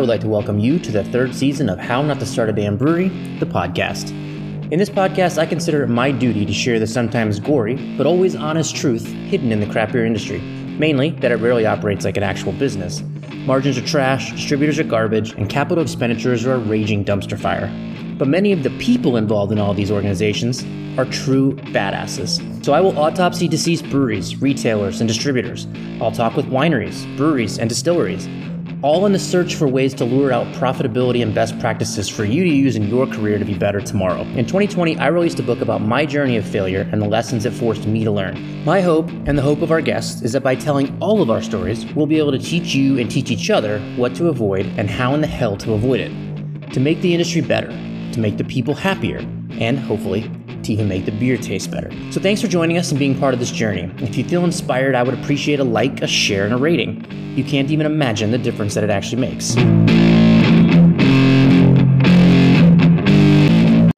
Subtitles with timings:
[0.00, 2.48] I would like to welcome you to the third season of How Not to Start
[2.48, 4.08] a Damn Brewery, the podcast.
[4.72, 8.34] In this podcast, I consider it my duty to share the sometimes gory, but always
[8.34, 10.40] honest truth hidden in the craft beer industry.
[10.40, 13.02] Mainly, that it rarely operates like an actual business.
[13.44, 17.70] Margins are trash, distributors are garbage, and capital expenditures are a raging dumpster fire.
[18.16, 20.64] But many of the people involved in all these organizations
[20.98, 22.40] are true badasses.
[22.64, 25.66] So I will autopsy deceased breweries, retailers, and distributors.
[26.00, 28.26] I'll talk with wineries, breweries, and distilleries,
[28.82, 32.44] all in the search for ways to lure out profitability and best practices for you
[32.44, 34.22] to use in your career to be better tomorrow.
[34.22, 37.52] In 2020, I released a book about my journey of failure and the lessons it
[37.52, 38.64] forced me to learn.
[38.64, 41.42] My hope, and the hope of our guests, is that by telling all of our
[41.42, 44.88] stories, we'll be able to teach you and teach each other what to avoid and
[44.88, 46.72] how in the hell to avoid it.
[46.72, 49.18] To make the industry better, to make the people happier,
[49.58, 50.30] and hopefully
[50.64, 51.90] to even make the beer taste better.
[52.12, 53.92] So thanks for joining us and being part of this journey.
[53.98, 57.04] If you feel inspired, I would appreciate a like, a share, and a rating.
[57.36, 59.56] You can't even imagine the difference that it actually makes.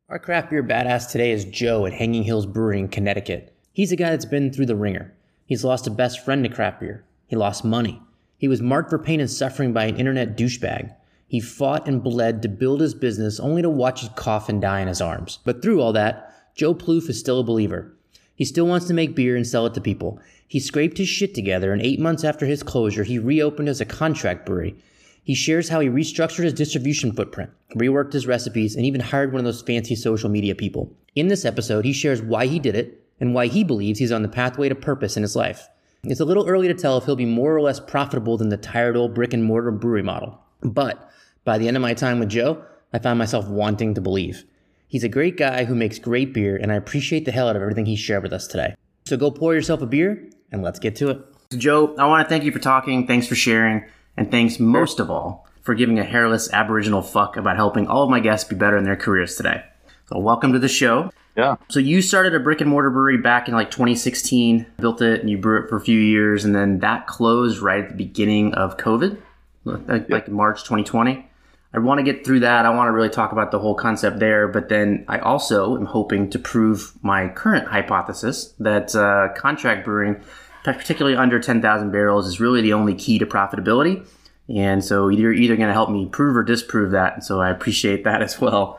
[0.08, 3.56] Our craft beer badass today is Joe at Hanging Hills Brewery in Connecticut.
[3.72, 5.14] He's a guy that's been through the ringer.
[5.46, 7.04] He's lost a best friend to craft beer.
[7.26, 8.02] He lost money.
[8.36, 10.94] He was marked for pain and suffering by an internet douchebag.
[11.26, 14.80] He fought and bled to build his business only to watch it cough and die
[14.80, 15.38] in his arms.
[15.44, 17.94] But through all that, Joe Plouffe is still a believer.
[18.34, 20.20] He still wants to make beer and sell it to people.
[20.46, 23.86] He scraped his shit together, and eight months after his closure, he reopened as a
[23.86, 24.74] contract brewery.
[25.24, 29.40] He shares how he restructured his distribution footprint, reworked his recipes, and even hired one
[29.40, 30.92] of those fancy social media people.
[31.14, 34.22] In this episode, he shares why he did it and why he believes he's on
[34.22, 35.68] the pathway to purpose in his life.
[36.04, 38.56] It's a little early to tell if he'll be more or less profitable than the
[38.56, 40.40] tired old brick and mortar brewery model.
[40.60, 41.08] But
[41.44, 44.44] by the end of my time with Joe, I found myself wanting to believe.
[44.92, 47.62] He's a great guy who makes great beer, and I appreciate the hell out of
[47.62, 48.74] everything he shared with us today.
[49.06, 51.24] So go pour yourself a beer, and let's get to it.
[51.50, 53.06] So Joe, I want to thank you for talking.
[53.06, 53.86] Thanks for sharing,
[54.18, 58.10] and thanks most of all for giving a hairless Aboriginal fuck about helping all of
[58.10, 59.64] my guests be better in their careers today.
[60.10, 61.10] So welcome to the show.
[61.38, 61.56] Yeah.
[61.70, 65.30] So you started a brick and mortar brewery back in like 2016, built it, and
[65.30, 68.52] you brew it for a few years, and then that closed right at the beginning
[68.52, 69.16] of COVID,
[69.64, 71.30] like, like March 2020.
[71.74, 72.66] I want to get through that.
[72.66, 74.46] I want to really talk about the whole concept there.
[74.46, 80.22] But then I also am hoping to prove my current hypothesis that uh, contract brewing,
[80.64, 84.06] particularly under 10,000 barrels, is really the only key to profitability.
[84.48, 87.14] And so you're either going to help me prove or disprove that.
[87.14, 88.78] And so I appreciate that as well.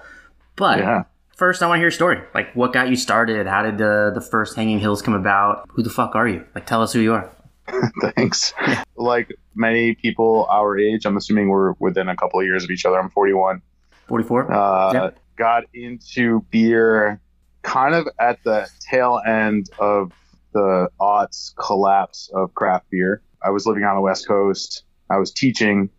[0.56, 1.04] But yeah.
[1.36, 2.22] first, I want to hear a story.
[2.36, 3.48] Like, what got you started?
[3.48, 5.68] How did uh, the first Hanging Hills come about?
[5.70, 6.46] Who the fuck are you?
[6.54, 7.31] Like, tell us who you are.
[8.16, 8.53] Thanks.
[8.96, 12.85] Like many people our age, I'm assuming we're within a couple of years of each
[12.85, 13.00] other.
[13.00, 13.62] I'm 41.
[14.07, 14.51] 44.
[14.51, 17.19] Uh, Got into beer
[17.63, 20.12] kind of at the tail end of
[20.53, 23.22] the aughts collapse of craft beer.
[23.41, 24.84] I was living on the West Coast.
[25.09, 25.90] I was teaching.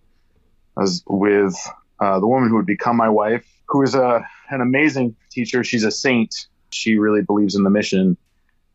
[0.76, 1.56] I was with
[2.00, 5.64] uh, the woman who would become my wife, who is a an amazing teacher.
[5.64, 6.46] She's a saint.
[6.70, 8.16] She really believes in the mission,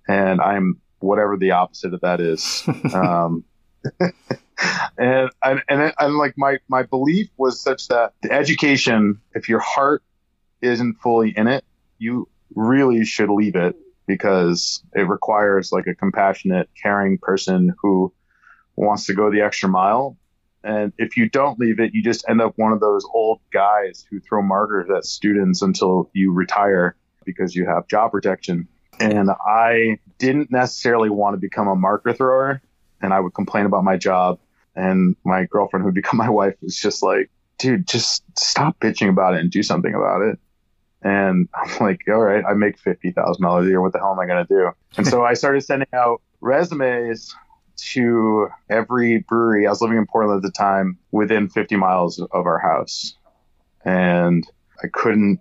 [0.08, 2.64] and I'm whatever the opposite of that is.
[2.94, 3.44] um,
[4.98, 9.60] and and and, and like my my belief was such that the education, if your
[9.60, 10.04] heart
[10.62, 11.64] isn't fully in it,
[11.98, 13.76] you really should leave it
[14.08, 18.12] because it requires like a compassionate, caring person who
[18.76, 20.18] wants to go the extra mile.
[20.64, 24.06] And if you don't leave it, you just end up one of those old guys
[24.10, 28.68] who throw markers at students until you retire because you have job protection.
[29.00, 32.62] And I didn't necessarily want to become a marker thrower.
[33.02, 34.40] And I would complain about my job.
[34.76, 39.10] And my girlfriend, who would become my wife, was just like, dude, just stop bitching
[39.10, 40.40] about it and do something about it.
[41.02, 43.82] And I'm like, all right, I make $50,000 a year.
[43.82, 44.70] What the hell am I going to do?
[44.98, 47.34] And so I started sending out resumes
[47.78, 49.66] to every brewery.
[49.66, 53.16] I was living in Portland at the time within 50 miles of our house.
[53.86, 54.46] And
[54.84, 55.40] I couldn't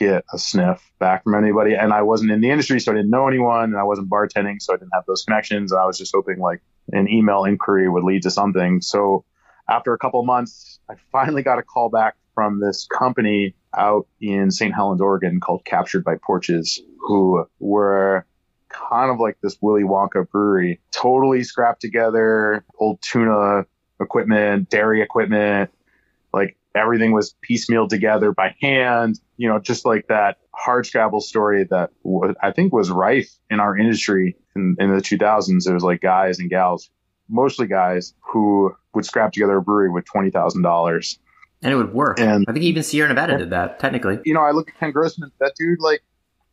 [0.00, 1.74] get a sniff back from anybody.
[1.74, 4.60] And I wasn't in the industry, so I didn't know anyone, and I wasn't bartending,
[4.60, 5.70] so I didn't have those connections.
[5.70, 6.62] And I was just hoping like
[6.92, 8.80] an email inquiry would lead to something.
[8.80, 9.24] So
[9.68, 14.50] after a couple months, I finally got a call back from this company out in
[14.50, 14.74] St.
[14.74, 18.24] Helens, Oregon called Captured by Porches, who were
[18.68, 23.66] kind of like this Willy Wonka brewery, totally scrapped together, old tuna
[24.00, 25.70] equipment, dairy equipment,
[26.32, 31.64] like everything was piecemealed together by hand, you know, just like that hard scrabble story
[31.64, 35.68] that w- I think was rife in our industry in, in the 2000s.
[35.68, 36.90] It was like guys and gals,
[37.28, 41.18] mostly guys, who would scrap together a brewery with $20,000.
[41.62, 42.18] And it would work.
[42.20, 44.18] And I think even Sierra Nevada did that, technically.
[44.24, 46.02] You know, I look at Ken Grossman, that dude, like,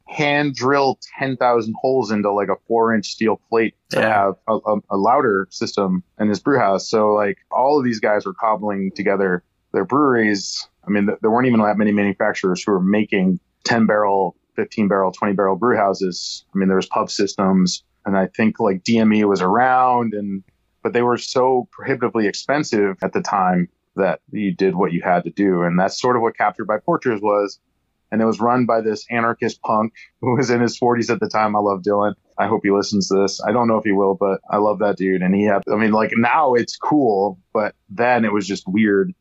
[0.07, 4.07] hand drill 10,000 holes into like a four inch steel plate to yeah.
[4.07, 6.89] have a, a, a, lauter system in his brew house.
[6.89, 9.43] So, like, all of these guys were cobbling together
[9.77, 14.35] their breweries, I mean, there weren't even that many manufacturers who were making 10 barrel,
[14.55, 16.45] 15 barrel, 20 barrel brew houses.
[16.53, 20.43] I mean, there was pub systems, and I think like DME was around, and
[20.81, 25.25] but they were so prohibitively expensive at the time that you did what you had
[25.25, 27.59] to do, and that's sort of what Captured by Porches was.
[28.09, 31.29] And it was run by this anarchist punk who was in his 40s at the
[31.29, 31.55] time.
[31.55, 32.15] I love Dylan.
[32.39, 33.41] I hope he listens to this.
[33.45, 35.21] I don't know if he will, but I love that dude.
[35.21, 39.13] And he had, I mean, like now it's cool, but then it was just weird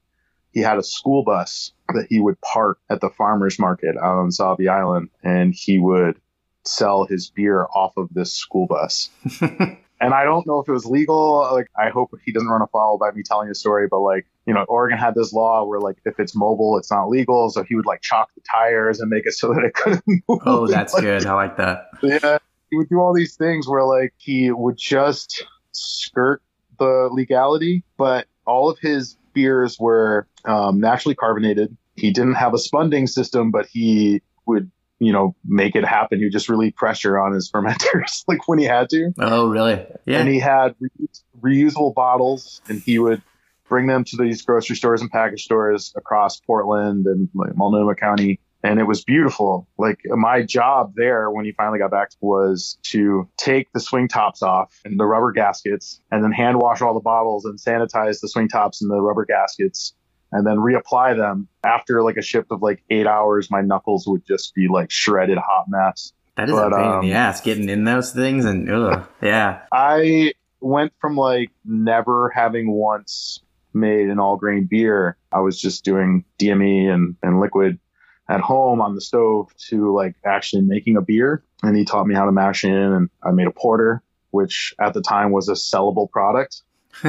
[0.57, 4.31] he had a school bus that he would park at the farmers market out on
[4.31, 6.19] Sauvie Island, and he would
[6.65, 9.11] sell his beer off of this school bus.
[9.43, 11.47] and I don't know if it was legal.
[11.53, 14.55] Like, I hope he doesn't run afoul by me telling a story, but like, you
[14.55, 17.51] know, Oregon had this law where like if it's mobile, it's not legal.
[17.51, 20.41] So he would like chalk the tires and make it so that it couldn't move.
[20.47, 21.27] Oh, that's like, good.
[21.27, 21.91] I like that.
[22.03, 22.39] Yeah.
[22.71, 26.41] He would do all these things where like he would just skirt
[26.79, 31.77] the legality, but all of his beers were um, naturally carbonated.
[31.95, 36.19] He didn't have a spunding system, but he would, you know, make it happen.
[36.19, 39.13] He would just relieve pressure on his fermenters, like when he had to.
[39.19, 39.85] Oh, really?
[40.07, 40.21] Yeah.
[40.21, 40.91] And he had re-
[41.41, 43.21] reusable bottles, and he would
[43.69, 48.41] bring them to these grocery stores and package stores across Portland and like Multnomah County
[48.67, 49.69] and it was beautiful.
[49.79, 54.43] Like my job there when he finally got back was to take the swing tops
[54.43, 58.29] off and the rubber gaskets and then hand wash all the bottles and sanitize the
[58.29, 59.95] swing tops and the rubber gaskets
[60.33, 61.49] and then reapply them.
[61.65, 65.39] After like a shift of like eight hours, my knuckles would just be like shredded
[65.39, 66.13] hot mess.
[66.37, 69.09] That is but, a pain um, in the ass getting in those things and ugh,
[69.23, 69.63] yeah.
[69.73, 73.41] I went from like never having once
[73.73, 75.17] made an all grain beer.
[75.31, 77.79] I was just doing DME and, and liquid
[78.29, 81.43] at home on the stove to like actually making a beer.
[81.63, 84.95] And he taught me how to mash in, and I made a porter, which at
[84.95, 86.63] the time was a sellable product.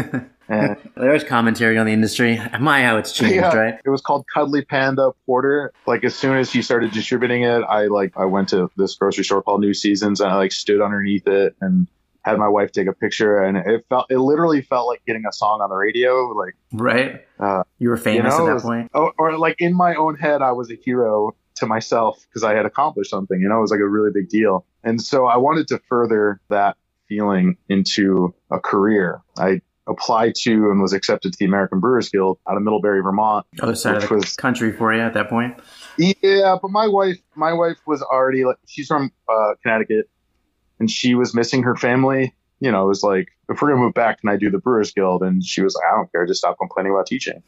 [0.49, 2.39] and there's commentary on the industry.
[2.59, 3.79] My how it's changed, yeah, right?
[3.83, 5.73] It was called Cuddly Panda Porter.
[5.85, 9.23] Like as soon as he started distributing it, I like I went to this grocery
[9.23, 11.87] store called New Seasons and I like stood underneath it and
[12.27, 15.33] had my wife take a picture, and it felt it literally felt like getting a
[15.33, 16.27] song on the radio.
[16.29, 19.75] Like right, uh, you were famous you know, at that point, or, or like in
[19.75, 23.39] my own head, I was a hero to myself because I had accomplished something.
[23.39, 26.39] You know, it was like a really big deal, and so I wanted to further
[26.49, 26.77] that
[27.07, 29.21] feeling into a career.
[29.37, 33.45] I applied to and was accepted to the American Brewers Guild out of Middlebury, Vermont.
[33.61, 35.57] Other side of the was, country for you at that point.
[35.97, 40.09] Yeah, but my wife, my wife was already like she's from uh, Connecticut,
[40.79, 42.33] and she was missing her family.
[42.59, 44.91] You know, it was like, if we're gonna move back, can I do the Brewers
[44.91, 45.21] Guild?
[45.21, 47.43] And she was like, I don't care, just stop complaining about teaching.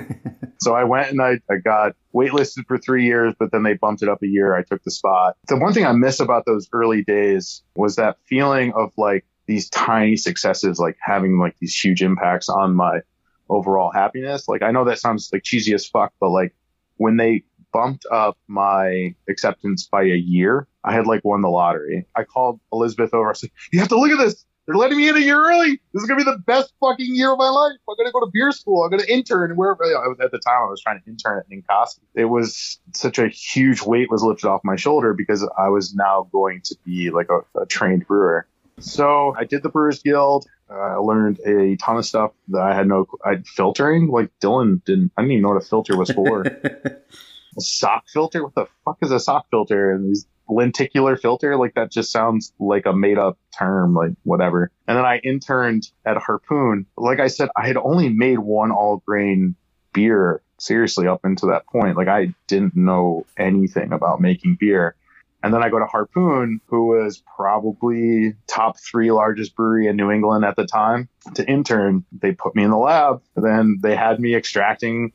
[0.60, 4.02] so I went and I, I got waitlisted for three years, but then they bumped
[4.02, 4.54] it up a year.
[4.54, 5.36] I took the spot.
[5.48, 9.70] The one thing I miss about those early days was that feeling of like these
[9.70, 13.00] tiny successes, like having like these huge impacts on my
[13.48, 14.46] overall happiness.
[14.46, 16.54] Like I know that sounds like cheesy as fuck, but like
[16.98, 20.66] when they bumped up my acceptance by a year.
[20.84, 22.06] I had like won the lottery.
[22.16, 23.30] I called Elizabeth over.
[23.30, 24.44] I said, "You have to look at this.
[24.66, 25.80] They're letting me in a year early.
[25.92, 27.72] This is gonna be the best fucking year of my life.
[27.88, 28.82] I'm gonna go to beer school.
[28.82, 30.62] I'm gonna intern wherever." I was at the time.
[30.62, 32.00] I was trying to intern at Ninkasi.
[32.14, 36.28] It was such a huge weight was lifted off my shoulder because I was now
[36.32, 38.46] going to be like a, a trained brewer.
[38.78, 40.46] So I did the Brewers Guild.
[40.70, 43.06] Uh, I learned a ton of stuff that I had no.
[43.24, 45.12] I filtering like Dylan didn't.
[45.16, 46.42] I didn't even know what a filter was for.
[47.56, 48.42] a sock filter?
[48.42, 49.92] What the fuck is a sock filter?
[49.92, 54.70] And these lenticular filter, like that just sounds like a made up term, like whatever.
[54.86, 56.86] And then I interned at Harpoon.
[56.96, 59.54] Like I said, I had only made one all grain
[59.92, 61.96] beer seriously up until that point.
[61.96, 64.96] Like I didn't know anything about making beer.
[65.42, 70.10] And then I go to Harpoon, who was probably top three largest brewery in New
[70.10, 72.04] England at the time to intern.
[72.12, 73.22] They put me in the lab.
[73.36, 75.12] Then they had me extracting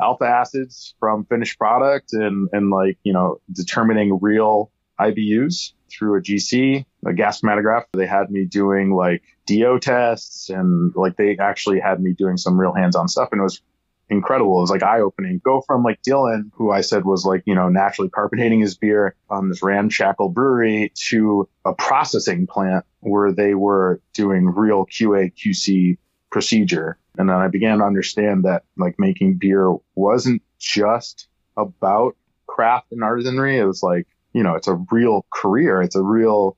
[0.00, 6.22] alpha acids from finished product and, and like, you know, determining real IBUs through a
[6.22, 7.84] GC, a gas chromatograph.
[7.92, 12.58] They had me doing like DO tests and like they actually had me doing some
[12.58, 13.28] real hands on stuff.
[13.32, 13.60] And it was
[14.08, 14.58] incredible.
[14.58, 15.40] It was like eye opening.
[15.44, 19.14] Go from like Dylan, who I said was like, you know, naturally carbonating his beer
[19.30, 25.98] on this ramshackle brewery to a processing plant where they were doing real QA QC
[26.30, 32.16] procedure and then I began to understand that like making beer wasn't just about
[32.46, 33.56] craft and artisanry.
[33.56, 35.82] It was like, you know, it's a real career.
[35.82, 36.56] It's a real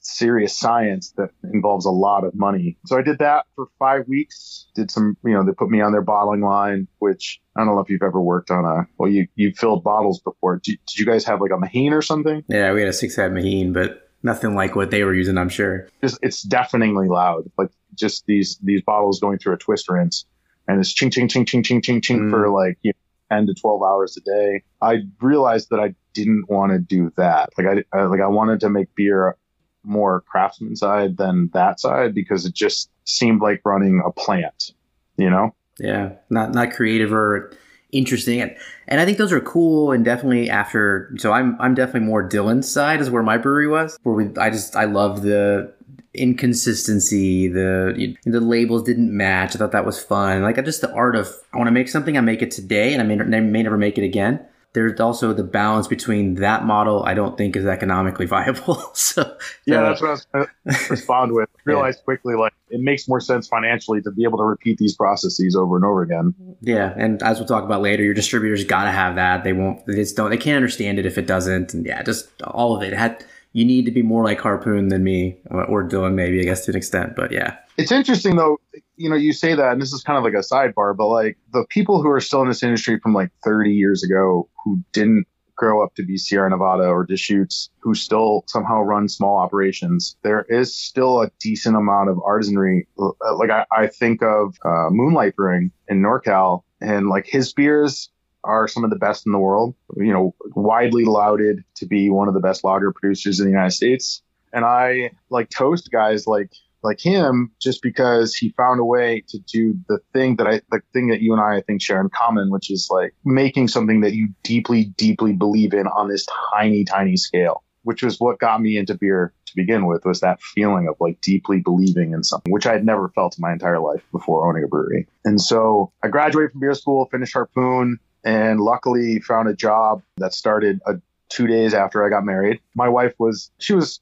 [0.00, 2.76] serious science that involves a lot of money.
[2.86, 4.66] So I did that for five weeks.
[4.74, 7.80] Did some, you know, they put me on their bottling line, which I don't know
[7.80, 10.56] if you've ever worked on a, well, you, you filled bottles before.
[10.56, 12.42] Did, did you guys have like a Meheen or something?
[12.48, 15.48] Yeah, we had a six head Meheen, but nothing like what they were using, I'm
[15.48, 15.88] sure.
[16.02, 17.50] Just, it's deafeningly loud.
[17.58, 20.24] Like just these these bottles going through a twist rinse.
[20.68, 22.30] and it's ching ching ching ching ching ching ching Mm.
[22.30, 24.62] for like you know, 10 to 12 hours a day.
[24.80, 27.50] I realized that I didn't want to do that.
[27.58, 29.36] Like I, I like I wanted to make beer
[29.84, 34.72] more craftsman side than that side because it just seemed like running a plant,
[35.16, 35.54] you know?
[35.78, 37.52] Yeah, not not creative or
[37.92, 38.56] interesting, and
[38.88, 39.92] and I think those are cool.
[39.92, 43.98] And definitely after, so I'm I'm definitely more Dylan's side is where my brewery was.
[44.02, 45.72] Where we, I just I love the
[46.14, 47.48] inconsistency.
[47.48, 49.54] The the labels didn't match.
[49.54, 50.42] I thought that was fun.
[50.42, 52.18] Like I just the art of I want to make something.
[52.18, 54.44] I make it today, and I may, I may never make it again.
[54.74, 57.02] There's also the balance between that model.
[57.04, 58.76] I don't think is economically viable.
[58.94, 59.36] so
[59.66, 61.48] Yeah, uh, that's what I was going to respond with.
[61.64, 65.54] Realized quickly, like, it makes more sense financially to be able to repeat these processes
[65.54, 66.34] over and over again.
[66.60, 69.44] Yeah, and as we'll talk about later, your distributors got to have that.
[69.44, 69.84] They won't.
[69.86, 70.30] They just don't.
[70.30, 71.74] They can't understand it if it doesn't.
[71.74, 72.92] And yeah, just all of it.
[72.92, 76.40] it had you need to be more like Harpoon than me or, or Dylan, maybe
[76.40, 77.14] I guess to an extent.
[77.16, 78.58] But yeah, It's interesting though,
[78.96, 81.38] you know, you say that, and this is kind of like a sidebar, but like
[81.52, 85.26] the people who are still in this industry from like 30 years ago who didn't
[85.54, 90.44] grow up to be Sierra Nevada or Deschutes, who still somehow run small operations, there
[90.48, 92.86] is still a decent amount of artisanry.
[92.96, 98.10] Like I, I think of uh, Moonlight Brewing in NorCal, and like his beers
[98.44, 99.74] are some of the best in the world.
[99.96, 103.72] You know, widely lauded to be one of the best lager producers in the United
[103.72, 104.22] States.
[104.52, 109.38] And I like toast guys like like him just because he found a way to
[109.38, 112.08] do the thing that I the thing that you and I I think share in
[112.10, 116.84] common, which is like making something that you deeply, deeply believe in on this tiny,
[116.84, 117.62] tiny scale.
[117.84, 121.20] Which was what got me into beer to begin with, was that feeling of like
[121.20, 124.62] deeply believing in something, which I had never felt in my entire life before owning
[124.62, 125.08] a brewery.
[125.24, 130.34] And so I graduated from beer school, finished Harpoon, and luckily found a job that
[130.34, 130.94] started a,
[131.28, 132.60] two days after I got married.
[132.74, 134.00] My wife was she was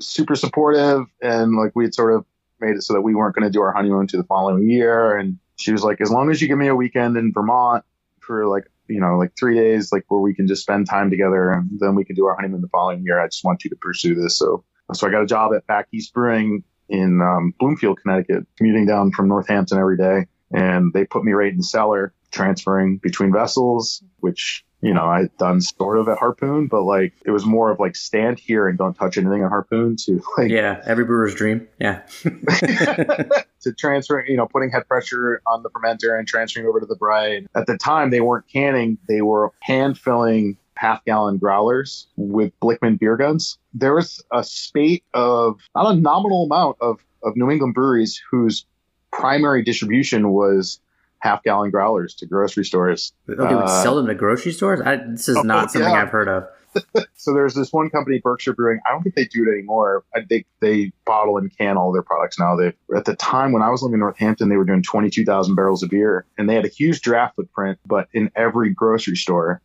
[0.00, 2.24] super supportive, and like we had sort of
[2.60, 5.16] made it so that we weren't going to do our honeymoon to the following year.
[5.16, 7.84] And she was like, as long as you give me a weekend in Vermont
[8.20, 11.62] for like you know like three days, like where we can just spend time together,
[11.78, 13.20] then we can do our honeymoon the following year.
[13.20, 14.36] I just want you to pursue this.
[14.36, 18.86] So so I got a job at Back East Brewing in um, Bloomfield, Connecticut, commuting
[18.86, 23.32] down from Northampton every day, and they put me right in the cellar transferring between
[23.32, 27.70] vessels, which, you know, I'd done sort of at Harpoon, but like it was more
[27.70, 31.34] of like stand here and don't touch anything at Harpoon to like yeah, every brewer's
[31.34, 31.68] dream.
[31.78, 36.86] Yeah, to transfer, you know, putting head pressure on the fermenter and transferring over to
[36.86, 37.48] the bride.
[37.54, 42.98] At the time, they weren't canning, they were hand filling half gallon growlers with Blichmann
[42.98, 43.58] beer guns.
[43.72, 48.66] There was a spate of not a nominal amount of, of New England breweries whose
[49.12, 50.80] primary distribution was
[51.22, 53.12] half gallon growlers to grocery stores.
[53.30, 54.80] okay, we Uh, sell them to grocery stores.
[54.80, 56.02] I, this is oh, not something yeah.
[56.02, 56.48] I've heard of.
[57.16, 58.80] So there's this one company, Berkshire Brewing.
[58.84, 60.04] I don't think they do it anymore.
[60.16, 62.56] I think they bottle and can all their products now.
[62.56, 65.82] They at the time when I was living in Northampton, they were doing 22,000 barrels
[65.82, 67.78] of beer, and they had a huge draft footprint.
[67.86, 69.60] But in every grocery store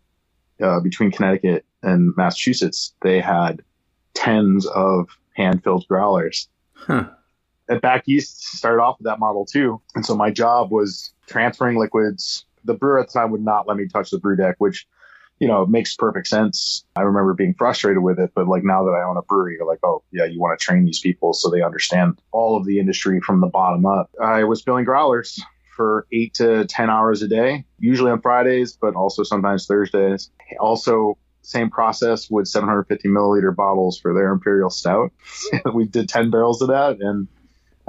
[0.62, 3.64] uh, between Connecticut and Massachusetts, they had
[4.14, 6.50] tens of hand-filled growlers.
[6.74, 7.08] Huh.
[7.70, 11.78] At Back East, started off with that model too, and so my job was transferring
[11.78, 12.46] liquids.
[12.64, 14.88] The brewer at the time would not let me touch the brew deck, which
[15.40, 16.84] you know, makes perfect sense.
[16.96, 19.68] I remember being frustrated with it, but like now that I own a brewery, you're
[19.68, 22.80] like, oh yeah, you want to train these people so they understand all of the
[22.80, 24.10] industry from the bottom up.
[24.22, 25.42] I was filling growlers
[25.76, 30.32] for eight to ten hours a day, usually on Fridays, but also sometimes Thursdays.
[30.60, 35.12] Also, same process with 750 milliliter bottles for their imperial stout.
[35.74, 37.28] we did 10 barrels of that, and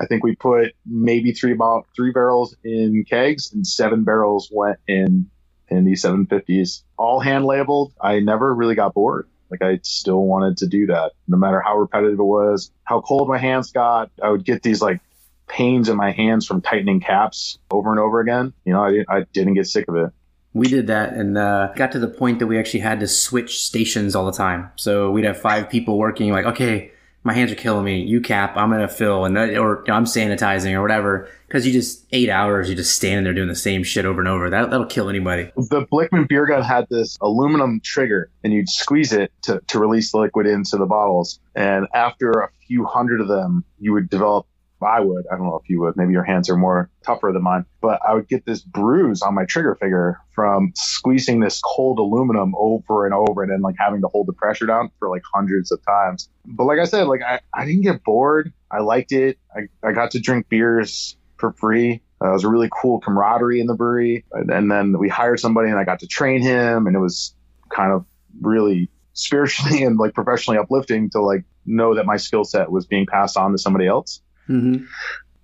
[0.00, 4.78] I think we put maybe three about three barrels in kegs, and seven barrels went
[4.86, 5.28] in
[5.70, 7.92] in these 750s, all hand labeled.
[8.00, 9.28] I never really got bored.
[9.50, 13.28] Like I still wanted to do that, no matter how repetitive it was, how cold
[13.28, 14.10] my hands got.
[14.22, 15.00] I would get these like
[15.48, 18.52] pains in my hands from tightening caps over and over again.
[18.64, 20.12] You know, I didn't, I didn't get sick of it.
[20.52, 23.62] We did that and uh, got to the point that we actually had to switch
[23.62, 24.70] stations all the time.
[24.76, 26.90] So we'd have five people working, like, okay,
[27.24, 28.02] my hands are killing me.
[28.02, 31.28] You cap, I'm gonna fill, and that, or you know, I'm sanitizing or whatever.
[31.46, 34.28] Because you just eight hours, you just standing there doing the same shit over and
[34.28, 34.50] over.
[34.50, 35.50] That that'll kill anybody.
[35.56, 40.12] The Blichmann beer gun had this aluminum trigger, and you'd squeeze it to, to release
[40.12, 41.40] the liquid into the bottles.
[41.54, 44.46] And after a few hundred of them, you would develop.
[44.82, 45.24] I would.
[45.30, 45.96] I don't know if you would.
[45.96, 47.64] Maybe your hands are more tougher than mine.
[47.80, 52.54] But I would get this bruise on my trigger finger from squeezing this cold aluminum
[52.56, 55.72] over and over, and then like having to hold the pressure down for like hundreds
[55.72, 56.28] of times.
[56.44, 58.52] But like I said, like I, I didn't get bored.
[58.70, 59.38] I liked it.
[59.54, 62.02] I, I got to drink beers for free.
[62.20, 64.24] Uh, it was a really cool camaraderie in the brewery.
[64.32, 67.34] And, and then we hired somebody and I got to train him and it was
[67.70, 68.04] kind of
[68.40, 73.06] really spiritually and like professionally uplifting to like know that my skill set was being
[73.06, 74.20] passed on to somebody else.
[74.48, 74.84] Mm-hmm.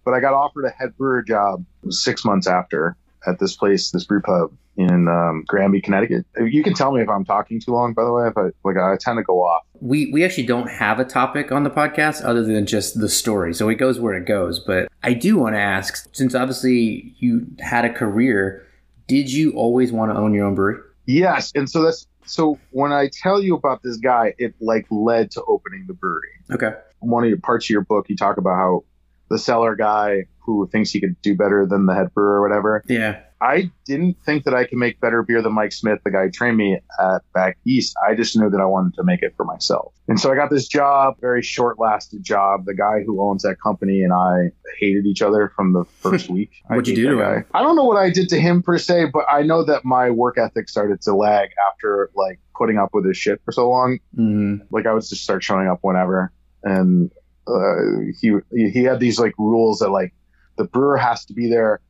[0.04, 2.96] But I got offered a head brewer job six months after
[3.26, 6.26] at this place, this brew pub in um, Granby, Connecticut.
[6.38, 8.26] You can tell me if I'm talking too long, by the way.
[8.26, 9.62] If I like, I tend to go off.
[9.80, 13.54] We we actually don't have a topic on the podcast other than just the story,
[13.54, 14.58] so it goes where it goes.
[14.58, 18.66] But I do want to ask, since obviously you had a career,
[19.06, 20.80] did you always want to own your own brewery?
[21.06, 25.30] Yes, and so that's so when I tell you about this guy, it like led
[25.32, 26.30] to opening the brewery.
[26.50, 26.72] Okay.
[27.00, 28.84] One of your parts of your book, you talk about how
[29.30, 32.82] the cellar guy who thinks he could do better than the head brewer or whatever.
[32.86, 33.20] Yeah.
[33.40, 36.30] I didn't think that I could make better beer than Mike Smith, the guy who
[36.30, 37.94] trained me at back east.
[38.06, 39.92] I just knew that I wanted to make it for myself.
[40.08, 42.64] And so I got this job, very short lasted job.
[42.64, 46.52] The guy who owns that company and I hated each other from the first week.
[46.68, 47.34] What'd you do to guy.
[47.36, 47.44] him?
[47.52, 50.10] I don't know what I did to him per se, but I know that my
[50.10, 53.98] work ethic started to lag after like putting up with his shit for so long
[54.14, 57.10] hmm like I would just start showing up whenever, and
[57.46, 60.14] uh, he he had these like rules that like
[60.56, 61.80] the brewer has to be there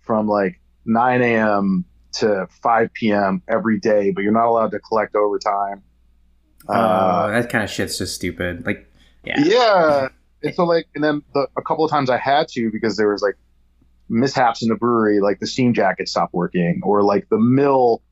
[0.00, 1.84] from like 9 a.m.
[2.12, 3.42] to 5 p.m.
[3.48, 5.82] every day, but you're not allowed to collect overtime.
[6.68, 8.66] Uh, Uh, that kind of shit's just stupid.
[8.66, 8.90] Like,
[9.24, 9.44] yeah.
[9.44, 10.08] yeah,
[10.42, 13.10] and so like, and then the, a couple of times I had to because there
[13.10, 13.36] was like
[14.08, 18.02] mishaps in the brewery, like the steam jacket stopped working, or like the mill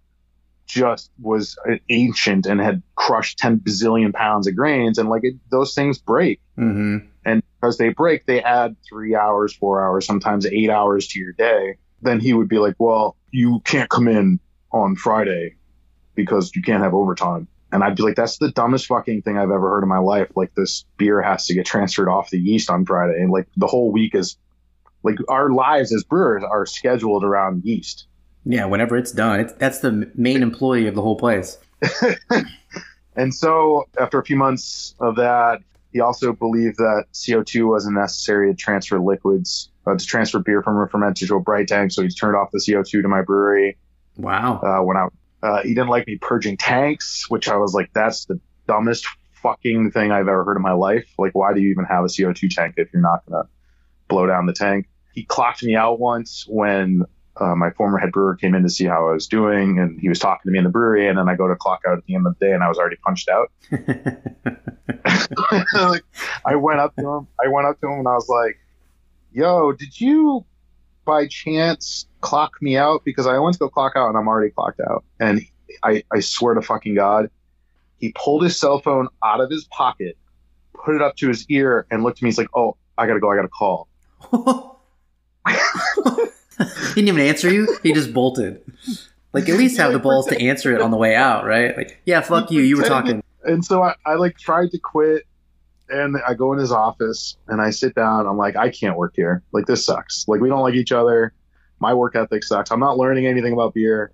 [0.70, 1.56] just was
[1.88, 6.40] ancient and had crushed 10 bazillion pounds of grains, and like it, those things break.
[6.56, 11.18] hmm and because they break, they add three hours, four hours, sometimes eight hours to
[11.18, 11.76] your day.
[12.00, 14.40] Then he would be like, "Well, you can't come in
[14.72, 15.56] on Friday
[16.14, 19.50] because you can't have overtime." And I'd be like, "That's the dumbest fucking thing I've
[19.50, 22.70] ever heard in my life." Like this beer has to get transferred off the yeast
[22.70, 24.38] on Friday, and like the whole week is
[25.02, 28.06] like our lives as brewers are scheduled around yeast.
[28.44, 28.64] Yeah.
[28.66, 31.58] Whenever it's done, it's, that's the main employee of the whole place.
[33.16, 35.60] And so after a few months of that,
[35.92, 40.78] he also believed that CO2 wasn't necessary to transfer liquids, uh, to transfer beer from
[40.78, 41.92] a fermenter to a bright tank.
[41.92, 43.76] So he turned off the CO2 to my brewery.
[44.16, 44.60] Wow.
[44.60, 45.08] Uh, when I,
[45.42, 49.90] uh, he didn't like me purging tanks, which I was like, that's the dumbest fucking
[49.90, 51.08] thing I've ever heard in my life.
[51.18, 53.48] Like, why do you even have a CO2 tank if you're not going to
[54.08, 54.88] blow down the tank?
[55.12, 57.04] He clocked me out once when
[57.40, 60.08] uh, my former head brewer came in to see how I was doing, and he
[60.08, 62.04] was talking to me in the brewery, and then I go to clock out at
[62.06, 63.50] the end of the day, and I was already punched out.
[65.74, 66.02] like,
[66.44, 67.26] I went up to him.
[67.42, 68.58] I went up to him and I was like,
[69.32, 70.44] "Yo, did you
[71.04, 73.04] by chance clock me out?
[73.04, 75.42] Because I went to go clock out and I'm already clocked out." And
[75.82, 77.30] I, I swear to fucking God,
[77.98, 80.16] he pulled his cell phone out of his pocket,
[80.74, 82.28] put it up to his ear, and looked at me.
[82.28, 83.30] He's like, "Oh, I gotta go.
[83.30, 83.88] I gotta call."
[86.60, 87.78] he didn't even answer you.
[87.82, 88.62] He just bolted.
[89.32, 91.76] Like at least have the balls to answer it on the way out, right?
[91.76, 92.62] Like, yeah, fuck you.
[92.62, 93.22] You were talking.
[93.44, 95.24] And so I, I like tried to quit
[95.88, 98.26] and I go in his office and I sit down.
[98.26, 99.42] I'm like, I can't work here.
[99.52, 100.26] Like this sucks.
[100.28, 101.32] Like we don't like each other.
[101.78, 102.70] My work ethic sucks.
[102.70, 104.12] I'm not learning anything about beer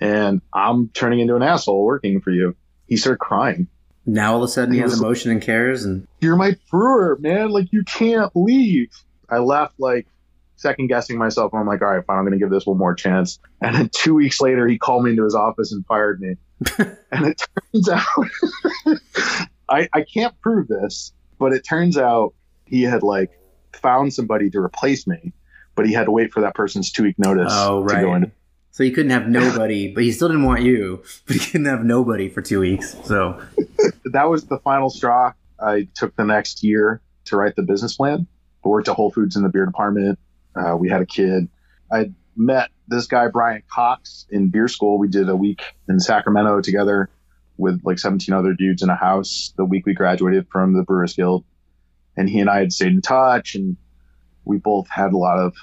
[0.00, 2.56] and I'm turning into an asshole working for you.
[2.86, 3.68] He started crying.
[4.06, 7.18] Now all of a sudden he He has emotion and cares, and You're my brewer,
[7.20, 7.50] man.
[7.50, 8.90] Like you can't leave.
[9.28, 10.06] I left like
[10.58, 11.54] second guessing myself.
[11.54, 12.18] I'm like, all right, fine.
[12.18, 13.38] I'm going to give this one more chance.
[13.62, 16.36] And then two weeks later, he called me into his office and fired me.
[16.78, 17.42] and it
[17.72, 18.98] turns out,
[19.68, 22.34] I, I can't prove this, but it turns out
[22.66, 23.30] he had like
[23.72, 25.32] found somebody to replace me,
[25.74, 28.22] but he had to wait for that person's two week notice oh to go right.
[28.24, 28.32] in.
[28.72, 31.02] So he couldn't have nobody, but he still didn't want you.
[31.26, 32.96] But he couldn't have nobody for two weeks.
[33.04, 33.40] So
[34.06, 35.32] That was the final straw.
[35.60, 38.26] I took the next year to write the business plan.
[38.64, 40.18] I worked at Whole Foods in the beer department.
[40.58, 41.48] Uh, we had a kid.
[41.92, 44.98] I met this guy, Brian Cox, in beer school.
[44.98, 47.10] We did a week in Sacramento together
[47.56, 51.14] with like 17 other dudes in a house the week we graduated from the Brewers
[51.14, 51.44] Guild.
[52.16, 53.76] And he and I had stayed in touch, and
[54.44, 55.54] we both had a lot of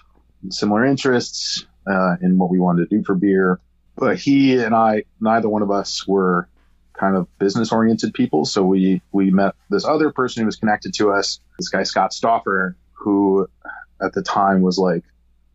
[0.49, 3.59] similar interests uh, in what we wanted to do for beer.
[3.97, 6.49] But he and I, neither one of us were
[6.93, 8.45] kind of business oriented people.
[8.45, 12.13] So we we met this other person who was connected to us, this guy Scott
[12.13, 13.47] Stauffer, who
[14.01, 15.03] at the time was like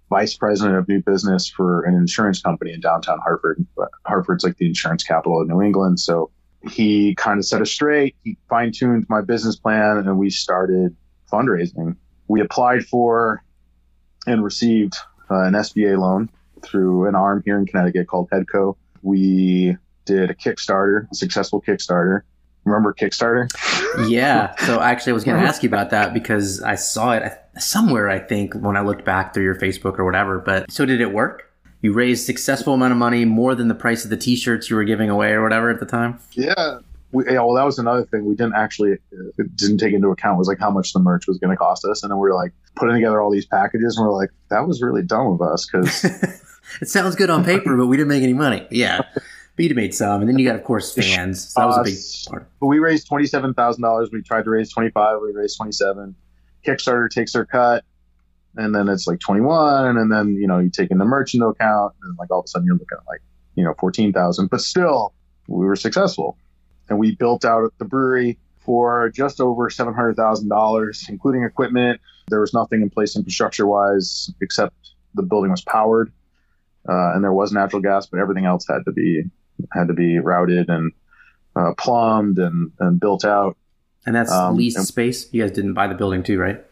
[0.08, 3.64] vice president of new business for an insurance company in downtown Hartford.
[3.76, 6.00] But Hartford's like the insurance capital of New England.
[6.00, 6.30] So
[6.68, 8.16] he kind of set us straight.
[8.24, 10.96] He fine tuned my business plan and we started
[11.32, 11.96] fundraising.
[12.28, 13.42] We applied for
[14.26, 14.94] and received
[15.30, 16.28] uh, an SBA loan
[16.62, 18.76] through an arm here in Connecticut called HEDCO.
[19.02, 22.22] We did a Kickstarter, a successful Kickstarter.
[22.64, 23.48] Remember Kickstarter?
[24.08, 24.54] yeah.
[24.66, 28.08] So actually, I was going to ask you about that because I saw it somewhere.
[28.08, 30.38] I think when I looked back through your Facebook or whatever.
[30.38, 31.50] But so did it work?
[31.82, 34.84] You raised successful amount of money, more than the price of the T-shirts you were
[34.84, 36.18] giving away or whatever at the time.
[36.32, 36.80] Yeah.
[37.12, 40.38] We, yeah, well, that was another thing we didn't actually uh, didn't take into account
[40.38, 42.34] was like how much the merch was going to cost us, and then we were
[42.34, 45.66] like putting together all these packages, and we're like, that was really dumb of us
[45.66, 46.04] because
[46.80, 48.64] it sounds good on paper, but we didn't make any money.
[48.70, 49.00] Yeah.
[49.56, 51.50] But you made some, and then you got, of course, fans.
[51.50, 51.98] So that was a big
[52.30, 52.50] part.
[52.60, 54.10] But we raised twenty seven thousand dollars.
[54.12, 55.18] We tried to raise twenty five.
[55.22, 56.14] We raised twenty seven.
[56.66, 57.84] Kickstarter takes their cut,
[58.56, 61.34] and then it's like twenty one, and then you know you take in the merch
[61.34, 63.20] into account, and like all of a sudden you're looking at like
[63.54, 64.48] you know fourteen thousand.
[64.50, 65.12] But still,
[65.46, 66.38] we were successful,
[66.88, 72.00] and we built out the brewery for just over seven hundred thousand dollars, including equipment.
[72.28, 74.74] There was nothing in place infrastructure wise except
[75.14, 76.12] the building was powered,
[76.88, 79.24] uh, and there was natural gas, but everything else had to be
[79.72, 80.92] had to be routed and
[81.56, 83.56] uh, plumbed and, and built out.
[84.06, 85.28] And that's Um, leased and- space.
[85.32, 86.64] You guys didn't buy the building too, right?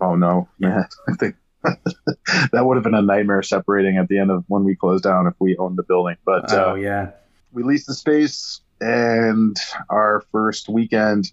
[0.00, 0.84] Oh no, man!
[1.08, 4.74] I think that would have been a nightmare separating at the end of when we
[4.74, 6.16] closed down if we owned the building.
[6.24, 7.10] But uh, oh yeah.
[7.52, 9.56] we leased the space, and
[9.88, 11.32] our first weekend,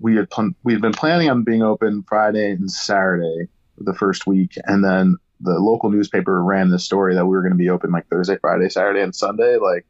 [0.00, 3.48] we had pl- we had been planning on being open Friday and Saturday
[3.78, 7.52] the first week, and then the local newspaper ran this story that we were going
[7.52, 9.56] to be open like Thursday, Friday, Saturday, and Sunday.
[9.56, 9.86] Like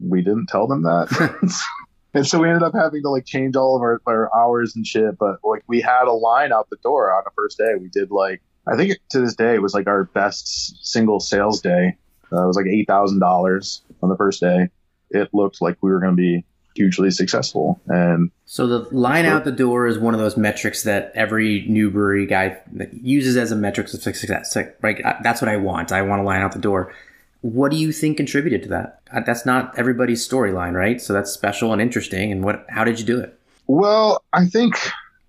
[0.00, 1.60] we didn't tell them that.
[2.14, 4.86] And so we ended up having to like change all of our, our hours and
[4.86, 5.18] shit.
[5.18, 7.74] But like we had a line out the door on the first day.
[7.78, 11.60] We did like I think to this day it was like our best single sales
[11.60, 11.96] day.
[12.32, 14.68] Uh, it was like eight thousand dollars on the first day.
[15.10, 16.44] It looked like we were going to be
[16.78, 21.12] hugely successful, and So the line out the door is one of those metrics that
[21.14, 22.58] every new brewery guy
[23.02, 24.54] uses as a metric of success.
[24.56, 25.92] Like, right, that's what I want.
[25.92, 26.92] I want to line out the door.
[27.40, 29.00] What do you think contributed to that?
[29.12, 31.00] Uh, That's not everybody's storyline, right?
[31.00, 32.32] So that's special and interesting.
[32.32, 32.66] And what?
[32.68, 33.38] How did you do it?
[33.68, 34.74] Well, I think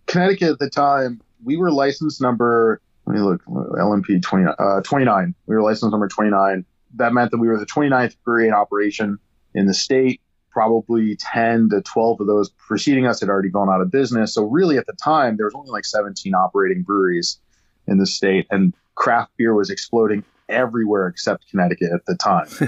[0.07, 5.35] Connecticut at the time, we were license number, let me look, LMP 20, uh, 29.
[5.45, 6.65] We were license number 29.
[6.95, 9.19] That meant that we were the 29th brewery in operation
[9.53, 10.21] in the state.
[10.51, 14.33] Probably 10 to 12 of those preceding us had already gone out of business.
[14.33, 17.39] So, really, at the time, there was only like 17 operating breweries
[17.87, 22.47] in the state, and craft beer was exploding everywhere except Connecticut at the time.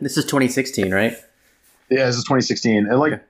[0.00, 1.14] this is 2016, right?
[1.90, 2.86] Yeah, this is 2016.
[2.86, 3.22] And like, Okay.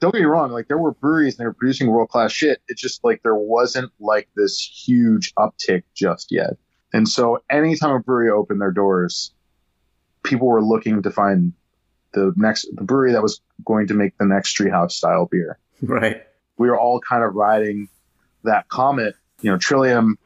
[0.00, 2.60] don't get me wrong, like there were breweries and they were producing world class shit.
[2.68, 6.56] It's just like there wasn't like this huge uptick just yet.
[6.92, 9.32] And so anytime a brewery opened their doors,
[10.24, 11.52] people were looking to find
[12.12, 15.58] the next the brewery that was going to make the next treehouse style beer.
[15.82, 16.22] Right.
[16.58, 17.88] We were all kind of riding
[18.44, 20.18] that comet, you know, Trillium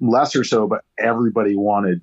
[0.00, 2.02] less or so, but everybody wanted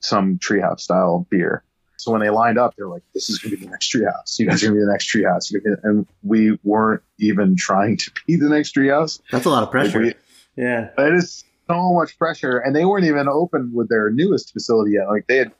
[0.00, 1.62] some treehouse style beer.
[1.96, 4.38] So when they lined up, they're like, "This is going to be the next treehouse.
[4.38, 7.02] You guys are going to be the next treehouse." You're gonna be- And we weren't
[7.18, 9.20] even trying to be the next treehouse.
[9.30, 10.04] That's a lot of pressure.
[10.04, 10.18] Like,
[10.56, 10.90] yeah.
[10.98, 14.92] we- it is so much pressure, and they weren't even open with their newest facility
[14.92, 15.08] yet.
[15.08, 15.52] Like they had,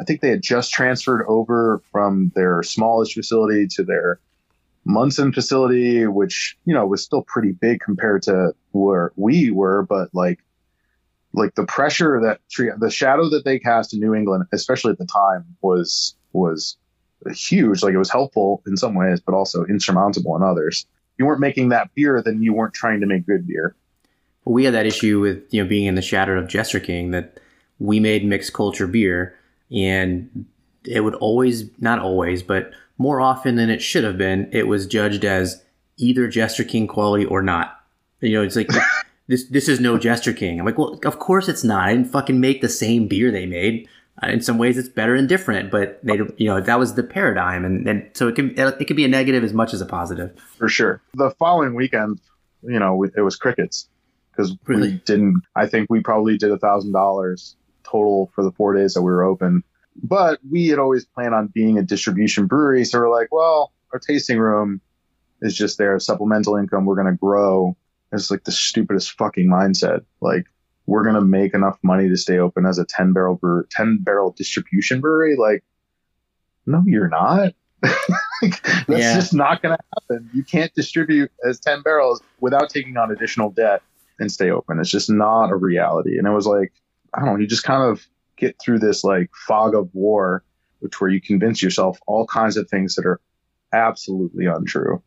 [0.00, 4.18] I think they had just transferred over from their smallest facility to their
[4.86, 10.08] Monson facility, which you know was still pretty big compared to where we were, but
[10.14, 10.40] like
[11.34, 12.40] like the pressure that
[12.78, 16.78] the shadow that they cast in New England, especially at the time, was was
[17.34, 17.82] huge.
[17.82, 20.86] Like it was helpful in some ways, but also insurmountable in others.
[21.18, 23.76] You weren't making that beer, then you weren't trying to make good beer.
[24.46, 27.10] Well, we had that issue with you know being in the shadow of Jester King
[27.10, 27.38] that
[27.78, 29.38] we made mixed culture beer,
[29.72, 30.46] and
[30.84, 34.86] it would always not always, but more often than it should have been, it was
[34.86, 35.62] judged as
[35.96, 37.80] either Jester King quality or not.
[38.20, 38.68] You know, it's like
[39.26, 40.58] this this is no Jester King.
[40.60, 41.88] I'm like, well, of course it's not.
[41.88, 43.88] I didn't fucking make the same beer they made.
[44.22, 47.02] Uh, In some ways, it's better and different, but they, you know, that was the
[47.02, 49.86] paradigm, and, and so it can it can be a negative as much as a
[49.86, 50.32] positive.
[50.58, 51.00] for sure.
[51.14, 52.20] The following weekend,
[52.62, 53.88] you know, it was crickets
[54.32, 54.90] because Really?
[54.90, 55.42] we didn't.
[55.56, 57.56] I think we probably did a thousand dollars
[57.90, 59.62] total for the four days that we were open.
[60.02, 63.98] But we had always planned on being a distribution brewery, so we're like, well, our
[63.98, 64.80] tasting room
[65.42, 66.84] is just there, supplemental income.
[66.84, 67.76] We're gonna grow.
[68.12, 70.04] It's like the stupidest fucking mindset.
[70.20, 70.46] Like
[70.86, 74.32] we're gonna make enough money to stay open as a ten barrel brewer, ten barrel
[74.36, 75.36] distribution brewery.
[75.36, 75.64] Like,
[76.66, 77.52] no, you're not.
[78.42, 79.14] Like, that's Yeah.
[79.16, 80.30] just not going to happen.
[80.32, 83.82] You can't distribute as 10 barrels without taking on additional debt
[84.18, 84.80] and stay open.
[84.80, 86.16] It's just not a reality.
[86.16, 86.72] And it was like,
[87.14, 90.44] I don't know, you just kind of get through this like fog of war,
[90.80, 93.20] which where you convince yourself all kinds of things that are
[93.72, 95.02] absolutely untrue.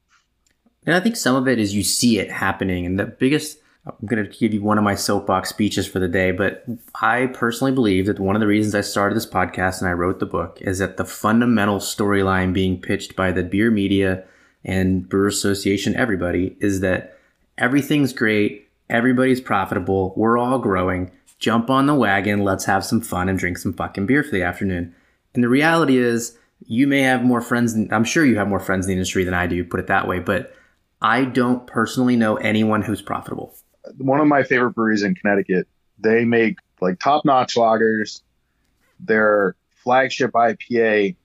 [0.85, 2.85] And I think some of it is you see it happening.
[2.85, 6.07] And the biggest, I'm going to give you one of my soapbox speeches for the
[6.07, 6.65] day, but
[7.01, 10.19] I personally believe that one of the reasons I started this podcast and I wrote
[10.19, 14.23] the book is that the fundamental storyline being pitched by the beer media
[14.65, 17.17] and Brewer Association, everybody, is that
[17.57, 21.11] everything's great, everybody's profitable, we're all growing.
[21.43, 24.43] Jump on the wagon, let's have some fun and drink some fucking beer for the
[24.43, 24.95] afternoon.
[25.33, 28.61] And the reality is, you may have more friends, than, I'm sure you have more
[28.61, 30.55] friends in the industry than I do, put it that way, but
[31.01, 33.53] I don't personally know anyone who's profitable.
[33.97, 35.67] One of my favorite breweries in Connecticut,
[35.99, 38.21] they make like top notch lagers,
[39.01, 41.17] their flagship IPA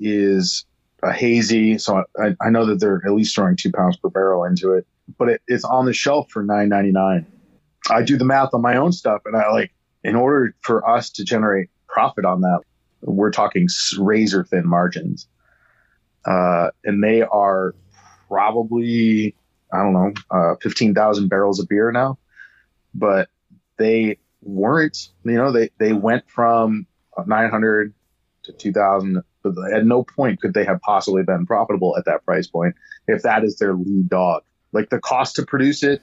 [0.00, 0.64] is
[1.04, 1.78] a hazy.
[1.78, 4.88] So I, I know that they're at least throwing two pounds per barrel into it,
[5.16, 7.26] but it, it's on the shelf for nine ninety nine.
[7.90, 9.72] I do the math on my own stuff, and I like
[10.02, 12.60] in order for us to generate profit on that,
[13.00, 13.68] we're talking
[13.98, 15.28] razor thin margins,
[16.24, 17.74] uh, and they are
[18.28, 19.34] probably
[19.72, 22.18] I don't know uh, fifteen thousand barrels of beer now,
[22.94, 23.28] but
[23.78, 25.08] they weren't.
[25.24, 26.86] You know, they they went from
[27.26, 27.94] nine hundred
[28.44, 29.22] to two thousand
[29.72, 32.74] at no point could they have possibly been profitable at that price point
[33.06, 34.42] if that is their lead dog.
[34.72, 36.02] Like the cost to produce it,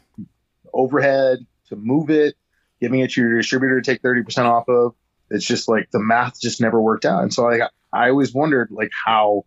[0.74, 2.36] overhead, to move it,
[2.80, 4.96] giving it to your distributor to take 30% off of.
[5.30, 7.24] It's just like the math just never worked out.
[7.24, 9.46] And so like I always wondered like how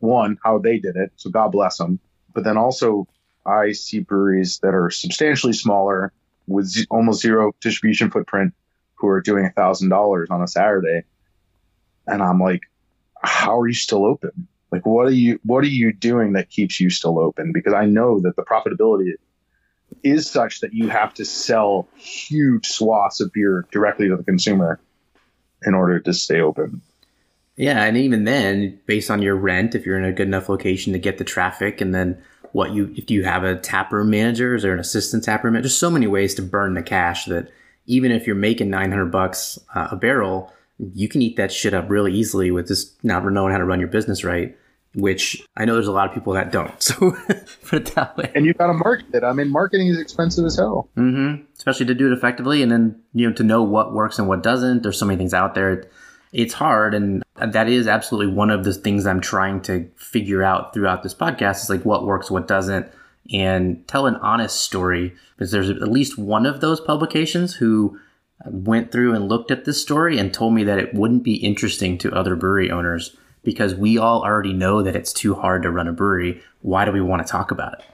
[0.00, 1.12] one, how they did it.
[1.16, 2.00] So God bless them.
[2.34, 3.06] But then also
[3.44, 6.12] I see breweries that are substantially smaller
[6.46, 8.54] with z- almost zero distribution footprint
[8.94, 11.02] who are doing a thousand dollars on a Saturday.
[12.06, 12.62] And I'm like,
[13.20, 14.48] how are you still open?
[14.70, 17.52] Like, what are you, what are you doing that keeps you still open?
[17.52, 19.12] Because I know that the profitability
[20.02, 24.80] is such that you have to sell huge swaths of beer directly to the consumer
[25.64, 26.82] in order to stay open.
[27.56, 30.92] Yeah, and even then, based on your rent, if you're in a good enough location
[30.94, 34.72] to get the traffic, and then what you if you have a taproom manager or
[34.72, 37.50] an assistant taproom manager, there's so many ways to burn the cash that
[37.86, 41.90] even if you're making 900 bucks uh, a barrel, you can eat that shit up
[41.90, 44.56] really easily with just not knowing how to run your business right.
[44.94, 46.72] Which I know there's a lot of people that don't.
[46.82, 47.16] So
[47.64, 48.30] put it that way.
[48.34, 49.24] And you got to market it.
[49.24, 50.90] I mean, marketing is expensive as hell.
[50.96, 51.44] Mm-hmm.
[51.56, 54.42] Especially to do it effectively, and then you know to know what works and what
[54.42, 54.82] doesn't.
[54.82, 55.84] There's so many things out there.
[56.32, 60.74] It's hard, and that is absolutely one of the things I'm trying to figure out
[60.74, 61.62] throughout this podcast.
[61.62, 62.86] Is like what works, what doesn't,
[63.32, 65.14] and tell an honest story.
[65.36, 67.98] Because there's at least one of those publications who
[68.46, 71.96] went through and looked at this story and told me that it wouldn't be interesting
[71.98, 75.88] to other brewery owners because we all already know that it's too hard to run
[75.88, 76.42] a brewery.
[76.60, 77.84] Why do we want to talk about it?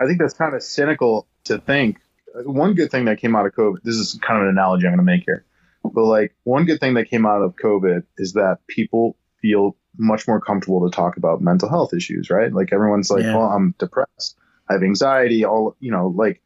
[0.00, 1.98] I think that's kind of cynical to think.
[2.44, 4.92] One good thing that came out of COVID, this is kind of an analogy I'm
[4.92, 5.44] going to make here,
[5.82, 10.28] but like one good thing that came out of COVID is that people feel much
[10.28, 12.52] more comfortable to talk about mental health issues, right?
[12.52, 13.36] Like everyone's like, yeah.
[13.36, 14.36] well, I'm depressed,
[14.68, 16.40] I have anxiety, all, you know, like,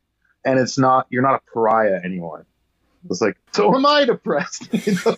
[0.44, 2.46] and it's not, you're not a pariah anymore.
[3.10, 4.68] It's like, so am I depressed?
[4.86, 5.16] you know?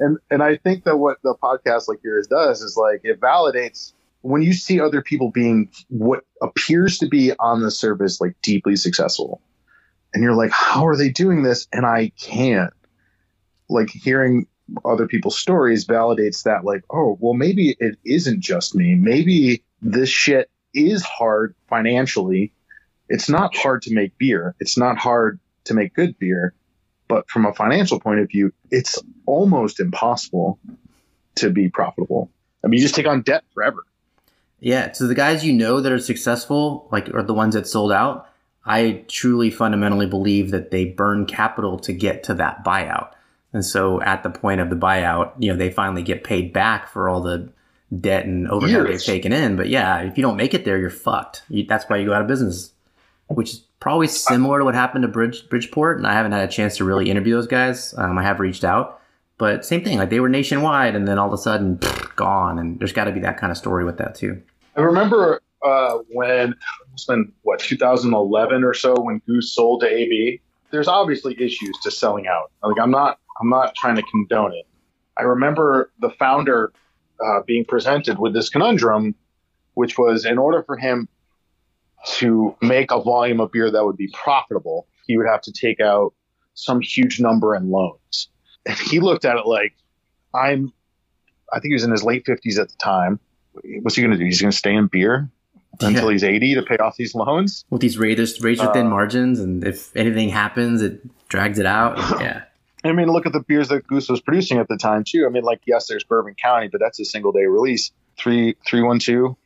[0.00, 3.92] and and I think that what the podcast like yours does is like it validates
[4.22, 8.76] when you see other people being what appears to be on the surface like deeply
[8.76, 9.40] successful,
[10.12, 11.68] and you're like, how are they doing this?
[11.72, 12.72] And I can't.
[13.70, 14.46] Like hearing
[14.84, 18.94] other people's stories validates that like, oh, well, maybe it isn't just me.
[18.94, 22.52] Maybe this shit is hard financially.
[23.08, 24.54] It's not hard to make beer.
[24.58, 26.54] It's not hard to make good beer
[27.08, 30.58] but from a financial point of view, it's almost impossible
[31.36, 32.30] to be profitable.
[32.64, 33.84] I mean, you just take on debt forever.
[34.60, 34.92] Yeah.
[34.92, 38.28] So the guys you know that are successful, like, are the ones that sold out.
[38.64, 43.12] I truly fundamentally believe that they burn capital to get to that buyout.
[43.52, 46.88] And so at the point of the buyout, you know, they finally get paid back
[46.88, 47.50] for all the
[47.98, 49.06] debt and overhead Years.
[49.06, 49.56] they've taken in.
[49.56, 51.42] But yeah, if you don't make it there, you're fucked.
[51.48, 52.74] You, that's why you go out of business,
[53.28, 55.98] which is probably similar to what happened to Bridge, Bridgeport.
[55.98, 57.94] And I haven't had a chance to really interview those guys.
[57.96, 59.00] Um, I have reached out,
[59.38, 59.98] but same thing.
[59.98, 61.78] Like they were nationwide, and then all of a sudden,
[62.16, 62.58] gone.
[62.58, 64.42] And there's got to be that kind of story with that too.
[64.76, 66.54] I remember uh, when
[67.06, 70.40] been what 2011 or so when Goose sold to AB.
[70.70, 72.50] There's obviously issues to selling out.
[72.62, 74.66] Like I'm not I'm not trying to condone it.
[75.16, 76.72] I remember the founder
[77.24, 79.14] uh, being presented with this conundrum,
[79.74, 81.08] which was in order for him
[82.06, 85.80] to make a volume of beer that would be profitable, he would have to take
[85.80, 86.14] out
[86.54, 88.28] some huge number in loans.
[88.66, 89.74] And he looked at it like,
[90.34, 90.72] I'm,
[91.52, 93.18] I think he was in his late 50s at the time.
[93.82, 94.24] What's he going to do?
[94.24, 95.30] He's going to stay in beer
[95.80, 96.12] until yeah.
[96.12, 97.64] he's 80 to pay off these loans?
[97.70, 99.40] With these razor, razor thin uh, margins.
[99.40, 101.96] And if anything happens, it drags it out.
[102.20, 102.44] yeah.
[102.84, 105.26] I mean, look at the beers that Goose was producing at the time too.
[105.26, 107.90] I mean, like yes, there's Bourbon County, but that's a single day release.
[108.16, 109.36] Three three one two,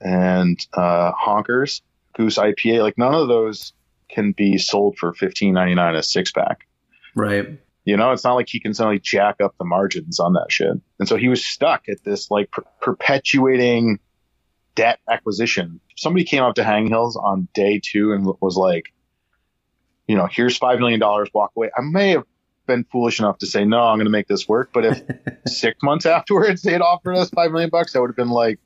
[0.00, 1.82] and uh, Honkers.
[2.14, 3.72] Goose IPA, like none of those
[4.08, 6.66] can be sold for fifteen ninety nine a six pack.
[7.14, 7.58] Right.
[7.84, 10.72] You know, it's not like he can suddenly jack up the margins on that shit.
[10.98, 13.98] And so he was stuck at this like per- perpetuating
[14.74, 15.80] debt acquisition.
[15.96, 18.92] Somebody came up to Hang Hills on day two and was like,
[20.06, 21.00] you know, here's $5 million,
[21.32, 21.70] walk away.
[21.76, 22.24] I may have
[22.66, 24.70] been foolish enough to say, no, I'm going to make this work.
[24.72, 25.02] But if
[25.46, 28.58] six months afterwards they had offered us 5 million bucks, I would have been like,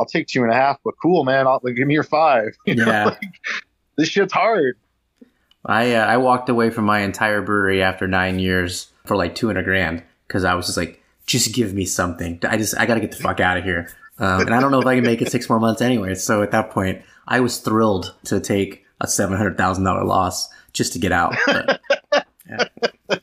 [0.00, 1.46] I'll take two and a half, but cool, man.
[1.46, 2.56] I'll like, give me your five.
[2.66, 3.04] You know, yeah.
[3.04, 3.20] Like,
[3.96, 4.78] this shit's hard.
[5.66, 9.46] I uh, I walked away from my entire brewery after nine years for like two
[9.46, 12.38] hundred grand because I was just like, just give me something.
[12.44, 13.90] I just I got to get the fuck out of here.
[14.18, 16.14] Um, and I don't know if I can make it six more months anyway.
[16.14, 20.48] So at that point, I was thrilled to take a seven hundred thousand dollar loss
[20.72, 21.36] just to get out.
[21.46, 21.80] But,
[22.48, 22.64] yeah.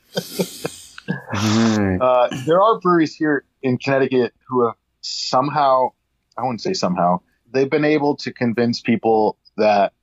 [1.40, 5.90] Uh, there are breweries here in Connecticut who have somehow,
[6.38, 7.21] I wouldn't say somehow,
[7.52, 9.93] they've been able to convince people that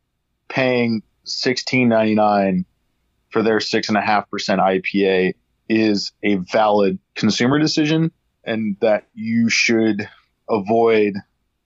[0.49, 2.65] paying sixteen ninety nine
[3.31, 5.35] for their six and a half percent IPA
[5.69, 8.13] is a valid consumer decision,
[8.45, 10.09] and that you should
[10.49, 11.15] avoid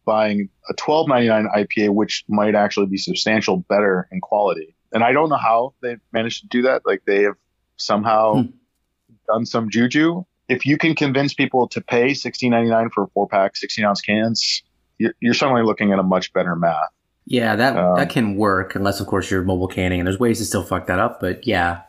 [0.05, 4.75] buying a twelve ninety nine IPA, which might actually be substantial better in quality.
[4.93, 6.83] And I don't know how they managed to do that.
[6.87, 7.37] Like they have
[7.77, 8.51] somehow hmm.
[9.27, 10.25] done some juju.
[10.49, 13.85] If you can convince people to pay sixteen ninety nine for a four pack, sixteen
[13.85, 14.63] ounce cans,
[14.99, 16.89] you're, you're certainly looking at a much better math.
[17.27, 20.39] Yeah, that um, that can work unless, of course, you're mobile canning, and there's ways
[20.39, 21.21] to still fuck that up.
[21.21, 21.83] But yeah,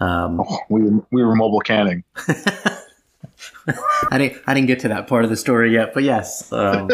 [0.00, 2.02] um, oh, we we were mobile canning.
[4.10, 6.52] I didn't I didn't get to that part of the story yet, but yes.
[6.52, 6.90] Um,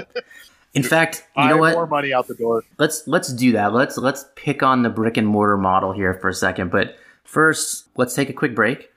[0.75, 1.73] in fact, you I know what?
[1.73, 2.63] More money out the door.
[2.79, 3.73] Let's let's do that.
[3.73, 6.71] Let's let's pick on the brick and mortar model here for a second.
[6.71, 8.91] But first, let's take a quick break.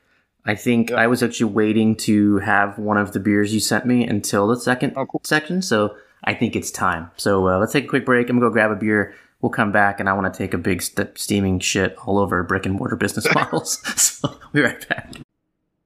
[0.46, 1.00] I think yep.
[1.00, 4.60] I was actually waiting to have one of the beers you sent me until the
[4.60, 5.22] second oh, cool.
[5.24, 5.62] section.
[5.62, 7.12] So I think it's time.
[7.16, 8.30] So uh, let's take a quick break.
[8.30, 9.14] I'm gonna go grab a beer.
[9.42, 12.44] We'll come back, and I want to take a big st- steaming shit all over
[12.44, 13.80] brick and mortar business models.
[14.02, 15.14] so we'll be right back.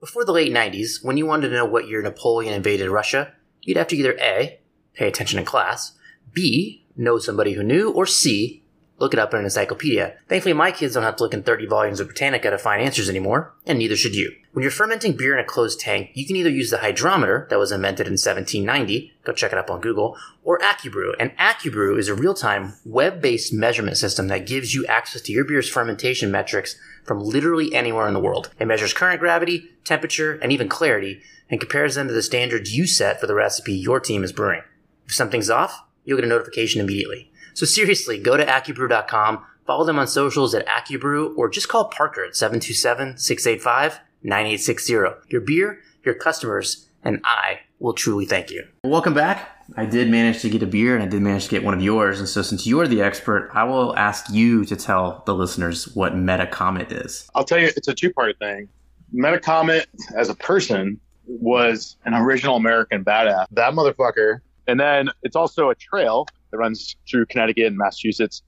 [0.01, 3.77] Before the late 90s, when you wanted to know what year Napoleon invaded Russia, you'd
[3.77, 4.59] have to either A,
[4.93, 5.93] pay attention in class,
[6.33, 8.64] B, know somebody who knew, or C,
[8.97, 10.15] look it up in an encyclopedia.
[10.27, 13.09] Thankfully, my kids don't have to look in 30 volumes of Britannica to find answers
[13.09, 14.33] anymore, and neither should you.
[14.53, 17.59] When you're fermenting beer in a closed tank, you can either use the hydrometer that
[17.59, 21.13] was invented in 1790, go check it up on Google, or AccuBrew.
[21.19, 25.69] And AccuBrew is a real-time, web-based measurement system that gives you access to your beer's
[25.69, 28.49] fermentation metrics from literally anywhere in the world.
[28.57, 32.87] It measures current gravity, temperature, and even clarity, and compares them to the standards you
[32.87, 34.61] set for the recipe your team is brewing.
[35.05, 37.29] If something's off, you'll get a notification immediately.
[37.55, 42.25] So seriously, go to AccuBrew.com, follow them on socials at AccuBrew, or just call Parker
[42.25, 45.15] at 727-685-9860.
[45.29, 48.67] Your beer, your customers, and I will truly thank you.
[48.83, 49.51] Welcome back.
[49.77, 51.81] I did manage to get a beer and I did manage to get one of
[51.81, 52.19] yours.
[52.19, 56.13] And so since you're the expert, I will ask you to tell the listeners what
[56.13, 57.29] Metacomet is.
[57.35, 58.67] I'll tell you, it's a two-part thing.
[59.13, 59.85] Metacomet
[60.17, 63.45] as a person was an original American badass.
[63.51, 64.39] That motherfucker.
[64.67, 68.41] And then it's also a trail that runs through Connecticut and Massachusetts,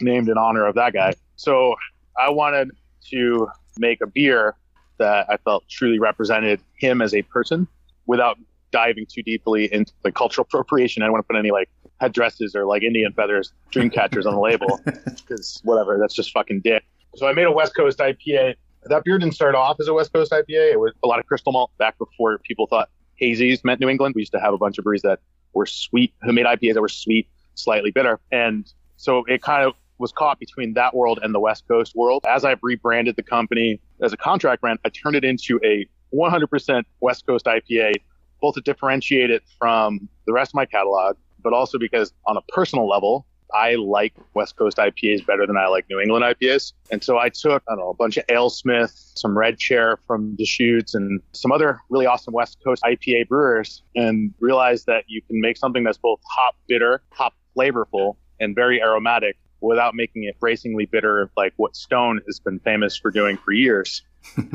[0.00, 1.12] named in honor of that guy.
[1.36, 1.74] So
[2.16, 2.70] I wanted
[3.10, 4.54] to make a beer
[4.98, 7.66] that I felt truly represented him as a person
[8.06, 8.38] without
[8.70, 11.02] diving too deeply into the cultural appropriation.
[11.02, 11.68] I don't want to put any like
[12.00, 16.60] headdresses or like Indian feathers, dream catchers on the label because whatever, that's just fucking
[16.60, 16.84] dick.
[17.16, 18.54] So I made a West Coast IPA.
[18.84, 20.72] That beer didn't start off as a West Coast IPA.
[20.72, 22.88] It was a lot of crystal malt back before people thought
[23.20, 24.14] hazies meant New England.
[24.14, 25.18] We used to have a bunch of breweries that
[25.52, 28.20] were sweet, who made IPAs that were sweet slightly bitter.
[28.32, 32.24] And so it kind of was caught between that world and the West Coast world.
[32.28, 36.84] As I've rebranded the company as a contract brand, I turned it into a 100%
[37.00, 37.94] West Coast IPA,
[38.40, 42.42] both to differentiate it from the rest of my catalog, but also because on a
[42.42, 46.74] personal level, I like West Coast IPAs better than I like New England IPAs.
[46.90, 50.36] And so I took, I don't know, a bunch of AleSmith, some Red Chair from
[50.36, 55.40] Deschutes, and some other really awesome West Coast IPA brewers and realized that you can
[55.40, 60.86] make something that's both hop bitter, hop flavorful and very aromatic without making it bracingly
[60.86, 64.02] bitter like what Stone has been famous for doing for years.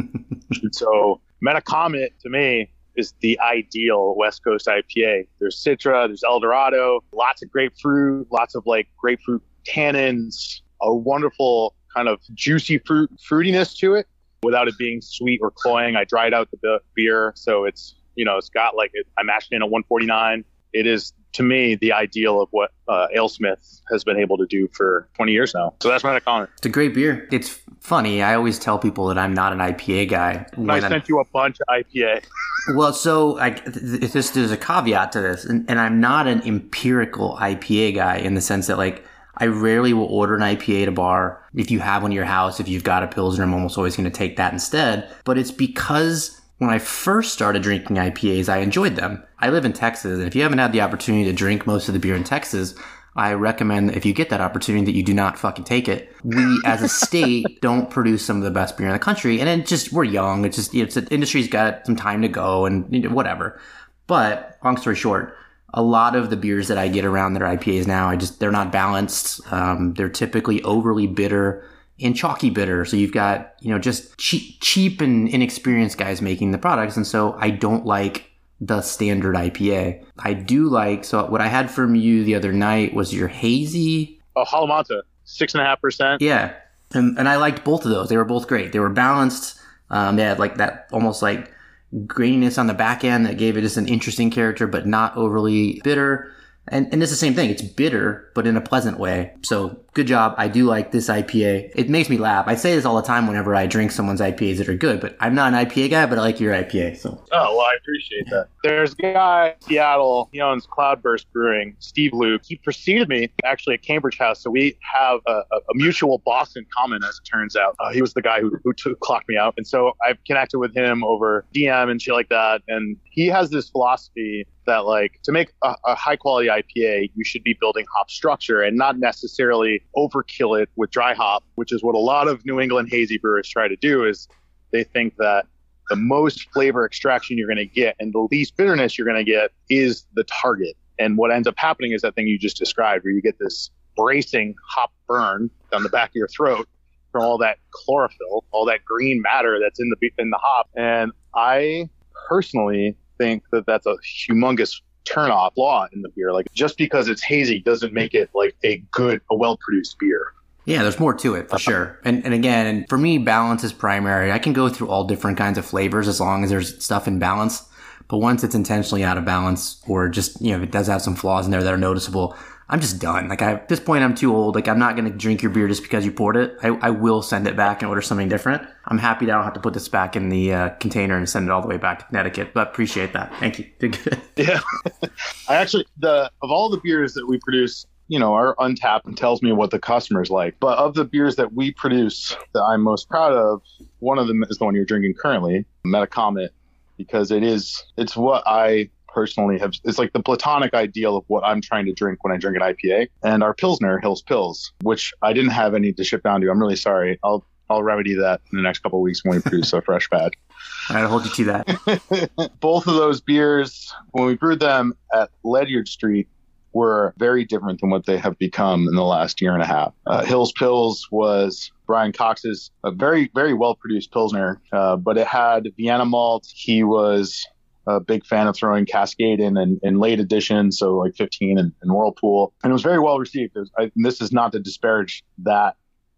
[0.72, 5.28] so Metacomet to me is the ideal West Coast IPA.
[5.40, 12.08] There's Citra, there's Eldorado, lots of grapefruit, lots of like grapefruit tannins, a wonderful kind
[12.08, 14.08] of juicy fruit fruitiness to it
[14.44, 15.96] without it being sweet or cloying.
[15.96, 19.52] I dried out the beer, so it's you know it's got like it, I mashed
[19.52, 20.46] in a 149.
[20.74, 24.70] It is to me the ideal of what uh, AleSmith has been able to do
[24.74, 25.74] for 20 years now.
[25.82, 26.50] So that's my comment.
[26.58, 27.28] It's a great beer.
[27.32, 28.22] It's funny.
[28.22, 30.46] I always tell people that I'm not an IPA guy.
[30.70, 32.24] I sent I'm, you a bunch of IPA.
[32.76, 37.38] well, so I, this, there's a caveat to this, and, and I'm not an empirical
[37.38, 39.04] IPA guy in the sense that like
[39.38, 41.44] I rarely will order an IPA at a bar.
[41.56, 43.96] If you have one in your house, if you've got a Pilsner, I'm almost always
[43.96, 45.10] going to take that instead.
[45.24, 49.24] But it's because when I first started drinking IPAs, I enjoyed them.
[49.44, 51.94] I live in Texas, and if you haven't had the opportunity to drink most of
[51.94, 52.76] the beer in Texas,
[53.14, 56.16] I recommend if you get that opportunity that you do not fucking take it.
[56.24, 59.50] We as a state don't produce some of the best beer in the country, and
[59.50, 60.46] it just we're young.
[60.46, 63.14] It's just you know, it's, the industry's got some time to go and you know,
[63.14, 63.60] whatever.
[64.08, 65.36] But long story short,
[65.74, 68.40] a lot of the beers that I get around that are IPAs now, I just
[68.40, 69.42] they're not balanced.
[69.52, 71.70] Um, they're typically overly bitter
[72.00, 72.86] and chalky bitter.
[72.86, 76.96] So you've got, you know, just cheap, cheap and inexperienced guys making the products.
[76.96, 78.30] And so I don't like
[78.66, 80.06] the standard IPA.
[80.20, 84.20] I do like so what I had from you the other night was your hazy.
[84.36, 86.22] Oh, Halamata, six and a half percent.
[86.22, 86.54] Yeah,
[86.94, 88.10] and and I liked both of those.
[88.10, 88.72] They were both great.
[88.72, 89.60] They were balanced.
[89.90, 91.52] Um, they had like that almost like
[91.94, 95.82] graininess on the back end that gave it just an interesting character, but not overly
[95.84, 96.32] bitter.
[96.70, 97.50] And, and it's the same thing.
[97.50, 99.34] It's bitter, but in a pleasant way.
[99.44, 100.36] So good job.
[100.38, 101.72] I do like this IPA.
[101.76, 102.48] It makes me laugh.
[102.48, 105.16] I say this all the time whenever I drink someone's IPAs that are good, but
[105.20, 106.98] I'm not an IPA guy, but I like your IPA.
[106.98, 107.24] So.
[107.32, 108.48] Oh, well, I appreciate that.
[108.64, 110.30] There's a guy in Seattle.
[110.32, 112.42] He owns Cloudburst Brewing, Steve Luke.
[112.46, 114.42] He preceded me actually at Cambridge House.
[114.42, 117.76] So we have a, a mutual boss in common, as it turns out.
[117.80, 119.54] Uh, he was the guy who, who took, clocked me out.
[119.58, 122.62] And so I've connected with him over DM and shit like that.
[122.68, 127.24] And he has this philosophy that like to make a, a, high quality IPA, you
[127.24, 131.84] should be building hop structure and not necessarily overkill it with dry hop, which is
[131.84, 134.06] what a lot of New England hazy brewers try to do.
[134.06, 134.28] Is
[134.72, 135.46] they think that
[135.90, 139.30] the most flavor extraction you're going to get and the least bitterness you're going to
[139.30, 140.76] get is the target.
[141.00, 143.70] And what ends up happening is that thing you just described, where you get this
[143.96, 146.68] bracing hop burn down the back of your throat
[147.12, 150.70] from all that chlorophyll, all that green matter that's in the in the hop.
[150.76, 151.90] And I
[152.28, 153.96] personally think that that's a
[154.30, 156.32] humongous turnoff law in the beer.
[156.34, 160.34] Like just because it's hazy doesn't make it like a good, a well produced beer.
[160.66, 161.58] Yeah, there's more to it for uh-huh.
[161.58, 162.00] sure.
[162.06, 164.32] And and again, for me, balance is primary.
[164.32, 167.20] I can go through all different kinds of flavors as long as there's stuff in
[167.20, 167.68] balance.
[168.08, 171.02] But once it's intentionally out of balance, or just you know, if it does have
[171.02, 172.36] some flaws in there that are noticeable,
[172.70, 173.28] I'm just done.
[173.28, 174.56] Like I, at this point, I'm too old.
[174.56, 176.58] Like I'm not going to drink your beer just because you poured it.
[176.64, 178.68] I, I, will send it back and order something different.
[178.86, 181.30] I'm happy that I don't have to put this back in the uh, container and
[181.30, 182.54] send it all the way back to Connecticut.
[182.54, 183.34] But appreciate that.
[183.36, 183.66] Thank you.
[184.38, 184.62] yeah,
[185.50, 189.42] I actually the of all the beers that we produce, you know, our Untappd tells
[189.42, 190.56] me what the customers like.
[190.60, 193.62] But of the beers that we produce, that I'm most proud of,
[194.00, 196.50] one of them is the one you're drinking currently, Metacomet,
[196.98, 201.44] because it is it's what I personally have it's like the platonic ideal of what
[201.44, 203.08] I'm trying to drink when I drink an IPA.
[203.24, 206.50] And our Pilsner, Hills Pills, which I didn't have any to ship down to.
[206.50, 207.20] I'm really sorry.
[207.24, 210.10] I'll I'll remedy that in the next couple of weeks when we produce a fresh
[210.10, 210.34] batch.
[210.90, 212.52] I'll hold you to that.
[212.60, 216.28] Both of those beers, when we brewed them at Ledyard Street,
[216.74, 219.94] were very different than what they have become in the last year and a half.
[220.08, 225.28] Uh, Hills Pills was Brian Cox's a very, very well produced Pilsner, uh, but it
[225.28, 226.48] had Vienna malt.
[226.54, 227.46] He was
[227.88, 231.92] a big fan of throwing Cascade in in late edition, so like 15 and, and,
[231.92, 233.56] Whirlpool, and it was very well received.
[233.56, 235.76] Was, I, this is not to disparage that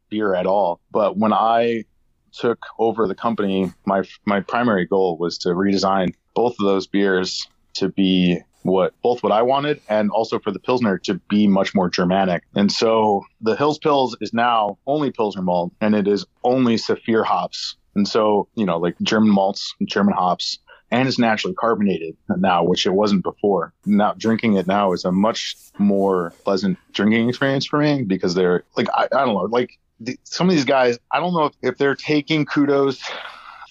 [0.09, 1.85] beer at all, but when I
[2.31, 7.47] took over the company, my my primary goal was to redesign both of those beers
[7.75, 11.75] to be what both what I wanted and also for the Pilsner to be much
[11.75, 12.43] more Germanic.
[12.55, 17.23] And so the Hills Pils is now only Pilsner malt and it is only Saphir
[17.23, 17.77] hops.
[17.95, 20.59] And so, you know, like German malts, and German hops,
[20.95, 23.73] and it's naturally carbonated now, which it wasn't before.
[23.85, 28.63] Now drinking it now is a much more pleasant drinking experience for me because they're
[28.77, 31.53] like I, I don't know, like the, some of these guys, I don't know if,
[31.61, 33.03] if they're taking kudos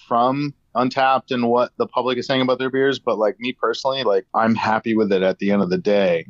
[0.07, 4.03] from Untappd and what the public is saying about their beers, but like me personally,
[4.03, 6.27] like I'm happy with it at the end of the day.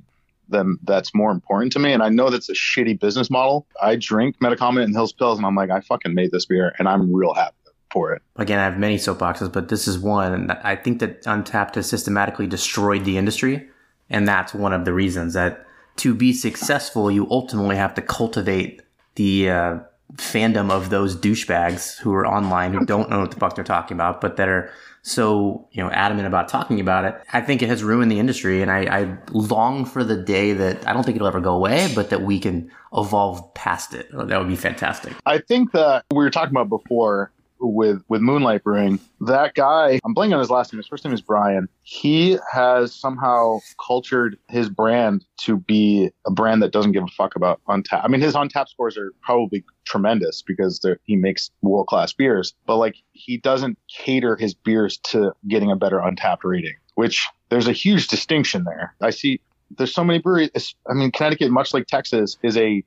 [0.48, 1.91] Then that's more important to me.
[1.91, 3.66] And I know that's a shitty business model.
[3.82, 6.88] I drink Metacomet and Hills Pills, and I'm like, I fucking made this beer, and
[6.88, 7.56] I'm real happy
[7.96, 8.22] for it.
[8.36, 10.52] Again, I have many soapboxes, but this is one.
[10.52, 13.70] I think that Untappd has systematically destroyed the industry.
[14.10, 15.66] And that's one of the reasons that
[15.98, 18.82] to be successful, you ultimately have to cultivate
[19.16, 19.80] the uh,
[20.16, 23.96] fandom of those douchebags who are online who don't know what the fuck they're talking
[23.96, 24.70] about, but that are
[25.02, 27.16] so you know adamant about talking about it.
[27.32, 30.86] I think it has ruined the industry, and I, I long for the day that
[30.88, 34.10] I don't think it'll ever go away, but that we can evolve past it.
[34.12, 35.14] That would be fantastic.
[35.26, 37.32] I think that we were talking about before
[37.74, 38.99] with with Moonlight Brewing.
[39.22, 40.78] That guy, I'm blanking on his last name.
[40.78, 41.68] His first name is Brian.
[41.84, 47.36] He has somehow cultured his brand to be a brand that doesn't give a fuck
[47.36, 48.01] about Untappd.
[48.03, 52.78] I mean, his Untappd scores are probably tremendous because he makes world class beers, but
[52.78, 56.76] like he doesn't cater his beers to getting a better Untappd rating.
[56.95, 58.95] Which there's a huge distinction there.
[59.01, 59.41] I see
[59.78, 60.76] there's so many breweries.
[60.89, 62.84] I mean, Connecticut, much like Texas, is a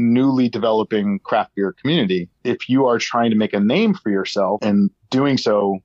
[0.00, 2.28] newly developing craft beer community.
[2.44, 5.78] If you are trying to make a name for yourself and doing so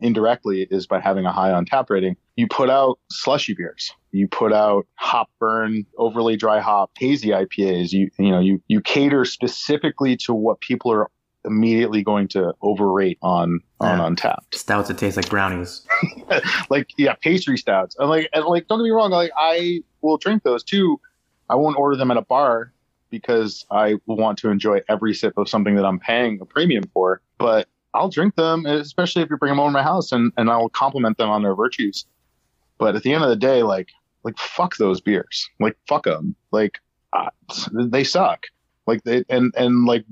[0.00, 3.92] indirectly is by having a high on tap rating, you put out slushy beers.
[4.12, 7.92] You put out hop burn, overly dry hop, hazy IPAs.
[7.92, 11.08] You you know, you you cater specifically to what people are
[11.44, 14.08] immediately going to overrate on on yeah.
[14.08, 14.54] Untappd.
[14.54, 15.86] Stouts that taste like brownies.
[16.70, 17.94] like yeah, pastry stouts.
[17.98, 21.00] And like and like don't get me wrong, like I will drink those too.
[21.48, 22.72] I won't order them at a bar
[23.10, 27.20] because I want to enjoy every sip of something that I'm paying a premium for.
[27.38, 30.68] But I'll drink them, especially if you bring them over my house, and, and I'll
[30.68, 32.06] compliment them on their virtues.
[32.78, 33.88] But at the end of the day, like
[34.22, 35.48] like fuck those beers.
[35.58, 36.34] Like fuck them.
[36.50, 36.78] Like
[37.12, 37.30] uh,
[37.72, 38.46] they suck.
[38.86, 40.04] Like they and and like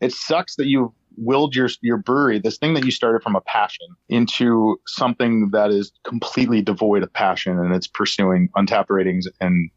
[0.00, 3.40] it sucks that you willed your your brewery, this thing that you started from a
[3.40, 9.70] passion, into something that is completely devoid of passion and it's pursuing Untappd ratings and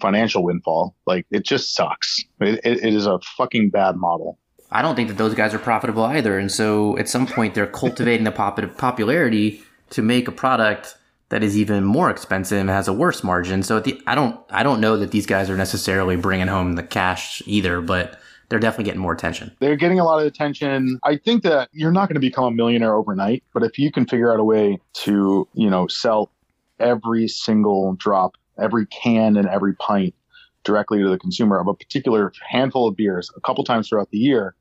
[0.00, 0.94] financial windfall.
[1.06, 2.24] Like it just sucks.
[2.40, 4.38] It, it, it is a fucking bad model.
[4.70, 6.38] I don't think that those guys are profitable either.
[6.38, 10.96] And so at some point they're cultivating the pop- popularity to make a product
[11.28, 13.62] that is even more expensive and has a worse margin.
[13.62, 16.82] So the, I don't, I don't know that these guys are necessarily bringing home the
[16.82, 19.50] cash either, but they're definitely getting more attention.
[19.58, 21.00] They're getting a lot of attention.
[21.02, 24.06] I think that you're not going to become a millionaire overnight, but if you can
[24.06, 26.30] figure out a way to, you know, sell
[26.78, 30.14] every single drop, every can and every pint
[30.64, 34.18] directly to the consumer of a particular handful of beers a couple times throughout the
[34.18, 34.54] year,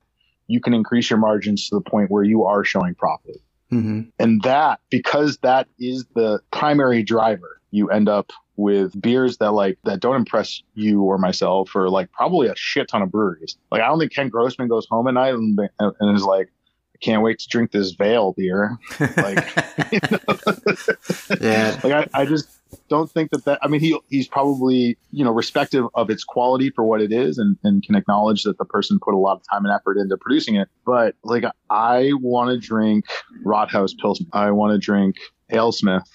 [0.48, 3.38] you can increase your margins to the point where you are showing profit.
[3.72, 4.02] Mm-hmm.
[4.20, 9.78] And that, because that is the primary driver, you end up with beers that like
[9.84, 13.58] that don't impress you or myself or like probably a shit ton of breweries.
[13.72, 16.50] Like I don't think Ken Grossman goes home at night and, and is like,
[16.94, 18.78] I can't wait to drink this Vale beer.
[19.00, 19.56] Like,
[21.42, 22.50] yeah, like I, I just
[22.90, 23.60] don't think that that.
[23.62, 27.38] I mean, he he's probably you know respective of its quality for what it is,
[27.38, 30.18] and and can acknowledge that the person put a lot of time and effort into
[30.18, 30.70] producing it.
[30.86, 33.06] But like, I want to drink
[33.46, 34.28] Rathaus Pilsner.
[34.34, 35.16] I want to drink
[35.52, 36.08] AleSmith.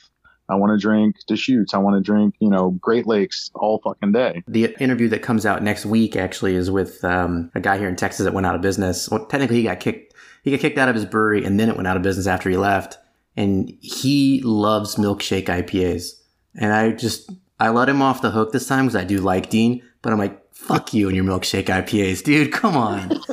[0.49, 1.75] I want to drink Deschutes.
[1.75, 4.43] I want to drink, you know, Great Lakes all fucking day.
[4.49, 7.95] The interview that comes out next week actually is with um, a guy here in
[7.95, 9.09] Texas that went out of business.
[9.09, 10.13] Well, technically, he got kicked.
[10.43, 12.51] He got kicked out of his brewery, and then it went out of business after
[12.51, 12.99] he left.
[13.37, 16.20] And he loves milkshake IPAs.
[16.55, 19.51] And I just I let him off the hook this time because I do like
[19.51, 22.53] Dean, but I'm like, fuck you and your milkshake IPAs, dude.
[22.53, 23.13] Come on.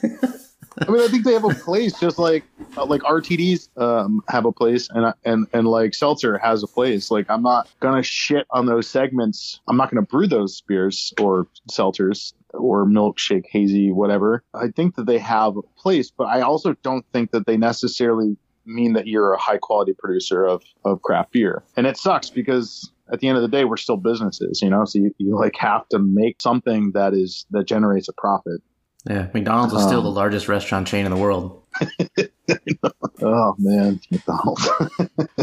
[0.80, 2.44] I mean, I think they have a place, just like
[2.78, 7.10] uh, like RTDs um, have a place, and and and like seltzer has a place.
[7.10, 9.60] Like I'm not gonna shit on those segments.
[9.68, 14.44] I'm not gonna brew those beers or seltzers or milkshake, hazy, whatever.
[14.54, 18.38] I think that they have a place, but I also don't think that they necessarily
[18.68, 21.64] mean that you're a high quality producer of of craft beer.
[21.76, 24.86] And it sucks because at the end of the day, we're still businesses, you know.
[24.86, 28.62] So you, you like have to make something that is that generates a profit.
[29.10, 31.64] Yeah, McDonald's is still um, the largest restaurant chain in the world.
[33.22, 34.70] oh man, McDonald's.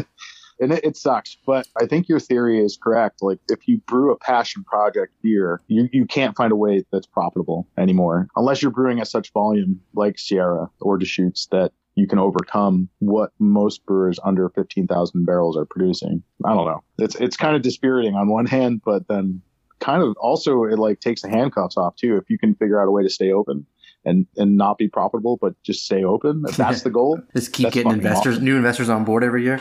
[0.60, 3.22] and it, it, sucks, but I think your theory is correct.
[3.22, 7.06] Like if you brew a passion project beer, you, you can't find a way that's
[7.06, 12.18] profitable anymore unless you're brewing at such volume like Sierra or Deschutes that you can
[12.18, 16.22] overcome what most brewers under 15,000 barrels are producing.
[16.44, 16.82] I don't know.
[16.98, 19.42] It's it's kind of dispiriting on one hand, but then
[19.80, 22.16] kind of also it like takes the handcuffs off too.
[22.16, 23.66] If you can figure out a way to stay open
[24.04, 27.20] and and not be profitable, but just stay open, if that's the goal.
[27.36, 28.44] just keep getting investors, awesome.
[28.44, 29.60] new investors on board every year.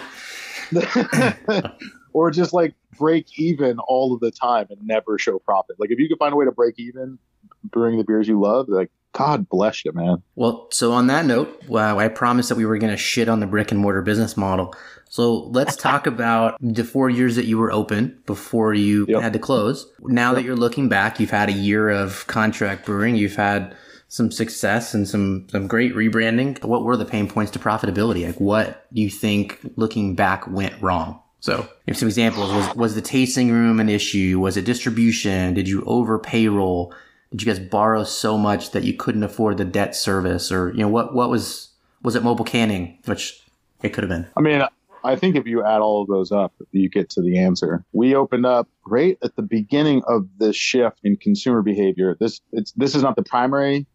[2.13, 5.79] or just like break even all of the time and never show profit.
[5.79, 7.19] Like if you could find a way to break even
[7.63, 10.23] brewing the beers you love, like God bless you, man.
[10.35, 13.39] Well, so on that note, wow, I promised that we were going to shit on
[13.39, 14.75] the brick and mortar business model.
[15.09, 19.21] So let's talk about the four years that you were open before you yep.
[19.21, 19.87] had to close.
[20.01, 20.37] Now yep.
[20.37, 23.15] that you're looking back, you've had a year of contract brewing.
[23.15, 23.75] You've had
[24.07, 26.63] some success and some, some great rebranding.
[26.63, 28.25] What were the pain points to profitability?
[28.25, 31.19] Like what do you think looking back went wrong?
[31.39, 32.51] So give some examples.
[32.51, 34.39] Was, was the tasting room an issue?
[34.39, 35.53] Was it distribution?
[35.53, 36.93] Did you over payroll?
[37.33, 40.79] Did you guys borrow so much that you couldn't afford the debt service or, you
[40.79, 41.69] know, what, what was,
[42.03, 43.41] was it mobile canning, which
[43.81, 44.27] it could have been?
[44.37, 44.63] I mean,
[45.03, 47.83] I think if you add all of those up, you get to the answer.
[47.91, 52.15] We opened up right at the beginning of this shift in consumer behavior.
[52.19, 53.85] This it's this is not the primary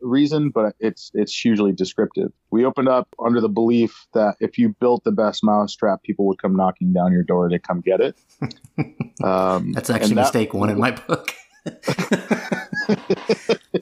[0.00, 2.32] reason, but it's it's hugely descriptive.
[2.50, 6.40] We opened up under the belief that if you built the best mousetrap, people would
[6.40, 8.16] come knocking down your door to come get it.
[9.20, 11.34] Um, That's actually that, mistake one in my book.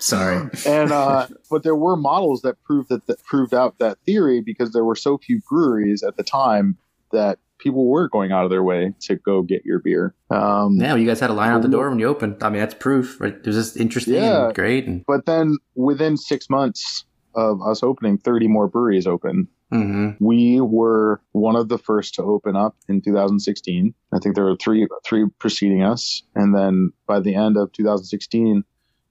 [0.00, 0.48] Sorry.
[0.66, 4.72] And uh, but there were models that proved that, that proved out that theory because
[4.72, 6.76] there were so few breweries at the time
[7.12, 10.14] that people were going out of their way to go get your beer.
[10.30, 12.42] Um, yeah, well, you guys had a line out the door when you opened.
[12.42, 13.34] I mean, that's proof, right?
[13.34, 14.86] It was just interesting yeah, and great.
[14.86, 15.04] And...
[15.06, 19.48] But then within six months of us opening, 30 more breweries open.
[19.72, 20.24] Mm-hmm.
[20.24, 23.94] We were one of the first to open up in 2016.
[24.12, 28.64] I think there were three three preceding us, and then by the end of 2016,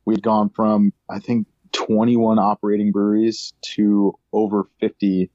[0.05, 5.29] we'd gone from I think 21 operating breweries to over 50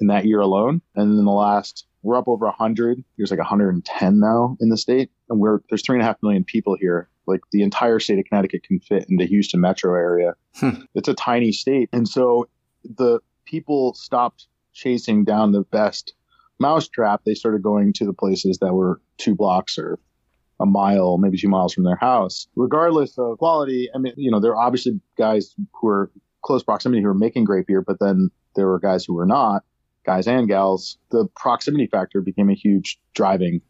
[0.00, 0.80] in that year alone.
[0.94, 3.04] And in the last, we're up over 100.
[3.16, 6.44] There's like 110 now in the state, and we're there's three and a half million
[6.44, 7.08] people here.
[7.26, 10.34] Like the entire state of Connecticut can fit in the Houston metro area.
[10.56, 10.82] Hmm.
[10.94, 12.48] It's a tiny state, and so
[12.84, 16.14] the people stopped chasing down the best
[16.58, 17.22] mousetrap.
[17.24, 19.98] They started going to the places that were two blocks or
[20.60, 22.46] a mile, maybe two miles from their house.
[22.54, 26.10] Regardless of quality, I mean, you know, there are obviously guys who are
[26.44, 29.62] close proximity who are making great beer, but then there were guys who were not,
[30.04, 30.98] guys and gals.
[31.10, 33.60] The proximity factor became a huge driving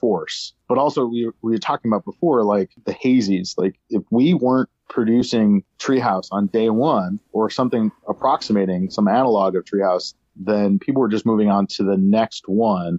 [0.00, 0.52] force.
[0.68, 3.54] But also, we, we were talking about before, like the hazies.
[3.56, 9.64] Like, if we weren't producing Treehouse on day one or something approximating some analog of
[9.64, 12.98] Treehouse, then people were just moving on to the next one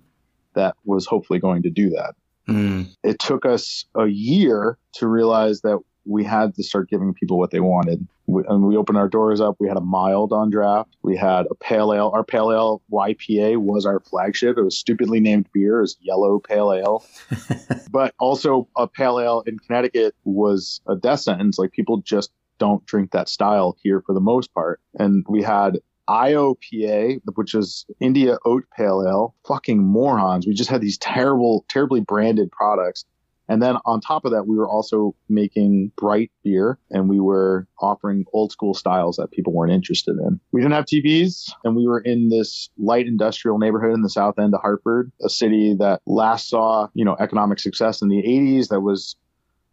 [0.55, 2.15] that was hopefully going to do that.
[2.47, 2.95] Mm.
[3.03, 7.51] It took us a year to realize that we had to start giving people what
[7.51, 8.05] they wanted.
[8.25, 9.55] We, and we opened our doors up.
[9.59, 10.95] We had a mild on draft.
[11.01, 12.11] We had a pale ale.
[12.13, 14.57] Our pale ale YPA was our flagship.
[14.57, 17.05] It was stupidly named beer as yellow pale ale.
[17.91, 21.57] but also a pale ale in Connecticut was a death sentence.
[21.57, 24.79] Like people just don't drink that style here for the most part.
[24.97, 25.79] And we had
[26.09, 29.35] IOPA, which is India Oat Pale Ale.
[29.47, 30.45] Fucking morons.
[30.47, 33.05] We just had these terrible, terribly branded products.
[33.49, 37.67] And then on top of that, we were also making bright beer and we were
[37.79, 40.39] offering old school styles that people weren't interested in.
[40.51, 44.39] We didn't have TVs and we were in this light industrial neighborhood in the south
[44.39, 48.69] end of Hartford, a city that last saw, you know, economic success in the 80s
[48.69, 49.17] that was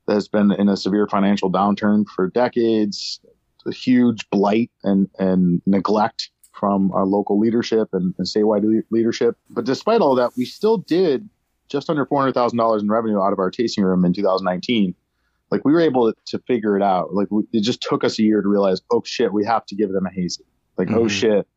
[0.07, 3.21] that has been in a severe financial downturn for decades,
[3.67, 9.37] a huge blight and and neglect from our local leadership and, and statewide le- leadership.
[9.49, 11.29] But despite all that, we still did
[11.69, 14.95] just under four hundred thousand dollars in revenue out of our tasting room in 2019.
[15.51, 17.15] Like we were able to, to figure it out.
[17.15, 19.75] Like we, it just took us a year to realize, oh shit, we have to
[19.75, 20.45] give them a hazy.
[20.77, 21.11] Like oh Mhm.
[21.11, 21.49] shit,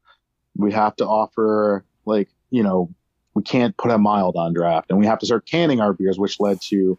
[0.56, 2.89] we have to offer like you know
[3.36, 6.18] we can't put a mild on draft, and we have to start canning our beers,
[6.20, 6.97] which led to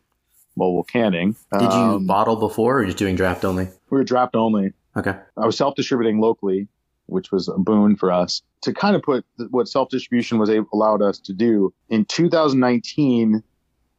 [0.56, 1.34] mobile canning.
[1.52, 3.64] Did you Um, bottle before or just doing draft only?
[3.90, 4.72] we were draft only.
[4.96, 5.14] Okay.
[5.36, 6.68] I was self distributing locally,
[7.06, 10.68] which was a boon for us to kind of put what self distribution was able,
[10.72, 11.72] allowed us to do.
[11.88, 13.42] In 2019,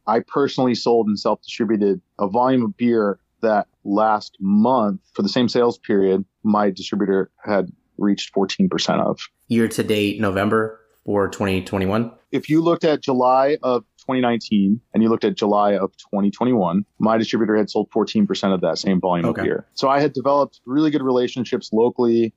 [0.07, 5.29] I personally sold and self distributed a volume of beer that last month for the
[5.29, 9.19] same sales period, my distributor had reached 14% of.
[9.47, 12.11] Year to date, November for 2021.
[12.31, 17.17] If you looked at July of 2019 and you looked at July of 2021, my
[17.17, 19.41] distributor had sold 14% of that same volume Okay.
[19.41, 19.65] of beer.
[19.73, 22.33] So I had developed really good relationships locally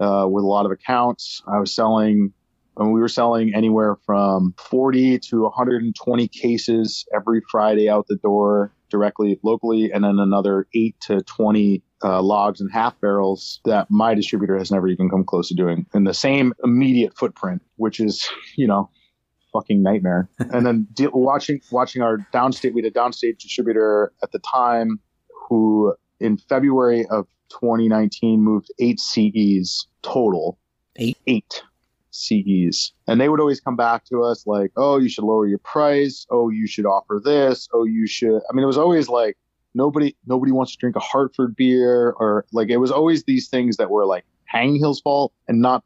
[0.00, 1.42] uh, with a lot of accounts.
[1.46, 2.32] I was selling,
[2.78, 8.72] and we were selling anywhere from 40 to 120 cases every Friday out the door
[8.90, 14.14] directly locally, and then another 8 to 20 uh, logs and half barrels that my
[14.14, 18.28] distributor has never even come close to doing in the same immediate footprint, which is,
[18.56, 18.88] you know,
[19.54, 20.28] fucking nightmare.
[20.38, 25.00] and then de- watching watching our downstate, we had a downstate distributor at the time
[25.48, 30.58] who in February of 2019 moved eight CEs total.
[30.96, 31.16] Eight?
[31.26, 31.62] Eight
[32.10, 32.92] CEs.
[33.08, 36.26] And they would always come back to us like, oh, you should lower your price.
[36.30, 37.68] Oh, you should offer this.
[37.72, 38.40] Oh, you should.
[38.48, 39.36] I mean, it was always like,
[39.74, 43.76] nobody nobody wants to drink a Hartford beer or like it was always these things
[43.76, 45.84] that were like Hanging Hill's fault and not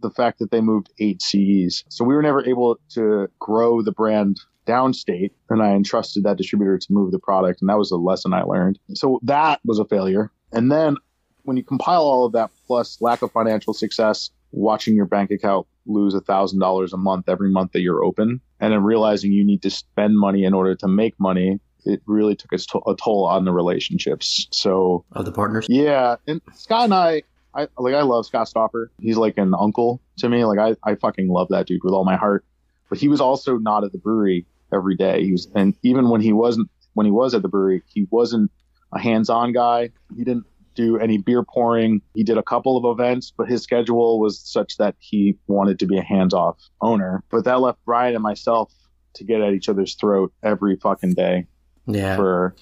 [0.00, 1.84] the fact that they moved eight CEs.
[1.88, 6.78] So we were never able to grow the brand downstate and I entrusted that distributor
[6.78, 8.78] to move the product and that was a lesson I learned.
[8.94, 10.30] So that was a failure.
[10.52, 10.96] And then
[11.42, 15.66] when you compile all of that plus lack of financial success, watching your bank account
[15.86, 19.44] lose a thousand dollars a month every month that you're open and then realizing you
[19.44, 23.44] need to spend money in order to make money it really took a toll on
[23.44, 24.46] the relationships.
[24.50, 25.66] So Of the partners?
[25.68, 27.22] yeah, and Scott and I,
[27.54, 28.90] I like I love Scott Stopper.
[29.00, 30.44] He's like an uncle to me.
[30.44, 32.44] Like I, I fucking love that dude with all my heart.
[32.88, 35.24] But he was also not at the brewery every day.
[35.24, 38.50] He was, and even when he wasn't, when he was at the brewery, he wasn't
[38.92, 39.90] a hands-on guy.
[40.16, 40.44] He didn't
[40.74, 42.02] do any beer pouring.
[42.14, 45.86] He did a couple of events, but his schedule was such that he wanted to
[45.86, 47.22] be a hands-off owner.
[47.30, 48.72] But that left Brian and myself
[49.14, 51.46] to get at each other's throat every fucking day
[51.86, 52.16] Yeah.
[52.16, 52.54] for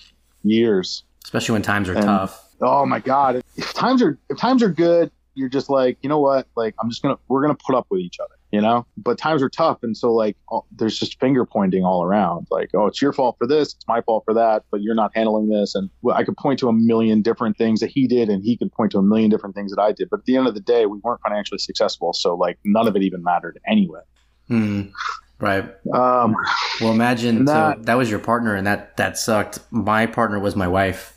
[0.42, 1.04] years.
[1.24, 2.47] Especially when times are And- tough.
[2.60, 3.42] Oh my god!
[3.56, 6.46] If times are if times are good, you're just like, you know what?
[6.56, 8.84] Like, I'm just gonna we're gonna put up with each other, you know.
[8.96, 12.48] But times are tough, and so like, all, there's just finger pointing all around.
[12.50, 15.12] Like, oh, it's your fault for this, it's my fault for that, but you're not
[15.14, 15.74] handling this.
[15.76, 18.56] And well, I could point to a million different things that he did, and he
[18.56, 20.10] could point to a million different things that I did.
[20.10, 22.96] But at the end of the day, we weren't financially successful, so like, none of
[22.96, 24.00] it even mattered anyway.
[24.48, 24.82] Hmm.
[25.40, 25.64] Right.
[25.94, 26.34] Um,
[26.80, 29.60] Well, imagine And so that- that was your partner, and that that sucked.
[29.70, 31.14] My partner was my wife.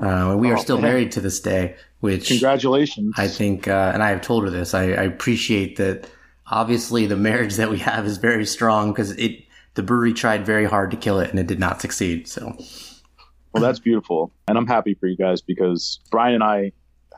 [0.00, 0.90] Uh, we are Oh, still man.
[0.90, 3.14] married to this day, which congratulations.
[3.16, 4.74] I think, uh, and I have told her this.
[4.74, 6.08] I, I appreciate that.
[6.50, 9.44] Obviously, the marriage that we have is very strong because it.
[9.74, 12.26] The brewery tried very hard to kill it, and it did not succeed.
[12.26, 12.56] So,
[13.52, 14.32] Well, that's beautiful.
[14.48, 16.72] And I'm happy for you guys because Brian and I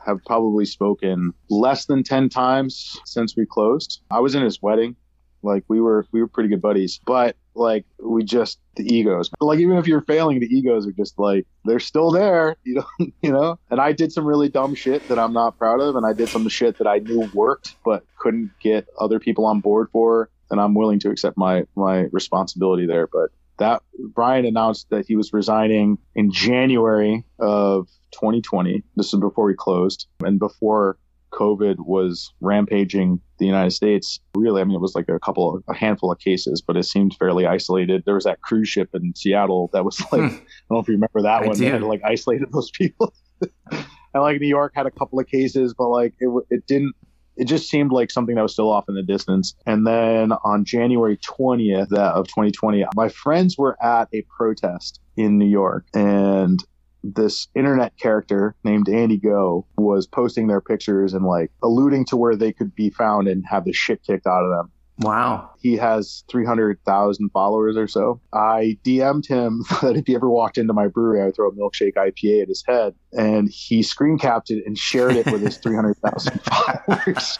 [0.05, 4.01] have probably spoken less than 10 times since we closed.
[4.11, 4.95] I was in his wedding.
[5.43, 6.99] Like we were we were pretty good buddies.
[7.05, 9.29] But like we just the egos.
[9.39, 13.07] Like even if you're failing the egos are just like they're still there you know
[13.21, 13.59] you know?
[13.69, 16.29] And i did some really dumb shit that i'm not proud of and i did
[16.29, 20.59] some shit that i knew worked but couldn't get other people on board for and
[20.59, 23.07] i'm willing to accept my my responsibility there.
[23.07, 29.45] But that brian announced that he was resigning in january of 2020 this is before
[29.45, 30.07] we closed.
[30.23, 30.97] And before
[31.31, 34.19] COVID was rampaging the United States.
[34.35, 37.15] Really, I mean, it was like a couple, a handful of cases, but it seemed
[37.15, 38.03] fairly isolated.
[38.05, 40.27] There was that cruise ship in Seattle that was like, hmm.
[40.27, 41.57] I don't know if you remember that I one.
[41.57, 43.13] They had like isolated those people.
[43.71, 46.95] and like New York had a couple of cases, but like it, it didn't.
[47.37, 49.55] It just seemed like something that was still off in the distance.
[49.65, 55.47] And then on January 20th of 2020, my friends were at a protest in New
[55.47, 56.63] York, and
[57.03, 62.35] this internet character named Andy Ngo was posting their pictures and like alluding to where
[62.35, 64.71] they could be found and have the shit kicked out of them.
[65.01, 65.49] Wow.
[65.59, 68.21] He has 300,000 followers or so.
[68.33, 71.53] I DM'd him that if he ever walked into my brewery, I would throw a
[71.53, 72.93] milkshake IPA at his head.
[73.11, 77.39] And he screen capped it and shared it with his 300,000 followers.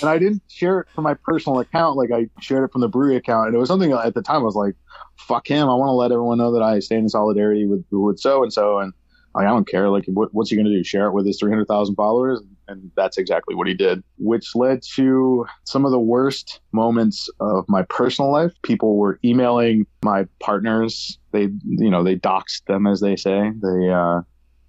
[0.00, 1.96] And I didn't share it from my personal account.
[1.96, 3.48] Like I shared it from the brewery account.
[3.48, 4.74] And it was something at the time I was like,
[5.16, 5.68] fuck him.
[5.68, 8.52] I want to let everyone know that I stand in solidarity with with so and
[8.52, 8.92] so, and
[9.34, 9.88] like, I don't care.
[9.88, 10.82] Like, what, what's he going to do?
[10.82, 12.40] Share it with his 300,000 followers?
[12.66, 17.64] And that's exactly what he did, which led to some of the worst moments of
[17.68, 18.52] my personal life.
[18.62, 21.18] People were emailing my partners.
[21.32, 23.52] They, you know, they doxed them, as they say.
[23.62, 24.22] They, uh,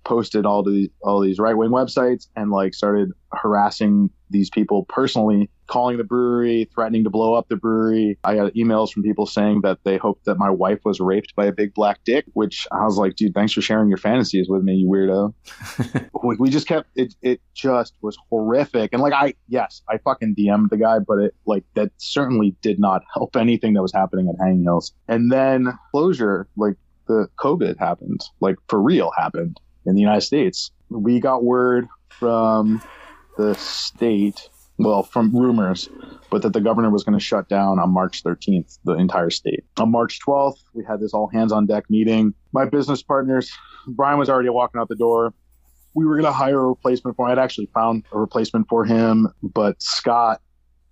[0.10, 5.52] posted all these all these right wing websites and like started harassing these people personally,
[5.68, 8.18] calling the brewery, threatening to blow up the brewery.
[8.24, 11.46] I got emails from people saying that they hoped that my wife was raped by
[11.46, 14.64] a big black dick, which I was like, dude, thanks for sharing your fantasies with
[14.64, 16.10] me, you weirdo.
[16.24, 17.14] we, we just kept it.
[17.22, 21.36] It just was horrific, and like I, yes, I fucking DM'd the guy, but it
[21.46, 24.92] like that certainly did not help anything that was happening at Hanging Hills.
[25.08, 29.60] And then closure, like the COVID happened, like for real happened
[29.90, 30.72] in the United States.
[30.90, 32.82] We got word from
[33.38, 35.90] the state, well, from rumors,
[36.30, 39.64] but that the governor was going to shut down on March 13th, the entire state.
[39.80, 42.34] On March 12th, we had this all hands on deck meeting.
[42.54, 43.52] My business partners,
[43.88, 45.34] Brian was already walking out the door.
[45.96, 47.32] We were going to hire a replacement for him.
[47.32, 50.42] I'd actually found a replacement for him, but Scott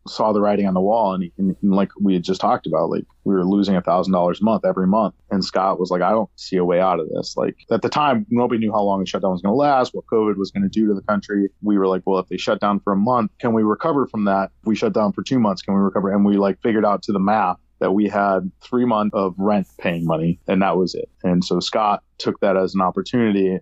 [0.08, 2.90] saw the writing on the wall and, he, and, like we had just talked about
[2.90, 5.16] like we were losing a thousand dollars a month every month.
[5.32, 7.36] And scott was like i don't see a way out of this.
[7.38, 10.06] Like at the time nobody knew how long the shutdown was going to last what
[10.12, 11.50] covid was going to do to the country.
[11.62, 14.26] We were like well if they shut down for a month can we recover from
[14.26, 14.52] that?
[14.62, 16.12] If we shut down for two months can we recover?
[16.12, 19.68] And we like figured out to the math that we had three months of rent
[19.80, 21.10] paying money and that was it.
[21.24, 23.60] And so scott took that as an opportunity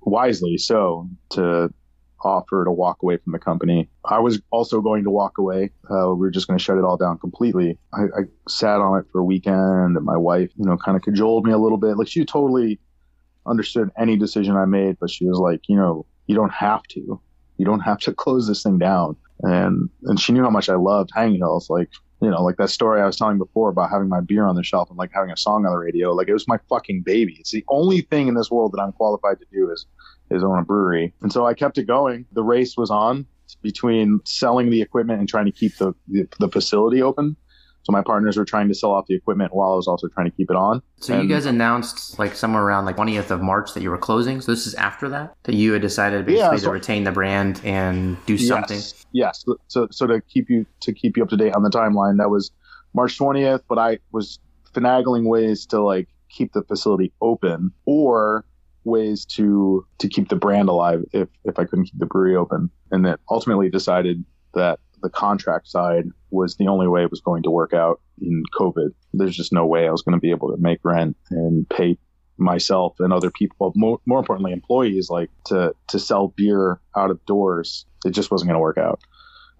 [0.00, 1.72] wisely so to
[2.22, 3.88] offer to walk away from the company.
[4.04, 5.70] I was also going to walk away.
[5.90, 7.78] Uh, we were just going to shut it all down completely.
[7.92, 11.02] I, I, sat on it for a weekend, and my wife, you know, kind of
[11.02, 11.96] cajoled me a little bit.
[11.96, 12.80] Like she totally
[13.46, 17.20] understood any decision I made, but she was like, you know, you don't have to.
[17.58, 19.16] You don't have to close this thing down.
[19.42, 21.70] And and she knew how much I loved Hanging Hills.
[21.70, 21.90] Like
[22.20, 24.62] you know, like that story I was telling before about having my beer on the
[24.62, 26.12] shelf and like having a song on the radio.
[26.12, 27.36] Like it was my fucking baby.
[27.40, 29.86] It's the only thing in this world that I'm qualified to do is
[30.30, 31.12] is own a brewery.
[31.22, 32.26] And so I kept it going.
[32.32, 33.26] The race was on
[33.62, 37.36] between selling the equipment and trying to keep the, the, the facility open.
[37.82, 40.30] So my partners were trying to sell off the equipment while I was also trying
[40.30, 40.82] to keep it on.
[40.98, 43.98] So and you guys announced like somewhere around like 20th of March that you were
[43.98, 44.40] closing.
[44.42, 47.12] So this is after that that you had decided basically yeah, so, to retain the
[47.12, 48.76] brand and do something.
[48.76, 49.44] Yes, yes.
[49.68, 52.28] So so to keep you to keep you up to date on the timeline, that
[52.28, 52.50] was
[52.92, 53.62] March 20th.
[53.66, 54.38] But I was
[54.74, 58.44] finagling ways to like keep the facility open or
[58.84, 62.70] ways to to keep the brand alive if if I couldn't keep the brewery open,
[62.90, 64.24] and that ultimately decided
[64.54, 68.42] that the contract side was the only way it was going to work out in
[68.58, 68.90] COVID.
[69.14, 71.98] There's just no way I was going to be able to make rent and pay
[72.36, 77.24] myself and other people, more, more importantly, employees, like to to sell beer out of
[77.26, 77.86] doors.
[78.04, 79.00] It just wasn't going to work out.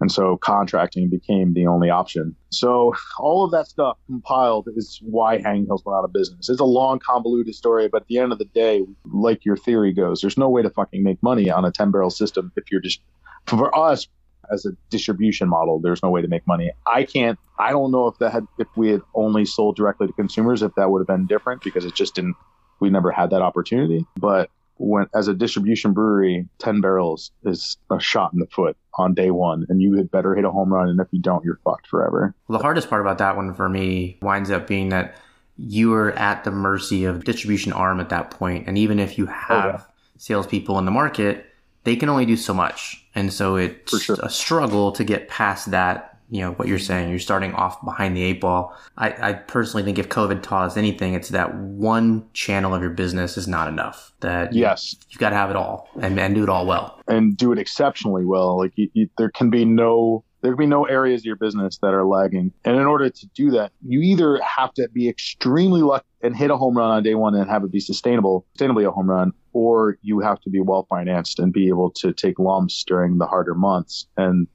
[0.01, 2.35] And so contracting became the only option.
[2.51, 6.49] So all of that stuff compiled is why Hanging Hills went out of business.
[6.49, 9.93] It's a long, convoluted story, but at the end of the day, like your theory
[9.93, 12.81] goes, there's no way to fucking make money on a 10 barrel system if you're
[12.81, 13.01] just,
[13.47, 14.09] for us,
[14.51, 16.73] as a distribution model, there's no way to make money.
[16.87, 20.13] I can't, I don't know if that had, if we had only sold directly to
[20.13, 22.37] consumers, if that would have been different because it just didn't,
[22.81, 24.07] we never had that opportunity.
[24.17, 24.51] But
[24.81, 29.31] when as a distribution brewery, 10 barrels is a shot in the foot on day
[29.31, 30.89] one, and you had better hit a home run.
[30.89, 32.35] And if you don't, you're fucked forever.
[32.49, 35.15] Well, the hardest part about that one for me winds up being that
[35.59, 38.67] you are at the mercy of distribution arm at that point.
[38.67, 39.83] And even if you oh, have oh, yeah.
[40.17, 41.47] salespeople in the market,
[41.85, 43.07] they can only do so much.
[43.15, 44.17] And so it's sure.
[44.23, 47.11] a struggle to get past that you know what you're saying.
[47.11, 48.77] You're starting off behind the eight ball.
[48.97, 52.91] I, I personally think if COVID taught us anything, it's that one channel of your
[52.91, 54.13] business is not enough.
[54.21, 57.01] That yes, you, have got to have it all and, and do it all well
[57.09, 58.57] and do it exceptionally well.
[58.59, 61.79] Like you, you, there can be no there can be no areas of your business
[61.79, 62.53] that are lagging.
[62.65, 66.51] And in order to do that, you either have to be extremely lucky and hit
[66.51, 69.33] a home run on day one and have it be sustainable, sustainably a home run,
[69.53, 73.27] or you have to be well financed and be able to take lumps during the
[73.27, 74.07] harder months.
[74.17, 74.47] And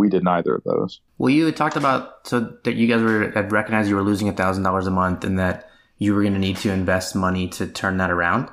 [0.00, 1.00] we did neither of those.
[1.18, 4.28] Well, you had talked about so that you guys were had recognized you were losing
[4.28, 7.46] a thousand dollars a month and that you were going to need to invest money
[7.48, 8.48] to turn that around.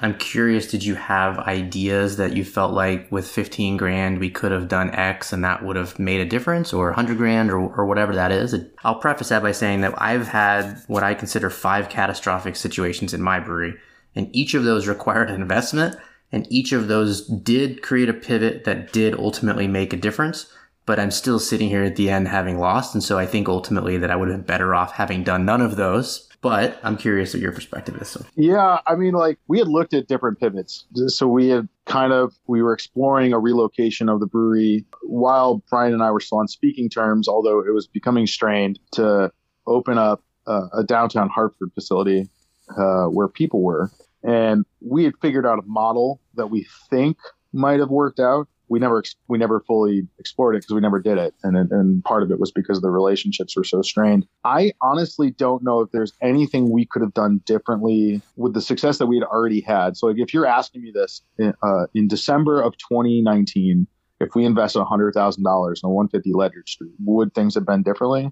[0.00, 4.52] I'm curious, did you have ideas that you felt like with 15 grand we could
[4.52, 7.86] have done X and that would have made a difference or 100 grand or, or
[7.86, 8.54] whatever that is?
[8.84, 13.22] I'll preface that by saying that I've had what I consider five catastrophic situations in
[13.22, 13.74] my brewery
[14.14, 15.96] and each of those required an investment
[16.30, 20.52] and each of those did create a pivot that did ultimately make a difference.
[20.88, 22.94] But I'm still sitting here at the end having lost.
[22.94, 25.60] And so I think ultimately that I would have been better off having done none
[25.60, 28.08] of those but I'm curious what your perspective is.
[28.08, 28.24] So.
[28.36, 30.86] Yeah, I mean, like we had looked at different pivots.
[31.08, 35.92] So we had kind of we were exploring a relocation of the brewery while Brian
[35.92, 39.32] and I were still on speaking terms, although it was becoming strained to
[39.66, 42.28] open up uh, a downtown Hartford facility
[42.76, 43.90] uh, where people were.
[44.22, 47.18] And we had figured out a model that we think
[47.52, 51.18] might have worked out we never we never fully explored it because we never did
[51.18, 54.26] it, and and part of it was because the relationships were so strained.
[54.44, 58.98] I honestly don't know if there's anything we could have done differently with the success
[58.98, 59.96] that we had already had.
[59.96, 63.86] So like if you're asking me this in, uh, in December of 2019,
[64.20, 68.30] if we invested hundred thousand dollars on 150 Ledyard Street, would things have been differently?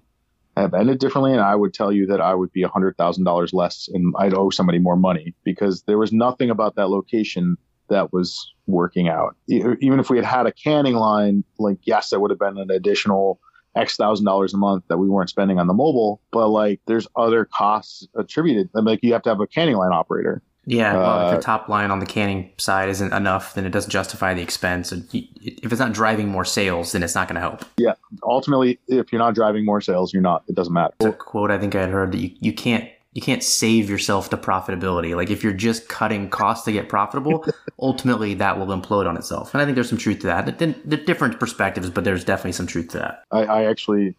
[0.55, 3.53] Have ended differently, and I would tell you that I would be hundred thousand dollars
[3.53, 7.57] less, and I'd owe somebody more money because there was nothing about that location
[7.89, 9.35] that was working out.
[9.47, 12.71] Even if we had had a canning line, like yes, that would have been an
[12.71, 13.39] additional
[13.75, 16.21] X thousand dollars a month that we weren't spending on the mobile.
[16.31, 18.69] But like, there's other costs attributed.
[18.73, 20.41] Like, you have to have a canning line operator.
[20.69, 23.69] Yeah, well, uh, if the top line on the canning side isn't enough, then it
[23.69, 24.91] doesn't justify the expense.
[24.91, 27.63] If it's not driving more sales, then it's not going to help.
[27.77, 30.43] Yeah, ultimately, if you're not driving more sales, you're not.
[30.49, 30.93] It doesn't matter.
[30.99, 34.29] a quote I think I had heard that you, you can't you can't save yourself
[34.29, 35.15] to profitability.
[35.15, 37.43] Like if you're just cutting costs to get profitable,
[37.79, 39.55] ultimately that will implode on itself.
[39.55, 40.59] And I think there's some truth to that.
[40.59, 43.23] The different perspectives, but there's definitely some truth to that.
[43.31, 44.15] I, I actually,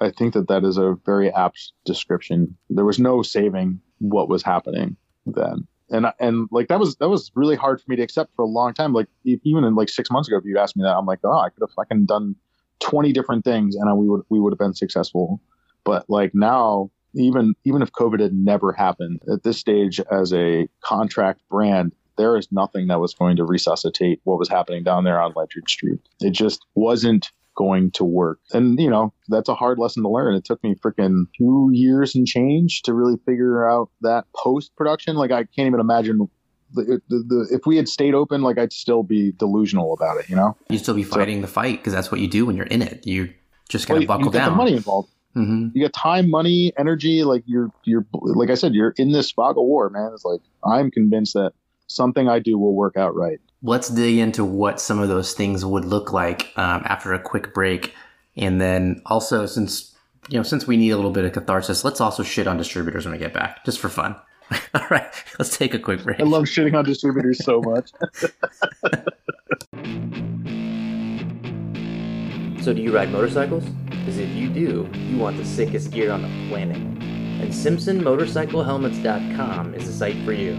[0.00, 2.56] I think that that is a very apt description.
[2.68, 5.68] There was no saving what was happening then.
[5.90, 8.48] And, and like that was that was really hard for me to accept for a
[8.48, 8.92] long time.
[8.92, 11.38] Like even in like six months ago, if you asked me that, I'm like, oh,
[11.38, 12.34] I could have fucking done
[12.80, 15.40] twenty different things, and I, we would we would have been successful.
[15.84, 20.68] But like now, even even if COVID had never happened at this stage as a
[20.82, 25.20] contract brand, there is nothing that was going to resuscitate what was happening down there
[25.20, 26.00] on Ledyard Street.
[26.20, 28.40] It just wasn't going to work.
[28.52, 30.34] And you know, that's a hard lesson to learn.
[30.34, 35.16] It took me freaking two years and change to really figure out that post production.
[35.16, 36.28] Like I can't even imagine
[36.74, 40.28] the, the, the, if we had stayed open, like I'd still be delusional about it,
[40.28, 40.56] you know?
[40.70, 42.80] You'd still be fighting so, the fight because that's what you do when you're in
[42.80, 43.06] it.
[43.06, 43.28] You're
[43.68, 44.52] just to well, buckle you down.
[44.52, 45.10] The money involved.
[45.36, 45.68] Mm-hmm.
[45.74, 47.24] You got time, money, energy.
[47.24, 50.10] Like you're, you're, like I said, you're in this fog of war, man.
[50.12, 51.52] It's like I'm convinced that
[51.86, 53.40] something I do will work out right.
[53.62, 57.54] Let's dig into what some of those things would look like um, after a quick
[57.54, 57.94] break,
[58.36, 59.94] and then also since
[60.28, 63.04] you know since we need a little bit of catharsis, let's also shit on distributors
[63.04, 64.16] when we get back, just for fun.
[64.74, 66.20] All right, let's take a quick break.
[66.20, 67.92] I love shitting on distributors so much.
[72.64, 73.64] so, do you ride motorcycles?
[74.02, 76.76] Because if you do, you want the sickest gear on the planet.
[76.76, 80.56] And SimpsonMotorcycleHelmets.com is the site for you.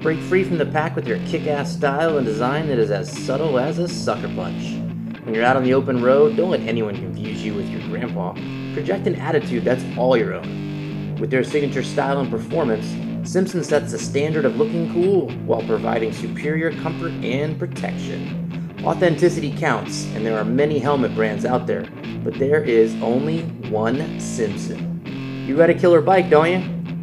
[0.00, 3.08] Break free from the pack with your kick ass style and design that is as
[3.24, 4.80] subtle as a sucker punch.
[5.22, 8.32] When you're out on the open road, don't let anyone confuse you with your grandpa.
[8.74, 11.14] Project an attitude that's all your own.
[11.20, 12.84] With their signature style and performance,
[13.30, 18.61] Simpson sets the standard of looking cool while providing superior comfort and protection.
[18.84, 21.86] Authenticity counts, and there are many helmet brands out there,
[22.24, 25.00] but there is only one Simpson.
[25.46, 26.58] You got a killer bike, don't you?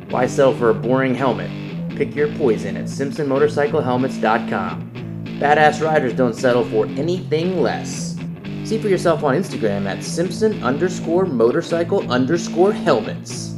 [0.09, 1.49] Why settle for a boring helmet?
[1.95, 4.91] Pick your poison at SimpsonMotorcycleHelmets.com.
[5.39, 8.17] Badass riders don't settle for anything less.
[8.65, 13.55] See for yourself on Instagram at Simpson underscore motorcycle underscore helmets.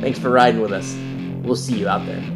[0.00, 0.96] Thanks for riding with us.
[1.42, 2.33] We'll see you out there.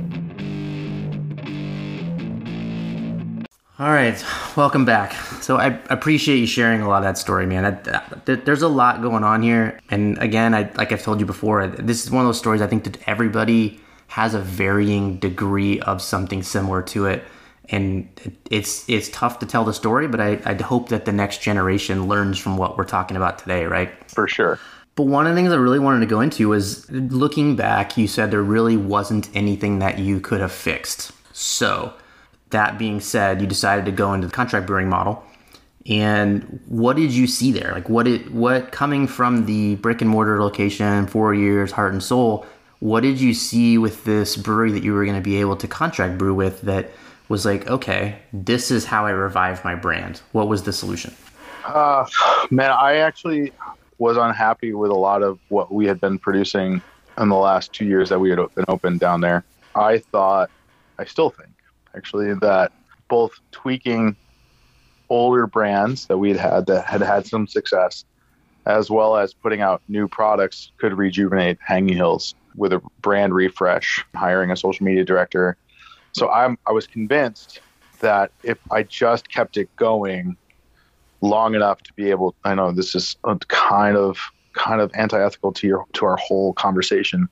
[3.80, 4.20] All right,
[4.56, 5.12] welcome back.
[5.40, 7.64] So I appreciate you sharing a lot of that story, man.
[7.64, 11.26] I, I, there's a lot going on here, and again, I, like I've told you
[11.26, 15.78] before, this is one of those stories I think that everybody has a varying degree
[15.82, 17.22] of something similar to it.
[17.68, 18.08] and
[18.50, 22.08] it's it's tough to tell the story, but I, I hope that the next generation
[22.08, 23.90] learns from what we're talking about today, right?
[24.10, 24.58] For sure.
[24.96, 28.08] But one of the things I really wanted to go into was looking back, you
[28.08, 31.12] said there really wasn't anything that you could have fixed.
[31.32, 31.92] So,
[32.50, 35.24] that being said, you decided to go into the contract brewing model.
[35.86, 37.72] And what did you see there?
[37.72, 42.02] Like what it what coming from the brick and mortar location, four years, heart and
[42.02, 42.46] soul,
[42.80, 45.66] what did you see with this brewery that you were going to be able to
[45.66, 46.90] contract brew with that
[47.28, 50.20] was like, okay, this is how I revive my brand?
[50.32, 51.14] What was the solution?
[51.64, 52.06] Uh,
[52.50, 53.52] man, I actually
[53.98, 56.80] was unhappy with a lot of what we had been producing
[57.18, 59.44] in the last two years that we had been open down there.
[59.74, 60.50] I thought,
[60.98, 61.47] I still think,
[61.98, 62.72] actually, that
[63.08, 64.16] both tweaking
[65.10, 68.04] older brands that we'd had that had had some success,
[68.66, 74.04] as well as putting out new products, could rejuvenate Hanging Hills with a brand refresh,
[74.14, 75.56] hiring a social media director.
[76.12, 77.60] So I'm I was convinced
[78.00, 80.36] that if I just kept it going
[81.20, 83.16] long enough to be able I know this is
[83.48, 84.18] kind of
[84.52, 87.28] kind of anti-ethical to your to our whole conversation.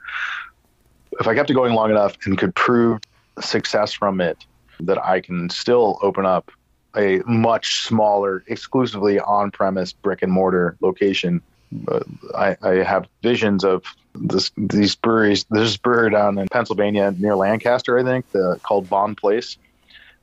[1.20, 3.00] If I kept it going long enough and could prove
[3.40, 4.44] success from it,
[4.81, 6.51] that I can still open up
[6.97, 11.43] a much smaller, exclusively on-premise brick and mortar location.
[11.89, 12.01] Uh,
[12.35, 15.45] I, I, have visions of this, these breweries.
[15.51, 19.59] There's a brewery down in Pennsylvania near Lancaster, I think, the, called Bonn Place,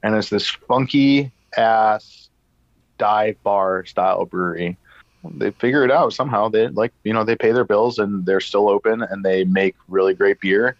[0.02, 2.30] and it's this funky ass
[2.98, 4.78] dive bar style brewery.
[5.30, 6.50] They figure it out somehow.
[6.50, 9.76] They like you know they pay their bills and they're still open and they make
[9.88, 10.76] really great beer,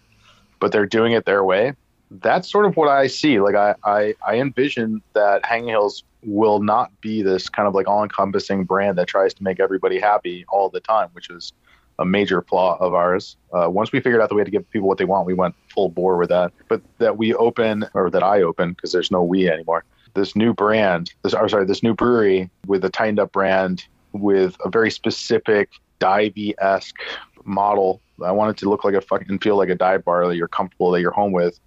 [0.60, 1.74] but they're doing it their way
[2.20, 3.40] that's sort of what I see.
[3.40, 7.86] Like I, I, I envision that Hanging Hills will not be this kind of like
[7.88, 11.52] all encompassing brand that tries to make everybody happy all the time, which is
[11.98, 13.36] a major flaw of ours.
[13.52, 15.54] Uh, once we figured out the way to give people what they want, we went
[15.72, 16.52] full bore with that.
[16.68, 19.84] But that we open, or that I open, because there's no we anymore.
[20.14, 24.56] This new brand, this, or sorry, this new brewery with a tightened up brand with
[24.64, 27.00] a very specific divey esque
[27.44, 28.00] model.
[28.24, 30.48] I want it to look like a fucking feel like a dive bar that you're
[30.48, 31.60] comfortable that you're home with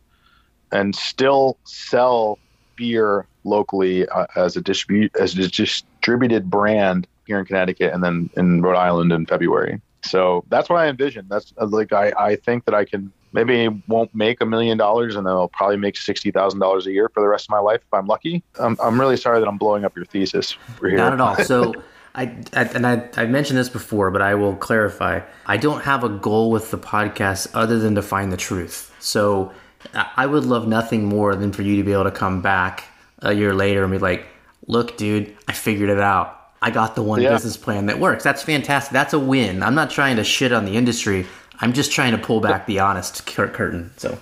[0.71, 2.39] and still sell
[2.75, 8.29] beer locally uh, as a distribute as a distributed brand here in Connecticut and then
[8.37, 9.81] in Rhode Island in February.
[10.03, 11.25] So that's what I envision.
[11.29, 15.15] That's uh, like I, I think that I can maybe won't make a million dollars
[15.15, 17.59] and then I'll probably make sixty thousand dollars a year for the rest of my
[17.59, 18.43] life if I'm lucky.
[18.59, 20.55] I'm, I'm really sorry that I'm blowing up your thesis.
[20.81, 21.35] Not at all.
[21.43, 21.73] So
[22.15, 25.21] I, I, and I, I mentioned this before, but I will clarify.
[25.45, 28.93] I don't have a goal with the podcast other than to find the truth.
[28.99, 29.53] So
[29.93, 32.85] I would love nothing more than for you to be able to come back
[33.19, 34.25] a year later and be like,
[34.67, 36.33] look, dude, I figured it out.
[36.61, 37.31] I got the one yeah.
[37.31, 38.23] business plan that works.
[38.23, 38.91] That's fantastic.
[38.91, 39.61] That's a win.
[39.61, 41.25] I'm not trying to shit on the industry.
[41.59, 43.91] I'm just trying to pull back the honest curtain.
[43.97, 44.17] So,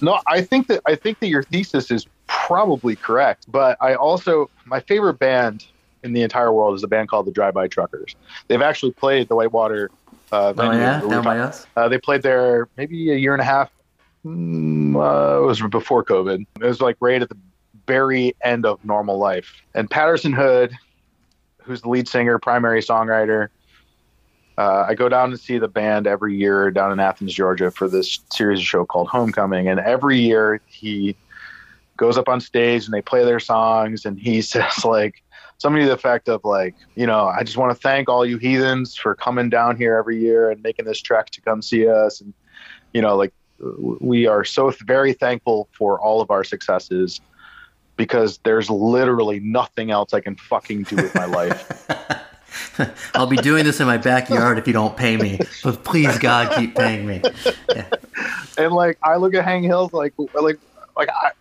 [0.00, 3.50] no, I think that I think that your thesis is probably correct.
[3.50, 5.66] But I also my favorite band
[6.02, 8.14] in the entire world is a band called the Drive By Truckers.
[8.48, 9.90] They've actually played the Whitewater.
[10.32, 11.66] Uh, oh yeah, down by us.
[11.76, 13.70] Uh, they played there maybe a year and a half
[14.26, 16.46] uh, it was before COVID.
[16.60, 17.38] It was like right at the
[17.86, 19.62] very end of normal life.
[19.74, 20.72] And Patterson Hood,
[21.62, 23.48] who's the lead singer, primary songwriter,
[24.58, 27.88] uh, I go down to see the band every year down in Athens, Georgia, for
[27.88, 29.68] this series of show called Homecoming.
[29.68, 31.16] And every year he
[31.96, 35.22] goes up on stage and they play their songs, and he says like
[35.58, 38.36] something to the effect of like, you know, I just want to thank all you
[38.36, 42.20] heathens for coming down here every year and making this trek to come see us,
[42.20, 42.34] and
[42.92, 47.20] you know, like we are so very thankful for all of our successes
[47.96, 51.86] because there's literally nothing else I can fucking do with my life.
[53.14, 56.56] I'll be doing this in my backyard if you don't pay me, but please God,
[56.56, 57.20] keep paying me.
[57.68, 57.88] Yeah.
[58.56, 60.58] And like, I look at Hang Hills, like, like,
[60.96, 61.32] like, I,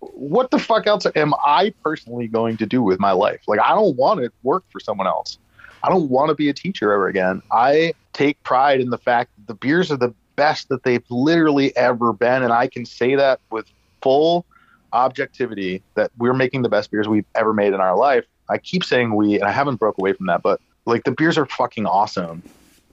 [0.00, 3.40] what the fuck else am I personally going to do with my life?
[3.46, 5.38] Like, I don't want to work for someone else.
[5.82, 7.42] I don't want to be a teacher ever again.
[7.52, 11.76] I take pride in the fact that the beers are the best that they've literally
[11.76, 12.44] ever been.
[12.44, 13.66] And I can say that with
[14.00, 14.46] full
[14.92, 18.24] objectivity that we're making the best beers we've ever made in our life.
[18.48, 21.36] I keep saying we, and I haven't broke away from that, but like the beers
[21.36, 22.42] are fucking awesome.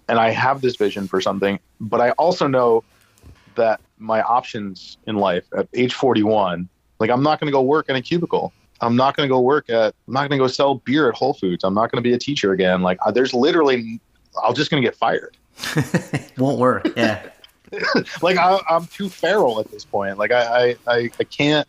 [0.10, 2.84] And I have this vision for something, but I also know
[3.54, 6.68] that my options in life at age 41,
[7.00, 8.52] like I'm not going to go work in a cubicle.
[8.82, 11.16] I'm not going to go work at, I'm not going to go sell beer at
[11.16, 11.64] Whole Foods.
[11.64, 12.82] I'm not going to be a teacher again.
[12.82, 14.02] Like there's literally,
[14.44, 15.38] I'm just going to get fired.
[16.38, 16.92] Won't work.
[16.98, 17.30] Yeah.
[18.22, 20.18] like I, am too feral at this point.
[20.18, 21.68] Like I, I, I can't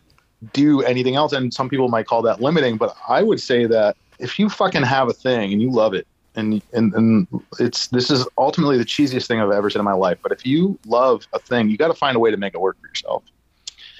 [0.53, 1.33] do anything else.
[1.33, 4.83] And some people might call that limiting, but I would say that if you fucking
[4.83, 7.27] have a thing and you love it, and and and
[7.59, 10.19] it's this is ultimately the cheesiest thing I've ever said in my life.
[10.21, 12.61] But if you love a thing, you got to find a way to make it
[12.61, 13.23] work for yourself.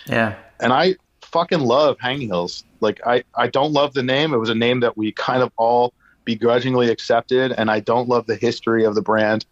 [0.06, 0.36] Yeah.
[0.60, 2.64] And I fucking love Hanging Hills.
[2.80, 4.34] Like I, I don't love the name.
[4.34, 5.94] It was a name that we kind of all
[6.26, 9.46] begrudgingly accepted, and I don't love the history of the brand.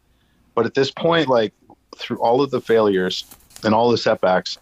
[0.54, 1.54] But at this point, like
[1.96, 3.26] through all of the failures
[3.64, 4.58] and all the setbacks,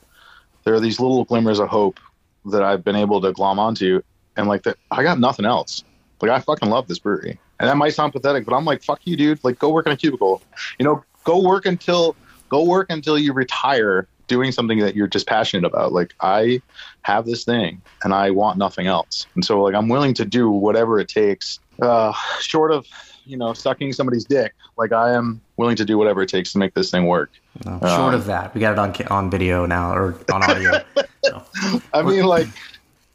[0.63, 1.99] there are these little glimmers of hope
[2.45, 4.01] that I've been able to glom onto,
[4.35, 5.83] and like that, I got nothing else.
[6.21, 9.01] Like I fucking love this brewery, and that might sound pathetic, but I'm like, fuck
[9.03, 9.43] you, dude.
[9.43, 10.41] Like go work in a cubicle.
[10.79, 12.15] You know, go work until
[12.49, 15.91] go work until you retire doing something that you're just passionate about.
[15.91, 16.61] Like I
[17.01, 19.27] have this thing and I want nothing else.
[19.35, 22.85] And so like I'm willing to do whatever it takes, uh, short of,
[23.25, 24.53] you know, sucking somebody's dick.
[24.77, 27.31] Like I am willing to do whatever it takes to make this thing work.
[27.65, 30.83] No, short um, of that, we got it on on video now or on audio.
[31.23, 31.43] so.
[31.93, 32.47] I mean, like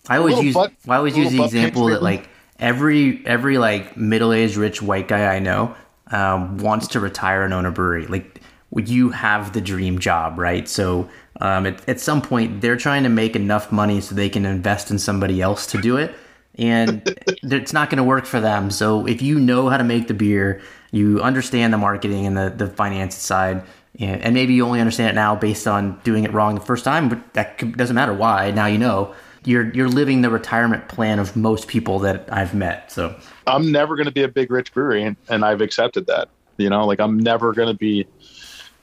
[0.09, 2.29] I always use butt, I always use the example that like
[2.59, 5.75] every every like middle aged rich white guy I know
[6.11, 8.07] um, wants to retire and own a brewery.
[8.07, 8.41] Like
[8.75, 10.69] you have the dream job, right?
[10.69, 11.09] So
[11.41, 14.91] um, at, at some point, they're trying to make enough money so they can invest
[14.91, 16.15] in somebody else to do it.
[16.59, 17.03] And
[17.43, 18.71] it's not going to work for them.
[18.71, 22.51] So if you know how to make the beer, you understand the marketing and the,
[22.51, 23.63] the finance side,
[24.01, 26.85] and, and maybe you only understand it now based on doing it wrong the first
[26.85, 28.51] time, but that doesn't matter why.
[28.51, 32.91] Now you know you're you're living the retirement plan of most people that I've met.
[32.91, 33.15] So
[33.47, 36.29] I'm never going to be a big rich brewery, and, and I've accepted that.
[36.57, 38.07] You know, like I'm never going to be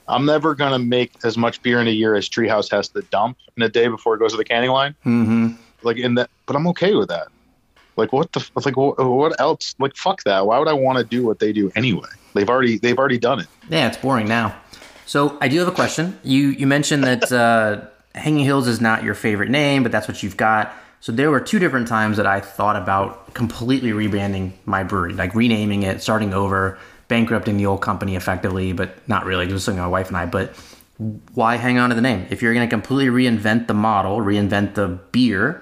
[0.08, 3.02] I'm never gonna make as much beer in a year as Tree House has to
[3.04, 4.96] dump in a day before it goes to the canning line.
[5.06, 5.54] Mm-hmm.
[5.84, 7.28] Like in that, but I'm okay with that.
[7.98, 9.76] Like what the like what, else?
[9.80, 10.46] Like fuck that.
[10.46, 12.10] Why would I want to do what they do anyway?
[12.34, 13.48] They've already they've already done it.
[13.70, 14.56] Yeah, it's boring now.
[15.06, 16.20] So I do have a question.
[16.24, 17.82] You you mentioned that uh,
[18.14, 20.74] Hanging Hills is not your favorite name, but that's what you've got.
[21.00, 25.36] So there were two different times that I thought about completely rebranding my brewery, like
[25.36, 29.48] renaming it, starting over bankrupting the old company effectively, but not really.
[29.48, 30.26] Just something my wife and I.
[30.26, 30.56] But
[31.34, 32.26] why hang on to the name?
[32.30, 35.62] If you're going to completely reinvent the model, reinvent the beer,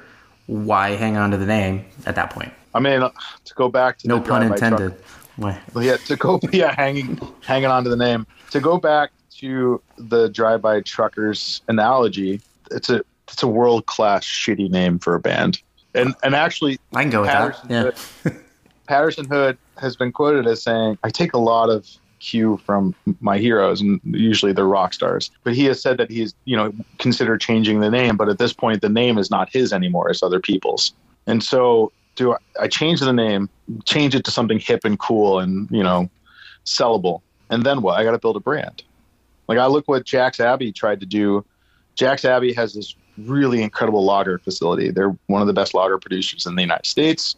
[0.54, 2.54] why hang on to the name at that point?
[2.76, 3.10] I mean, uh,
[3.46, 4.96] to go back to no pun intended.
[5.36, 5.60] Why?
[5.80, 8.28] Yeah, to go yeah hanging hanging on to the name.
[8.52, 12.40] To go back to the drive-by truckers analogy,
[12.70, 15.60] it's a it's a world class shitty name for a band.
[15.96, 17.60] And and actually, I can go with that.
[17.68, 17.92] Yeah.
[18.24, 18.44] Hood,
[18.88, 21.88] Patterson Hood has been quoted as saying, I take a lot of
[22.24, 25.30] cue from my heroes, and usually they're rock stars.
[25.44, 28.54] But he has said that he's, you know, considered changing the name, but at this
[28.54, 30.94] point, the name is not his anymore; it's other people's.
[31.28, 33.50] And so, do I, I change the name,
[33.86, 36.10] change it to something hip and cool, and you know,
[36.66, 38.00] sellable, and then what?
[38.00, 38.84] I got to build a brand.
[39.48, 41.46] Like I look what Jack's Abbey tried to do.
[41.96, 44.90] Jack's Abbey has this really incredible lager facility.
[44.90, 47.36] They're one of the best lager producers in the United States.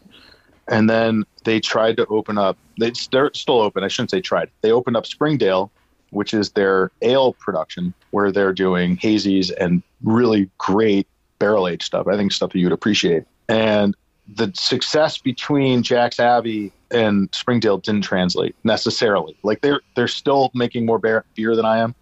[0.67, 2.57] And then they tried to open up.
[2.79, 3.83] They, they're still open.
[3.83, 4.49] I shouldn't say tried.
[4.61, 5.71] They opened up Springdale,
[6.09, 11.07] which is their ale production, where they're doing hazies and really great
[11.39, 12.07] barrel aged stuff.
[12.07, 13.25] I think stuff that you would appreciate.
[13.47, 13.95] And
[14.27, 19.37] the success between Jack's Abbey and Springdale didn't translate necessarily.
[19.43, 21.95] Like they're they're still making more beer, beer than I am,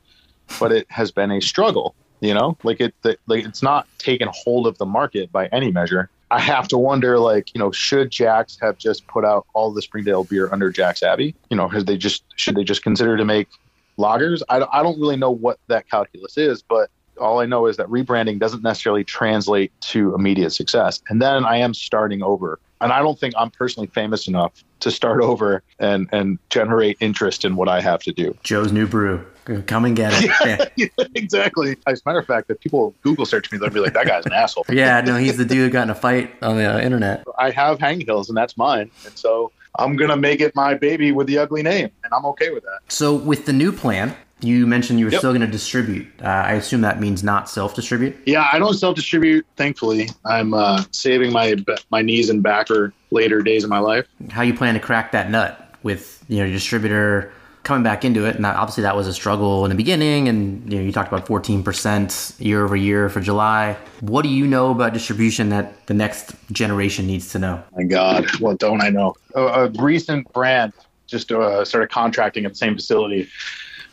[0.59, 1.95] but it has been a struggle.
[2.22, 5.72] You know, like it the, like it's not taken hold of the market by any
[5.72, 6.09] measure.
[6.32, 9.82] I have to wonder, like, you know, should Jack's have just put out all the
[9.82, 11.36] Springdale beer under Jack's Abbey?
[11.50, 13.50] You know, has they just should they just consider to make
[13.98, 14.41] lagers?
[14.50, 16.90] I, I don't really know what that calculus is, but
[17.20, 21.02] all I know is that rebranding doesn't necessarily translate to immediate success.
[21.10, 22.60] And then I am starting over.
[22.82, 27.45] And I don't think I'm personally famous enough to start over and, and generate interest
[27.45, 28.36] in what I have to do.
[28.44, 29.26] Joe's New Brew.
[29.65, 30.72] Come and get it.
[30.76, 31.76] Yeah, exactly.
[31.88, 34.26] As a matter of fact, if people Google search me, they'll be like, "That guy's
[34.26, 36.80] an asshole." yeah, no, he's the dude who got in a fight on the uh,
[36.80, 37.26] internet.
[37.38, 41.11] I have Hang Hills, and that's mine, and so I'm gonna make it my baby
[41.11, 42.80] with the ugly name, and I'm okay with that.
[42.90, 45.20] So, with the new plan, you mentioned you were yep.
[45.20, 46.07] still going to distribute.
[46.22, 48.15] Uh, I assume that means not self-distribute.
[48.26, 49.45] Yeah, I don't self-distribute.
[49.56, 51.56] Thankfully, I'm uh, saving my
[51.91, 54.06] my knees and back for later days of my life.
[54.30, 57.32] How you plan to crack that nut with you know your distributor?
[57.64, 60.27] Coming back into it, and obviously that was a struggle in the beginning.
[60.27, 63.77] And you know, you talked about 14% year over year for July.
[64.02, 67.64] What do you know about distribution that the next generation needs to know?
[67.76, 69.15] My God, what don't I know?
[69.35, 70.73] A, a recent brand
[71.07, 73.30] just uh, started contracting at the same facility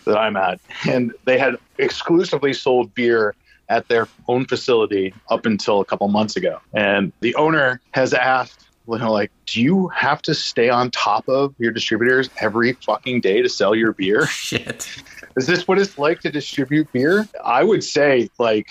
[0.05, 3.35] that I'm at, and they had exclusively sold beer
[3.69, 6.59] at their own facility up until a couple months ago.
[6.73, 8.67] And the owner has asked
[8.99, 13.21] you know, like, do you have to stay on top of your distributors every fucking
[13.21, 14.27] day to sell your beer?
[14.29, 14.89] Shit.
[15.37, 17.29] Is this what it's like to distribute beer?
[17.45, 18.69] I would say, like,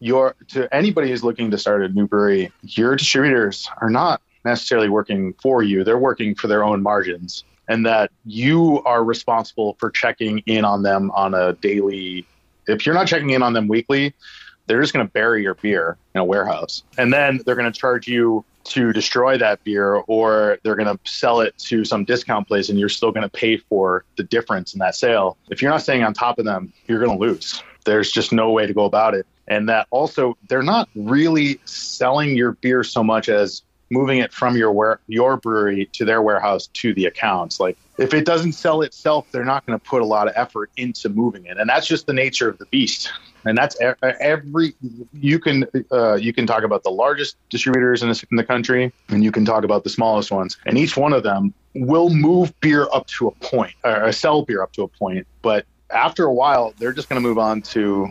[0.00, 4.88] your to anybody who's looking to start a new brewery, your distributors are not necessarily
[4.88, 9.90] working for you; they're working for their own margins, and that you are responsible for
[9.90, 12.26] checking in on them on a daily.
[12.66, 14.12] If you're not checking in on them weekly,
[14.66, 16.82] they're just going to bury your beer in a warehouse.
[16.98, 20.98] And then they're going to charge you to destroy that beer or they're going to
[21.10, 24.74] sell it to some discount place and you're still going to pay for the difference
[24.74, 25.36] in that sale.
[25.50, 27.62] If you're not staying on top of them, you're going to lose.
[27.84, 29.26] There's just no way to go about it.
[29.48, 34.56] And that also, they're not really selling your beer so much as moving it from
[34.56, 37.60] your your brewery to their warehouse to the accounts.
[37.60, 40.70] Like if it doesn't sell itself, they're not going to put a lot of effort
[40.76, 43.12] into moving it, and that's just the nature of the beast.
[43.44, 43.76] And that's
[44.20, 44.74] every
[45.12, 48.92] you can uh, you can talk about the largest distributors in, this, in the country,
[49.08, 52.58] and you can talk about the smallest ones, and each one of them will move
[52.60, 56.32] beer up to a point, or sell beer up to a point, but after a
[56.32, 58.10] while, they're just going to move on to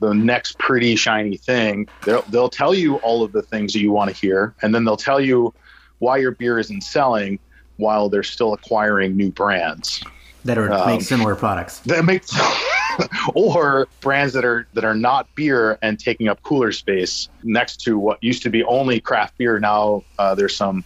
[0.00, 1.88] the next pretty shiny thing.
[2.04, 4.84] They'll, they'll tell you all of the things that you want to hear, and then
[4.84, 5.54] they'll tell you
[5.98, 7.38] why your beer isn't selling
[7.76, 10.02] while they're still acquiring new brands
[10.44, 11.78] that are um, make similar products.
[11.80, 12.24] That make
[13.34, 17.98] or brands that are that are not beer and taking up cooler space next to
[17.98, 19.58] what used to be only craft beer.
[19.58, 20.84] Now uh, there's some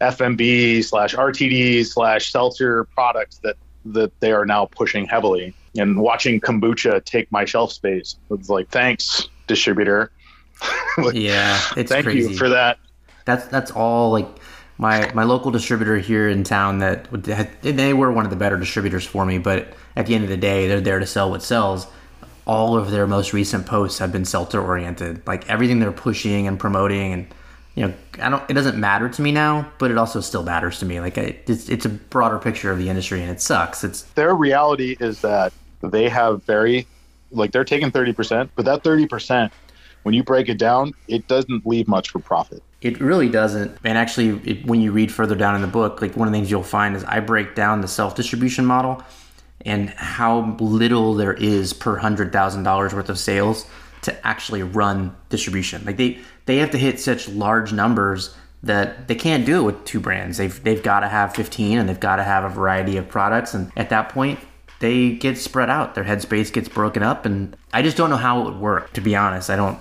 [0.00, 3.56] FMB slash RTD slash seltzer products that
[3.86, 8.68] that they are now pushing heavily and watching kombucha take my shelf space was like,
[8.70, 10.10] thanks, distributor.
[10.98, 12.30] like, yeah, it's thank crazy.
[12.30, 12.78] you for that.
[13.24, 14.26] That's that's all like
[14.80, 17.06] my my local distributor here in town that
[17.62, 20.38] they were one of the better distributors for me, but at the end of the
[20.38, 21.86] day, they're there to sell what sells.
[22.46, 25.24] All of their most recent posts have been seltzer oriented.
[25.26, 27.26] Like everything they're pushing and promoting and
[27.74, 28.50] you know, I don't.
[28.50, 30.98] It doesn't matter to me now, but it also still matters to me.
[30.98, 33.84] Like it's it's a broader picture of the industry, and it sucks.
[33.84, 36.86] It's their reality is that they have very,
[37.30, 39.52] like they're taking thirty percent, but that thirty percent,
[40.02, 42.62] when you break it down, it doesn't leave much for profit.
[42.80, 43.76] It really doesn't.
[43.84, 46.38] And actually, it, when you read further down in the book, like one of the
[46.38, 49.02] things you'll find is I break down the self distribution model
[49.62, 53.66] and how little there is per hundred thousand dollars worth of sales
[54.02, 55.84] to actually run distribution.
[55.84, 59.84] Like they they have to hit such large numbers that they can't do it with
[59.84, 60.38] two brands.
[60.38, 63.52] They've they've got to have 15 and they've got to have a variety of products
[63.52, 64.38] and at that point
[64.80, 65.94] they get spread out.
[65.94, 69.00] Their headspace gets broken up and I just don't know how it would work to
[69.00, 69.48] be honest.
[69.48, 69.78] I don't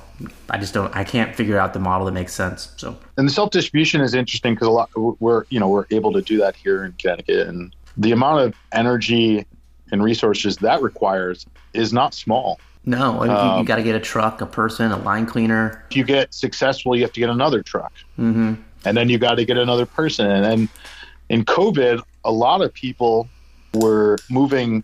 [0.49, 2.71] I just don't I can't figure out the model that makes sense.
[2.77, 6.21] So And the self-distribution is interesting cuz a lot we're you know we're able to
[6.21, 9.45] do that here in Connecticut and the amount of energy
[9.91, 12.59] and resources that requires is not small.
[12.85, 15.83] No, you, um, you got to get a truck, a person, a line cleaner.
[15.91, 18.55] If you get successful, you have to get another truck, mm-hmm.
[18.85, 20.31] and then you got to get another person.
[20.31, 20.69] And then
[21.27, 23.27] in COVID, a lot of people
[23.73, 24.83] were moving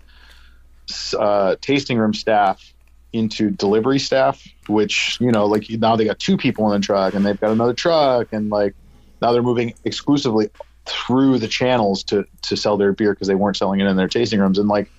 [1.17, 2.73] uh, tasting room staff
[3.13, 7.13] into delivery staff, which you know, like now they got two people in the truck,
[7.13, 8.75] and they've got another truck, and like
[9.21, 10.49] now they're moving exclusively
[10.85, 14.07] through the channels to to sell their beer because they weren't selling it in their
[14.07, 14.89] tasting rooms, and like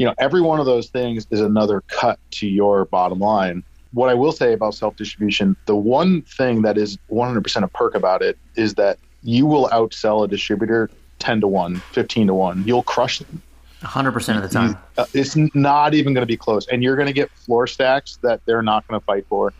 [0.00, 3.62] you know, every one of those things is another cut to your bottom line.
[3.92, 7.94] What I will say about self distribution, the one thing that is 100% a perk
[7.94, 10.88] about it is that you will outsell a distributor
[11.18, 12.64] 10 to 1, 15 to 1.
[12.66, 13.42] You'll crush them.
[13.80, 14.76] 100% of the time.
[14.98, 16.66] Uh, it's not even going to be close.
[16.68, 19.52] And you're going to get floor stacks that they're not going to fight for.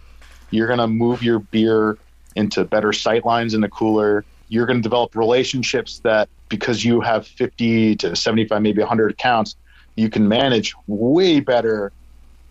[0.50, 1.96] You're going to move your beer
[2.36, 4.24] into better sight lines in the cooler.
[4.48, 9.56] You're going to develop relationships that because you have 50 to 75, maybe 100 accounts,
[9.96, 11.92] you can manage way better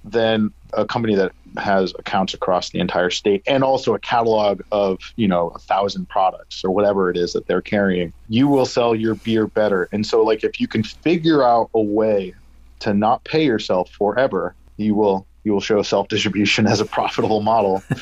[0.03, 4.99] than a company that has accounts across the entire state and also a catalog of
[5.15, 8.93] you know a thousand products or whatever it is that they're carrying you will sell
[8.95, 9.89] your beer better.
[9.91, 12.33] And so like if you can figure out a way
[12.79, 17.41] to not pay yourself forever you will you will show self distribution as a profitable
[17.41, 17.83] model.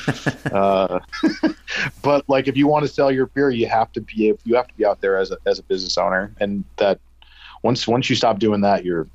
[0.52, 1.00] Uh,
[2.02, 4.66] but like if you want to sell your beer you have to be you have
[4.66, 6.32] to be out there as a, as a business owner.
[6.40, 7.00] And that
[7.62, 9.06] once once you stop doing that you're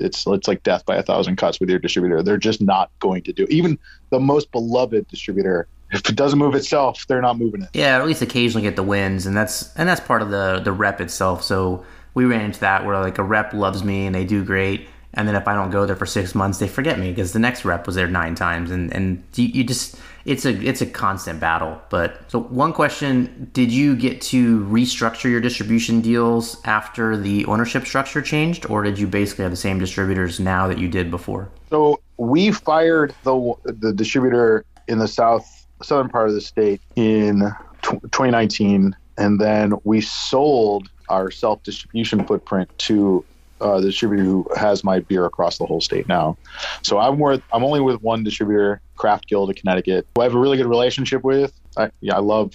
[0.00, 2.22] it's it's like death by a thousand cuts with your distributor.
[2.22, 3.44] They're just not going to do.
[3.44, 3.50] it.
[3.50, 3.78] Even
[4.10, 7.68] the most beloved distributor, if it doesn't move itself, they're not moving it.
[7.72, 10.72] Yeah, at least occasionally get the wins, and that's and that's part of the the
[10.72, 11.42] rep itself.
[11.42, 14.88] So we ran into that where like a rep loves me and they do great,
[15.14, 17.38] and then if I don't go there for six months, they forget me because the
[17.38, 20.86] next rep was there nine times, and and you, you just it's a it's a
[20.86, 21.80] constant battle.
[21.90, 27.86] But so one question: Did you get to restructure your distribution deals after the ownership
[27.86, 31.50] structure changed, or did you basically have the same distributors now that you did before?
[31.70, 37.40] So we fired the the distributor in the south southern part of the state in
[37.82, 43.24] t- 2019, and then we sold our self distribution footprint to
[43.60, 46.38] uh, the distributor who has my beer across the whole state now.
[46.82, 50.34] So I'm with I'm only with one distributor, Craft Guild of Connecticut, who I have
[50.34, 51.52] a really good relationship with.
[51.76, 52.52] I, yeah, I love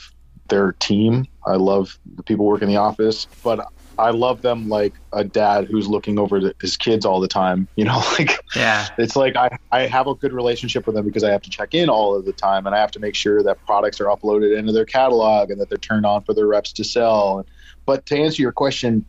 [0.50, 1.26] their team.
[1.46, 3.66] I love the people working in the office, but
[3.98, 7.68] I love them like a dad who's looking over his kids all the time.
[7.78, 11.24] You know, like yeah, it's like I, I have a good relationship with them because
[11.24, 13.44] I have to check in all of the time and I have to make sure
[13.44, 16.72] that products are uploaded into their catalog and that they're turned on for their reps
[16.74, 17.46] to sell.
[17.86, 19.06] But to answer your question,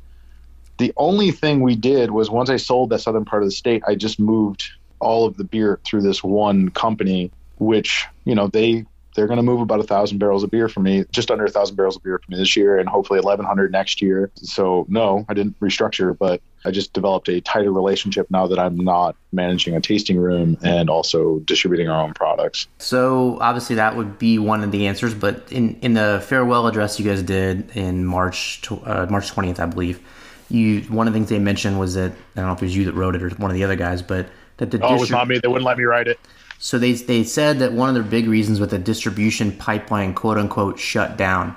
[0.78, 3.82] the only thing we did was once I sold that southern part of the state,
[3.86, 8.84] I just moved all of the beer through this one company, which you know they
[9.16, 11.50] they're going to move about a thousand barrels of beer for me, just under a
[11.50, 14.30] thousand barrels of beer for me this year, and hopefully 1,100 next year.
[14.36, 18.76] So no, I didn't restructure, but I just developed a tighter relationship now that I'm
[18.76, 22.68] not managing a tasting room and also distributing our own products.
[22.78, 27.00] So obviously that would be one of the answers, but in in the farewell address
[27.00, 30.00] you guys did in March uh, March 20th, I believe,
[30.48, 32.76] you one of the things they mentioned was that I don't know if it was
[32.76, 34.28] you that wrote it or one of the other guys, but
[34.58, 35.38] that the oh, distri- it was not me.
[35.38, 36.18] They wouldn't let me write it.
[36.58, 40.38] So they they said that one of their big reasons with the distribution pipeline, quote
[40.38, 41.56] unquote, shut down.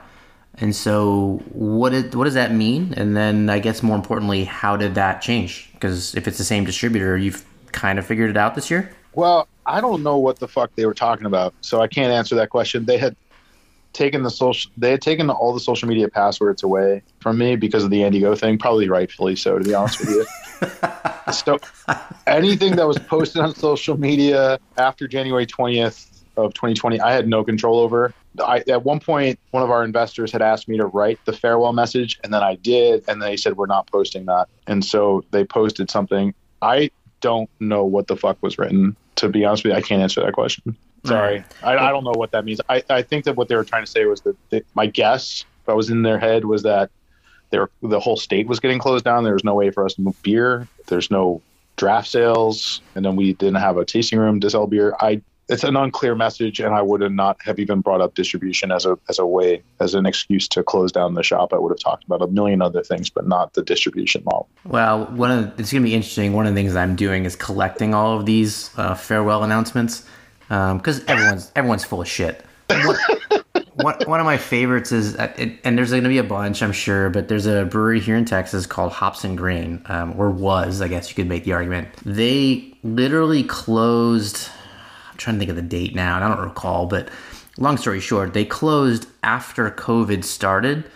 [0.61, 2.93] And so what it, what does that mean?
[2.97, 5.69] And then I guess more importantly, how did that change?
[5.73, 8.91] Because if it's the same distributor, you've kind of figured it out this year.
[9.13, 12.35] Well, I don't know what the fuck they were talking about, so I can't answer
[12.35, 12.85] that question.
[12.85, 13.15] They had
[13.93, 17.83] taken the social they had taken all the social media passwords away from me because
[17.83, 20.25] of the Andy Ngo thing, probably rightfully so to be honest with you.
[21.33, 21.59] so
[22.27, 26.07] anything that was posted on social media after January 20th
[26.37, 28.13] of 2020, I had no control over.
[28.41, 31.73] I, at one point, one of our investors had asked me to write the farewell
[31.73, 35.43] message, and then I did, and they said we're not posting that, and so they
[35.43, 36.33] posted something.
[36.61, 36.91] I
[37.21, 38.95] don't know what the fuck was written.
[39.15, 40.77] To be honest with you, I can't answer that question.
[41.09, 42.61] Sorry, I, I, don't know what that means.
[42.69, 45.45] I, I think that what they were trying to say was that they, my guess,
[45.63, 46.89] if I was in their head, was that
[47.49, 49.23] there the whole state was getting closed down.
[49.23, 50.67] There was no way for us to move beer.
[50.87, 51.41] There's no
[51.75, 54.95] draft sales, and then we didn't have a tasting room to sell beer.
[54.99, 58.71] I it's an unclear message, and I would have not have even brought up distribution
[58.71, 61.53] as a as a way as an excuse to close down the shop.
[61.53, 64.47] I would have talked about a million other things, but not the distribution model.
[64.63, 66.33] Well, one of it's going to be interesting.
[66.33, 70.05] One of the things I'm doing is collecting all of these uh, farewell announcements
[70.49, 72.43] because um, everyone's everyone's full of shit.
[73.75, 75.31] one, one of my favorites is, uh,
[75.63, 78.25] and there's going to be a bunch, I'm sure, but there's a brewery here in
[78.25, 81.87] Texas called Hops and Grain, um, or was, I guess you could make the argument.
[82.05, 84.49] They literally closed.
[85.11, 87.09] I'm trying to think of the date now, and I don't recall, but
[87.57, 90.89] long story short, they closed after COVID started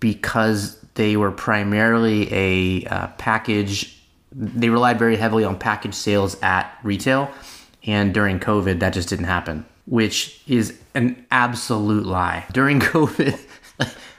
[0.00, 3.98] because they were primarily a uh, package.
[4.32, 7.30] They relied very heavily on package sales at retail,
[7.86, 12.44] and during COVID, that just didn't happen which is an absolute lie.
[12.52, 13.38] During COVID,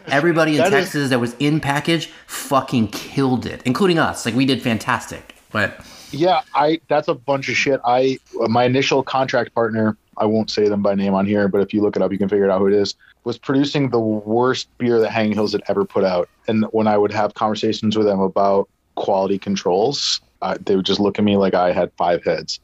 [0.08, 4.26] everybody in that Texas is- that was in package fucking killed it, including us.
[4.26, 5.36] Like we did fantastic.
[5.52, 7.80] But yeah, I that's a bunch of shit.
[7.86, 11.74] I my initial contract partner, I won't say them by name on here, but if
[11.74, 12.96] you look it up, you can figure out who it is.
[13.24, 16.98] Was producing the worst beer that Hanging Hills had ever put out, and when I
[16.98, 21.36] would have conversations with them about quality controls, uh, they would just look at me
[21.36, 22.62] like I had five heads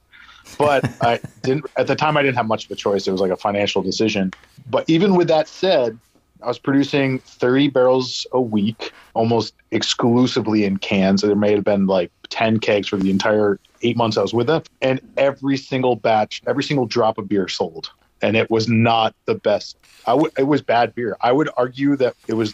[0.57, 2.17] but I didn't at the time.
[2.17, 3.07] I didn't have much of a choice.
[3.07, 4.31] It was like a financial decision.
[4.69, 5.97] But even with that said,
[6.41, 11.21] I was producing 30 barrels a week, almost exclusively in cans.
[11.21, 14.47] There may have been like 10 kegs for the entire eight months I was with
[14.47, 17.89] them, and every single batch, every single drop of beer sold,
[18.21, 19.77] and it was not the best.
[20.05, 21.17] I would, it was bad beer.
[21.21, 22.53] I would argue that it was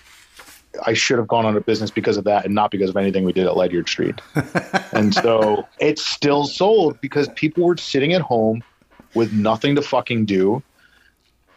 [0.85, 3.23] I should have gone out of business because of that and not because of anything
[3.23, 4.21] we did at Ledyard Street.
[4.91, 8.63] and so it still sold because people were sitting at home
[9.15, 10.61] with nothing to fucking do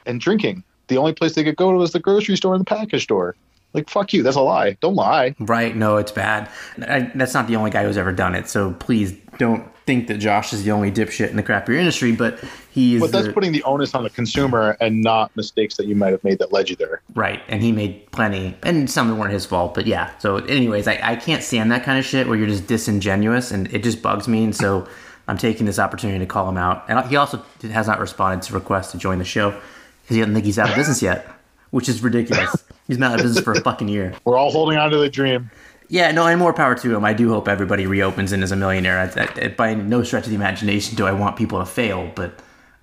[0.06, 0.64] and drinking.
[0.88, 3.36] The only place they could go to was the grocery store and the package store.
[3.74, 4.22] Like, fuck you.
[4.22, 4.76] That's a lie.
[4.80, 5.34] Don't lie.
[5.38, 5.74] Right.
[5.74, 6.50] No, it's bad.
[6.78, 8.48] I, that's not the only guy who's ever done it.
[8.48, 12.12] So please don't think that Josh is the only dipshit in the craft beer industry,
[12.12, 13.00] but he is.
[13.00, 16.12] But that's the, putting the onus on the consumer and not mistakes that you might
[16.12, 17.02] have made that led you there.
[17.14, 17.42] Right.
[17.48, 19.74] And he made plenty, and some that weren't his fault.
[19.74, 20.16] But yeah.
[20.18, 23.72] So, anyways, I, I can't stand that kind of shit where you're just disingenuous and
[23.74, 24.44] it just bugs me.
[24.44, 24.86] And so
[25.28, 26.84] I'm taking this opportunity to call him out.
[26.88, 30.34] And he also has not responded to requests to join the show because he doesn't
[30.34, 31.26] think he's out of business yet,
[31.70, 32.64] which is ridiculous.
[32.88, 34.12] He's been out of business for a fucking year.
[34.24, 35.50] We're all holding on to the dream.
[35.92, 37.04] Yeah, no, and more power to him.
[37.04, 39.12] I do hope everybody reopens and is a millionaire.
[39.14, 42.40] I, I, by no stretch of the imagination do I want people to fail, but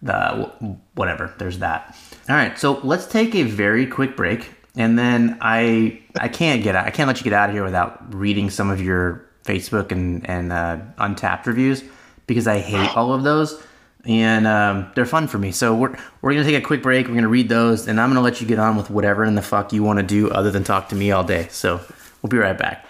[0.07, 0.45] uh,
[0.93, 1.33] whatever.
[1.39, 1.97] There's that.
[2.29, 6.75] All right, so let's take a very quick break, and then I I can't get
[6.75, 6.85] out.
[6.85, 10.29] I can't let you get out of here without reading some of your Facebook and
[10.29, 11.83] and uh, Untappd reviews
[12.27, 13.59] because I hate all of those
[14.05, 15.51] and um, they're fun for me.
[15.51, 17.07] So we're we're gonna take a quick break.
[17.07, 19.41] We're gonna read those, and I'm gonna let you get on with whatever in the
[19.41, 21.47] fuck you want to do other than talk to me all day.
[21.49, 21.81] So
[22.21, 22.85] we'll be right back.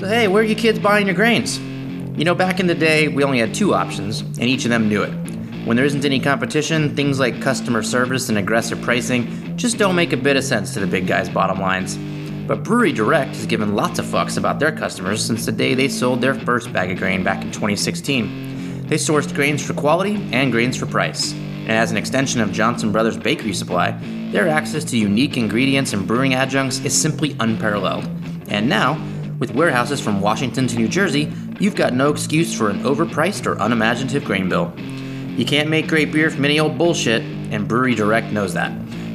[0.00, 1.58] So hey, where are you kids buying your grains?
[2.18, 4.88] You know, back in the day, we only had two options, and each of them
[4.88, 5.10] knew it.
[5.66, 10.14] When there isn't any competition, things like customer service and aggressive pricing just don't make
[10.14, 11.98] a bit of sense to the big guys' bottom lines.
[12.48, 15.88] But Brewery Direct has given lots of fucks about their customers since the day they
[15.88, 18.86] sold their first bag of grain back in 2016.
[18.86, 21.34] They sourced grains for quality and grains for price.
[21.60, 23.92] And as an extension of Johnson Brothers bakery supply,
[24.32, 28.04] their access to unique ingredients and brewing adjuncts is simply unparalleled.
[28.48, 29.00] And now,
[29.38, 33.56] with warehouses from Washington to New Jersey, you've got no excuse for an overpriced or
[33.58, 34.72] unimaginative grain bill.
[34.78, 38.72] You can't make great beer from any old bullshit, and Brewery Direct knows that.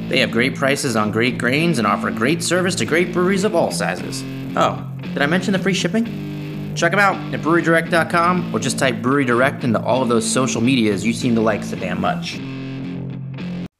[0.08, 3.54] They have great prices on great grains and offer great service to great breweries of
[3.54, 4.22] all sizes.
[4.56, 6.25] Oh, did I mention the free shipping?
[6.76, 10.60] Check them out at brewerydirect.com or just type Brewery Direct into all of those social
[10.60, 12.38] medias you seem to like so damn much.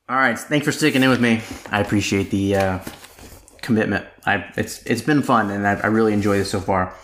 [0.09, 1.43] All right, thanks for sticking in with me.
[1.71, 2.79] I appreciate the uh,
[3.61, 4.07] commitment.
[4.25, 6.95] I, it's it's been fun, and I, I really enjoy this so far.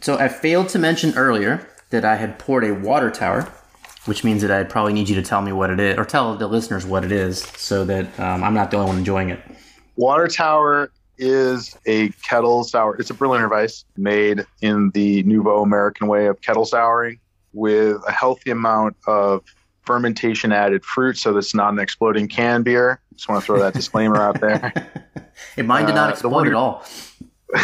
[0.00, 3.52] So I failed to mention earlier that I had poured a water tower
[4.06, 6.36] which means that I probably need you to tell me what it is, or tell
[6.36, 9.40] the listeners what it is, so that um, I'm not the only one enjoying it.
[9.96, 10.90] Water Tower
[11.22, 12.96] is a kettle sour.
[12.96, 17.20] It's a Berliner Weiss made in the nouveau American way of kettle souring
[17.52, 19.44] with a healthy amount of
[19.82, 23.00] fermentation added fruit, so this is not an exploding can beer.
[23.14, 24.72] Just want to throw that disclaimer out there.
[25.56, 26.84] It mine did not uh, explode at all.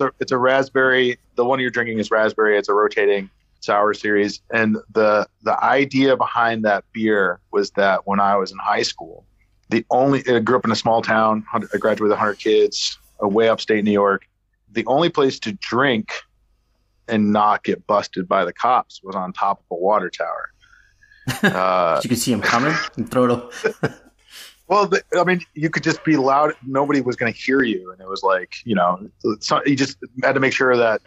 [0.00, 1.18] a, it's a raspberry.
[1.36, 2.58] The one you're drinking is raspberry.
[2.58, 3.30] It's a rotating
[3.60, 4.40] sour series.
[4.50, 9.24] And the the idea behind that beer was that when I was in high school,
[9.70, 11.44] the only I grew up in a small town.
[11.52, 14.26] I graduated with 100 kids, way upstate New York.
[14.72, 16.12] The only place to drink
[17.08, 20.50] and not get busted by the cops was on top of a water tower.
[21.44, 23.30] Uh, you could see him coming and throw it.
[23.30, 23.52] Up.
[24.68, 26.54] well, the, I mean, you could just be loud.
[26.66, 29.08] Nobody was going to hear you, and it was like, you know,
[29.64, 31.02] you just had to make sure that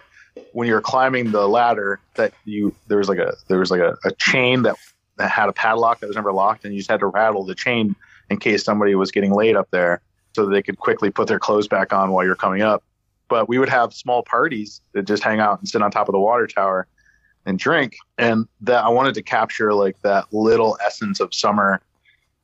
[0.53, 3.97] when you're climbing the ladder that you there was like a there was like a,
[4.05, 4.77] a chain that,
[5.17, 7.55] that had a padlock that was never locked and you just had to rattle the
[7.55, 7.95] chain
[8.29, 10.01] in case somebody was getting laid up there
[10.35, 12.83] so they could quickly put their clothes back on while you're coming up.
[13.29, 16.13] But we would have small parties that just hang out and sit on top of
[16.13, 16.87] the water tower
[17.45, 17.95] and drink.
[18.17, 21.81] And that i wanted to capture like that little essence of summer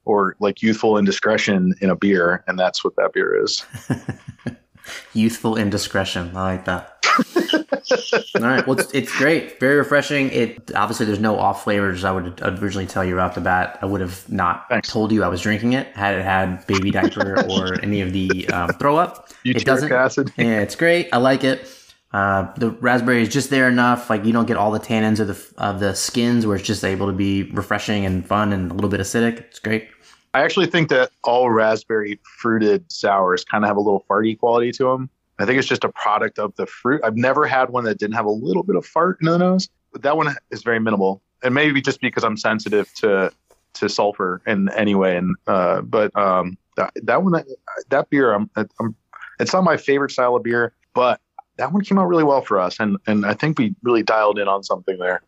[0.05, 3.65] or like youthful indiscretion in a beer and that's what that beer is.
[5.13, 6.35] Youthful indiscretion.
[6.35, 7.03] I like that
[7.91, 8.65] All right.
[8.65, 9.59] Well, it's, it's, great.
[9.59, 10.29] Very refreshing.
[10.31, 12.03] It obviously there's no off flavors.
[12.03, 13.79] I would originally tell you right off the bat.
[13.81, 14.89] I would have not Thanks.
[14.89, 18.47] told you I was drinking it had it had baby diaper or any of the
[18.49, 19.29] um, throw up.
[19.43, 19.91] it doesn't.
[19.91, 20.31] Acid.
[20.37, 21.09] Yeah, it's great.
[21.11, 21.67] I like it.
[22.11, 24.09] Uh, the raspberry is just there enough.
[24.09, 26.83] Like you don't get all the tannins of the of the skins, where it's just
[26.83, 29.39] able to be refreshing and fun and a little bit acidic.
[29.39, 29.87] It's great.
[30.33, 34.71] I actually think that all raspberry fruited sours kind of have a little farty quality
[34.73, 35.09] to them.
[35.39, 37.01] I think it's just a product of the fruit.
[37.03, 39.69] I've never had one that didn't have a little bit of fart in the nose,
[39.91, 41.21] but that one is very minimal.
[41.41, 43.31] And maybe just because I'm sensitive to
[43.75, 45.15] to sulfur in any way.
[45.15, 47.43] And uh, but um, that, that one,
[47.89, 48.95] that beer, I'm, I'm,
[49.39, 51.21] it's not my favorite style of beer, but
[51.57, 54.39] that one came out really well for us, and and I think we really dialed
[54.39, 55.21] in on something there.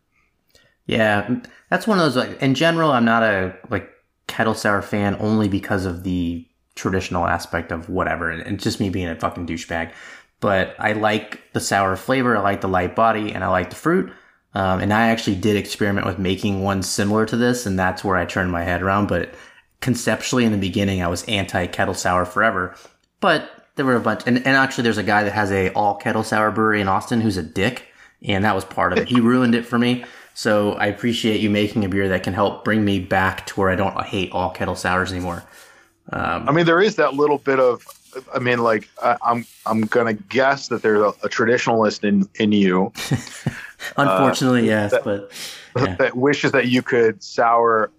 [0.86, 1.36] Yeah,
[1.70, 2.16] that's one of those.
[2.16, 3.88] Like in general, I'm not a like
[4.26, 9.08] kettle sour fan only because of the traditional aspect of whatever, and just me being
[9.08, 9.92] a fucking douchebag.
[10.40, 13.76] But I like the sour flavor, I like the light body, and I like the
[13.76, 14.12] fruit.
[14.54, 18.16] Um, and I actually did experiment with making one similar to this, and that's where
[18.16, 19.06] I turned my head around.
[19.06, 19.34] But
[19.80, 22.74] conceptually, in the beginning, I was anti kettle sour forever.
[23.20, 25.94] But there were a bunch, and, and actually, there's a guy that has a all
[25.94, 27.86] kettle sour brewery in Austin who's a dick,
[28.22, 29.08] and that was part of it.
[29.08, 30.04] He ruined it for me.
[30.34, 33.70] So I appreciate you making a beer that can help bring me back to where
[33.70, 35.44] I don't hate all kettle sours anymore.
[36.10, 37.84] Um, I mean, there is that little bit of.
[38.34, 42.52] I mean, like I, I'm I'm gonna guess that there's a, a traditionalist in in
[42.52, 42.92] you.
[43.96, 45.32] Unfortunately, uh, yes, that, but
[45.76, 45.94] yeah.
[45.96, 47.90] that wishes that you could sour.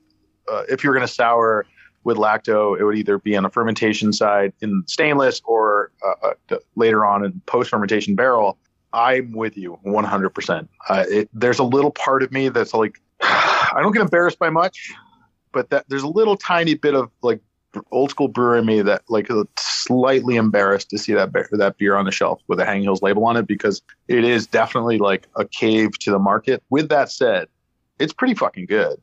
[0.52, 1.66] Uh, if you're gonna sour
[2.04, 6.58] with lacto, it would either be on a fermentation side in stainless or uh, uh
[6.76, 8.58] later on in post fermentation barrel.
[8.94, 10.68] I'm with you 100%.
[10.88, 14.52] Uh, it, there's a little part of me that's like, I don't get embarrassed by
[14.52, 14.94] much,
[15.52, 17.42] but that there's a little tiny bit of like
[17.92, 21.96] old school brewer in me that like slightly embarrassed to see that beer, that beer
[21.96, 25.28] on the shelf with a Hanging Hills label on it because it is definitely like
[25.36, 26.64] a cave to the market.
[26.70, 27.48] With that said,
[28.00, 29.02] it's pretty fucking good.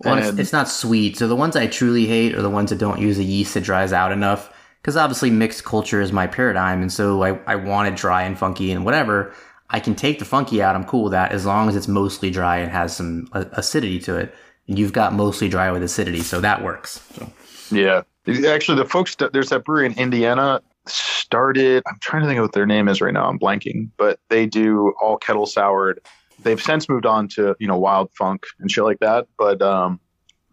[0.00, 1.16] Well, it's, it's, not sweet.
[1.16, 3.62] So the ones I truly hate are the ones that don't use a yeast that
[3.62, 4.52] dries out enough.
[4.80, 8.38] Because obviously mixed culture is my paradigm, and so I, I want it dry and
[8.38, 9.32] funky and whatever.
[9.70, 10.76] I can take the funky out.
[10.76, 14.16] I'm cool with that as long as it's mostly dry and has some acidity to
[14.16, 14.34] it.
[14.68, 17.00] And you've got mostly dry with acidity, so that works.
[17.14, 17.32] So.
[17.70, 18.02] Yeah,
[18.46, 21.82] actually, the folks that, there's that brewery in Indiana started.
[21.86, 23.28] I'm trying to think of what their name is right now.
[23.28, 26.00] I'm blanking, but they do all kettle soured.
[26.42, 30.00] They've since moved on to you know wild funk and shit like that, but um,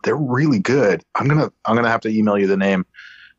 [0.03, 1.03] they're really good.
[1.15, 2.85] I'm gonna I'm gonna have to email you the name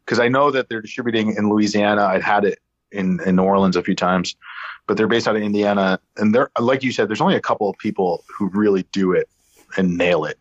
[0.05, 2.05] because I know that they're distributing in Louisiana.
[2.05, 2.59] I'd had it
[2.91, 4.37] in, in New Orleans a few times,
[4.87, 5.99] but they're based out of Indiana.
[6.17, 9.29] And they're, like you said, there's only a couple of people who really do it
[9.77, 10.39] and nail it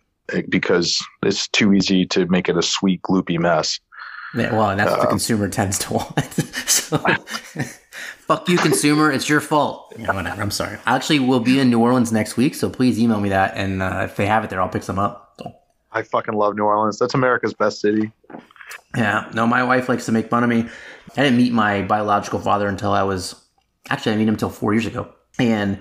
[0.50, 3.80] because it's too easy to make it a sweet, gloopy mess.
[4.34, 6.34] Yeah, well, and that's what the Um, consumer tends to want.
[6.68, 6.98] so,
[8.20, 9.12] fuck you, consumer.
[9.12, 9.94] It's your fault.
[10.00, 10.42] Yeah, whatever.
[10.42, 10.78] I'm sorry.
[10.86, 13.82] I actually will be in New Orleans next week, so please email me that, and
[13.82, 15.36] uh, if they have it there, I'll pick some up.
[15.40, 15.52] So,
[15.92, 16.98] I fucking love New Orleans.
[16.98, 18.12] That's America's best city.
[18.96, 20.70] yeah, no, my wife likes to make fun of me.
[21.18, 23.36] I didn't meet my biological father until I was
[23.90, 25.78] actually I didn't meet him until four years ago, and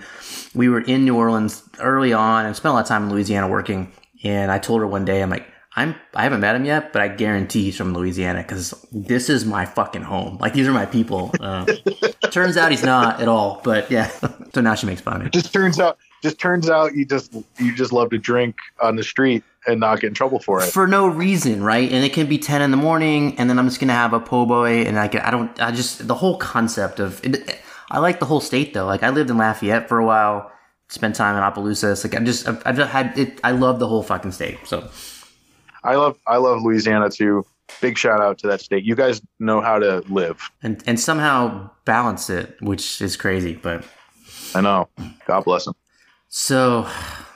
[0.56, 3.46] we were in New Orleans early on and spent a lot of time in Louisiana
[3.46, 3.92] working.
[4.22, 7.00] And I told her one day, I'm like, I'm I haven't met him yet, but
[7.00, 10.36] I guarantee he's from Louisiana because this is my fucking home.
[10.38, 11.30] Like these are my people.
[11.38, 11.64] Uh,
[12.30, 14.10] turns out he's not at all, but yeah.
[14.54, 15.30] so now she makes fun of me.
[15.30, 19.04] Just turns out, just turns out you just you just love to drink on the
[19.04, 20.72] street and not get in trouble for it.
[20.72, 21.90] for no reason, right?
[21.90, 24.20] And it can be ten in the morning, and then I'm just gonna have a
[24.20, 27.60] po' boy, and I can, I don't, I just the whole concept of it,
[27.90, 28.86] I like the whole state though.
[28.86, 30.50] Like I lived in Lafayette for a while,
[30.90, 32.04] spent time in Opelousas.
[32.04, 33.40] Like I'm just, I've, I've just had it.
[33.42, 34.58] I love the whole fucking state.
[34.66, 34.88] So
[35.82, 37.46] I love I love Louisiana too.
[37.80, 38.84] Big shout out to that state.
[38.84, 40.50] You guys know how to live.
[40.62, 43.54] and and somehow balance it, which is crazy.
[43.54, 43.84] But
[44.54, 44.88] I know.
[45.26, 45.74] God bless them.
[46.28, 46.86] so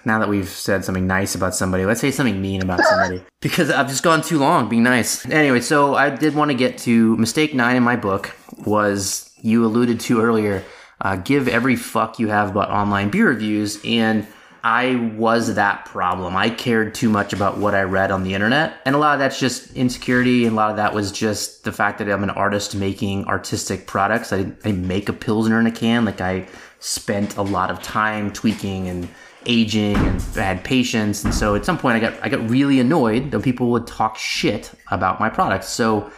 [0.04, 3.70] now that we've said something nice about somebody, let's say something mean about somebody because
[3.70, 5.24] I've just gone too long being nice.
[5.30, 8.36] Anyway, so I did want to get to mistake nine in my book
[8.66, 10.62] was you alluded to earlier.
[11.04, 14.26] Uh, give every fuck you have about online beer reviews and.
[14.66, 16.34] I was that problem.
[16.38, 18.80] I cared too much about what I read on the internet.
[18.86, 20.46] And a lot of that's just insecurity.
[20.46, 23.86] And a lot of that was just the fact that I'm an artist making artistic
[23.86, 24.32] products.
[24.32, 26.06] I, I make a Pilsner in a can.
[26.06, 26.46] Like I
[26.78, 29.06] spent a lot of time tweaking and
[29.44, 31.24] aging and had patience.
[31.24, 34.16] And so at some point I got, I got really annoyed that people would talk
[34.16, 35.68] shit about my products.
[35.68, 36.10] So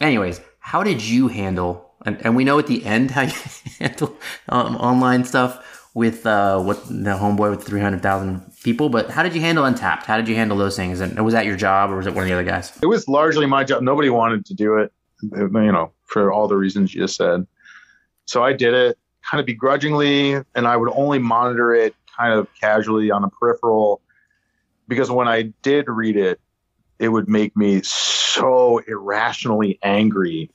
[0.00, 3.32] anyways, how did you handle, and, and we know at the end how you
[3.78, 4.16] handle
[4.48, 9.40] um, online stuff with uh, what the homeboy with 300,000 people, but how did you
[9.40, 10.04] handle Untappd?
[10.04, 11.00] How did you handle those things?
[11.00, 12.72] And was that your job or was it one of the other guys?
[12.82, 13.82] It was largely my job.
[13.82, 17.46] Nobody wanted to do it, you know, for all the reasons you just said.
[18.26, 18.98] So I did it
[19.28, 24.00] kind of begrudgingly, and I would only monitor it kind of casually on a peripheral
[24.86, 26.40] because when I did read it,
[26.98, 30.50] it would make me so irrationally angry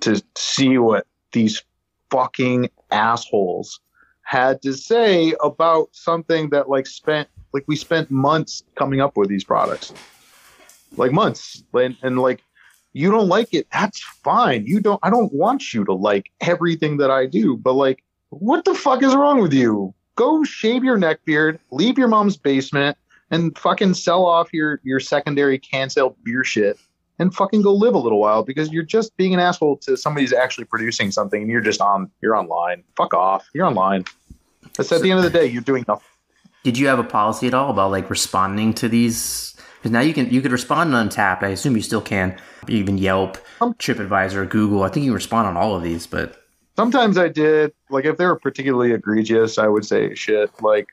[0.00, 1.62] to see what these
[2.10, 3.80] fucking assholes
[4.22, 9.28] had to say about something that like spent like we spent months coming up with
[9.28, 9.92] these products.
[10.96, 11.62] Like months.
[11.72, 12.42] And, and like
[12.92, 14.66] you don't like it that's fine.
[14.66, 18.64] You don't i don't want you to like everything that i do but like what
[18.64, 19.94] the fuck is wrong with you?
[20.16, 22.96] Go shave your neck beard leave your mom's basement
[23.30, 25.88] and fucking sell off your your secondary can
[26.24, 26.78] beer shit
[27.18, 30.24] and fucking go live a little while because you're just being an asshole to somebody
[30.24, 34.04] who's actually producing something and you're just on you're online fuck off you're online
[34.76, 36.06] that's at the end of the day you're doing nothing
[36.64, 39.54] Did you have a policy at all about like responding to these?
[39.76, 41.44] Because now you can you could respond on Untappd.
[41.44, 42.36] I assume you still can.
[42.66, 44.82] Even Yelp, Um, TripAdvisor, Google.
[44.82, 46.08] I think you respond on all of these.
[46.08, 46.42] But
[46.74, 47.72] Sometimes I did.
[47.88, 50.50] Like if they were particularly egregious, I would say shit.
[50.60, 50.88] Like,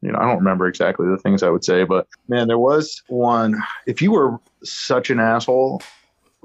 [0.00, 3.02] you know, I don't remember exactly the things I would say, but man, there was
[3.08, 3.62] one.
[3.86, 5.82] If you were such an asshole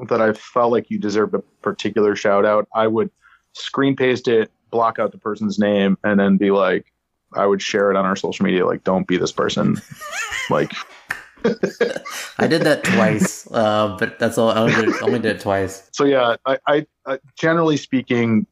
[0.10, 3.10] that I felt like you deserved a particular shout out, I would
[3.54, 6.92] screen paste it, block out the person's name, and then be like,
[7.34, 8.66] I would share it on our social media.
[8.66, 9.82] Like, don't be this person.
[10.50, 10.72] like,
[12.38, 13.50] I did that twice.
[13.52, 14.50] Uh, but that's all.
[14.50, 15.90] I only did, only did it twice.
[15.92, 18.48] so yeah, I, I, I generally speaking,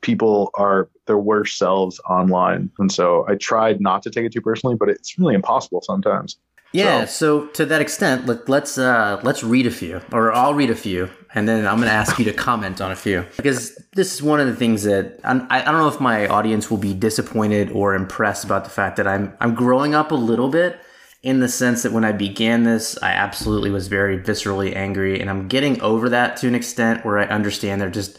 [0.00, 4.40] people are their worst selves online, and so I tried not to take it too
[4.40, 6.38] personally, but it's really impossible sometimes.
[6.72, 7.06] Yeah.
[7.06, 10.74] So, to that extent, let, let's uh, let's read a few, or I'll read a
[10.74, 14.12] few, and then I'm going to ask you to comment on a few because this
[14.14, 16.94] is one of the things that I I don't know if my audience will be
[16.94, 20.78] disappointed or impressed about the fact that I'm I'm growing up a little bit
[21.22, 25.28] in the sense that when I began this, I absolutely was very viscerally angry, and
[25.30, 28.18] I'm getting over that to an extent where I understand they're just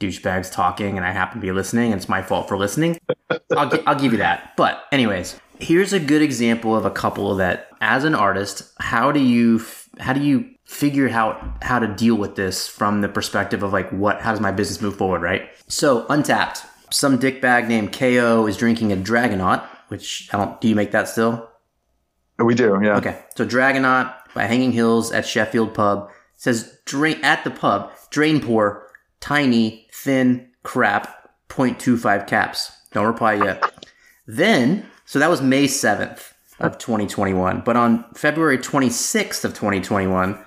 [0.00, 2.98] douchebags talking, and I happen to be listening, and it's my fault for listening.
[3.56, 4.52] I'll, gi- I'll give you that.
[4.56, 9.20] But, anyways, here's a good example of a couple that, as an artist, how do
[9.20, 9.62] you
[9.98, 13.90] how do you figure out how to deal with this from the perspective of like
[13.90, 15.48] what how does my business move forward, right?
[15.68, 20.60] So, Untappd, some dickbag named KO is drinking a Dragonaut, which I don't.
[20.60, 21.48] Do you make that still?
[22.38, 22.96] We do, yeah.
[22.98, 28.40] Okay, so Dragonaut by Hanging Hills at Sheffield Pub says drain at the pub drain
[28.40, 28.88] pour
[29.20, 32.70] tiny thin crap 0.25 caps.
[32.92, 33.86] Don't reply yet.
[34.26, 40.38] Then so that was May 7th of 2021, but on February 26th of 2021,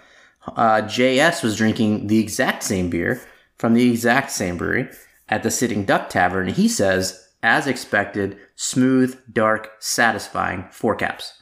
[0.55, 3.21] Uh, JS was drinking the exact same beer
[3.57, 4.89] from the exact same brewery
[5.29, 6.47] at the Sitting Duck Tavern.
[6.47, 11.41] And he says, as expected, smooth, dark, satisfying, four caps.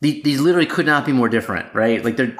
[0.00, 2.04] These, these literally could not be more different, right?
[2.04, 2.36] Like they're,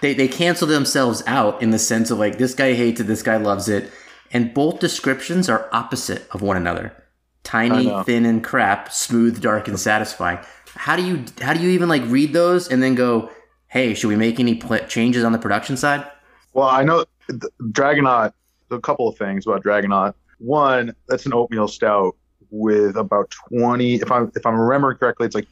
[0.00, 3.22] they, they cancel themselves out in the sense of like, this guy hates it, this
[3.22, 3.90] guy loves it.
[4.32, 6.94] And both descriptions are opposite of one another.
[7.42, 10.38] Tiny, thin, and crap, smooth, dark, and satisfying.
[10.74, 13.30] How do you how do you even like read those and then go,
[13.68, 16.06] hey, should we make any pl- changes on the production side?
[16.52, 18.32] Well, I know Dragonaut.
[18.72, 20.14] A couple of things about Dragonaut.
[20.38, 22.14] One, that's an oatmeal stout
[22.50, 23.96] with about twenty.
[23.96, 25.48] If I'm if I'm remembering correctly, it's like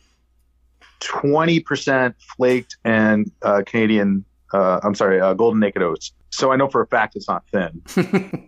[1.00, 4.24] twenty percent flaked and uh, Canadian.
[4.52, 6.12] Uh, I'm sorry, uh, golden naked oats.
[6.30, 7.82] So I know for a fact it's not thin.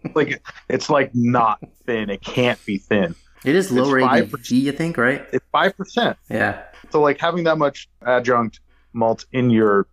[0.14, 2.10] like it's like not thin.
[2.10, 3.14] It can't be thin.
[3.44, 5.26] It is lower ABV, you think, right?
[5.32, 6.16] It's five percent.
[6.28, 6.62] Yeah.
[6.90, 8.60] So like having that much adjunct
[8.92, 9.86] malt in your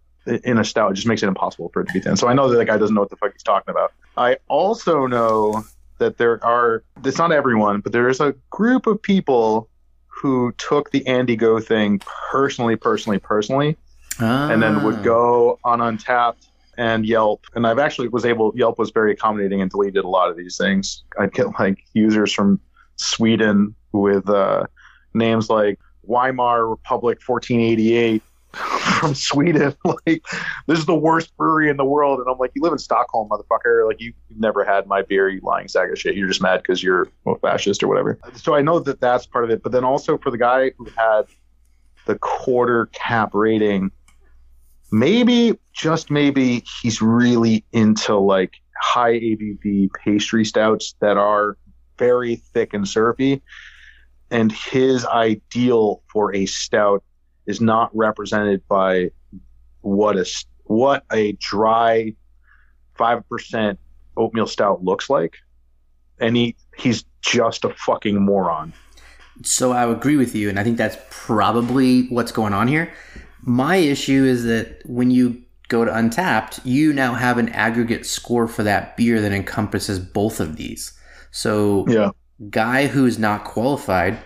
[0.43, 2.17] in a stout just makes it impossible for it to be thin.
[2.17, 3.93] So I know that the guy doesn't know what the fuck he's talking about.
[4.17, 5.63] I also know
[5.99, 9.69] that there are it's not everyone, but there is a group of people
[10.07, 12.01] who took the Andy Ngo thing
[12.31, 13.77] personally, personally, personally,
[14.19, 14.49] ah.
[14.49, 16.47] and then would go on Untappd
[16.77, 17.45] and Yelp.
[17.55, 20.57] And I've actually was able Yelp was very accommodating and deleted a lot of these
[20.57, 21.03] things.
[21.19, 22.59] I'd get like users from
[22.97, 24.65] Sweden with uh,
[25.13, 28.21] names like Weimar Republic 1488
[28.99, 29.75] from Sweden.
[29.85, 30.23] like,
[30.67, 32.19] this is the worst brewery in the world.
[32.19, 33.87] And I'm like, you live in Stockholm, motherfucker.
[33.87, 36.15] Like, you, have never had my beer, you lying sack of shit.
[36.15, 38.19] You're just mad because you're a fascist or whatever.
[38.35, 39.63] So I know that that's part of it.
[39.63, 41.23] But then also for the guy who had
[42.05, 43.91] the quarter cap rating,
[44.91, 51.57] maybe, just maybe, he's really into like high ABV pastry stouts that are
[51.97, 53.41] very thick and syrupy.
[54.29, 57.03] And his ideal for a stout
[57.45, 59.11] is not represented by
[59.81, 60.25] what a
[60.65, 62.13] what a dry
[62.95, 63.79] five percent
[64.17, 65.37] oatmeal stout looks like,
[66.19, 68.73] and he he's just a fucking moron.
[69.43, 72.91] So I agree with you, and I think that's probably what's going on here.
[73.41, 78.47] My issue is that when you go to Untappd, you now have an aggregate score
[78.47, 80.96] for that beer that encompasses both of these.
[81.37, 82.09] So, yeah.
[82.49, 84.17] guy who's not qualified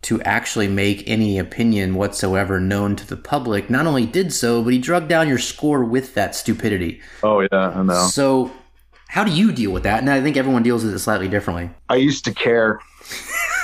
[0.00, 4.72] to actually make any opinion whatsoever known to the public not only did so, but
[4.72, 7.02] he drug down your score with that stupidity.
[7.22, 8.06] Oh, yeah, I know.
[8.06, 8.50] So,
[9.08, 10.00] how do you deal with that?
[10.00, 11.68] And I think everyone deals with it slightly differently.
[11.90, 12.80] I used to care.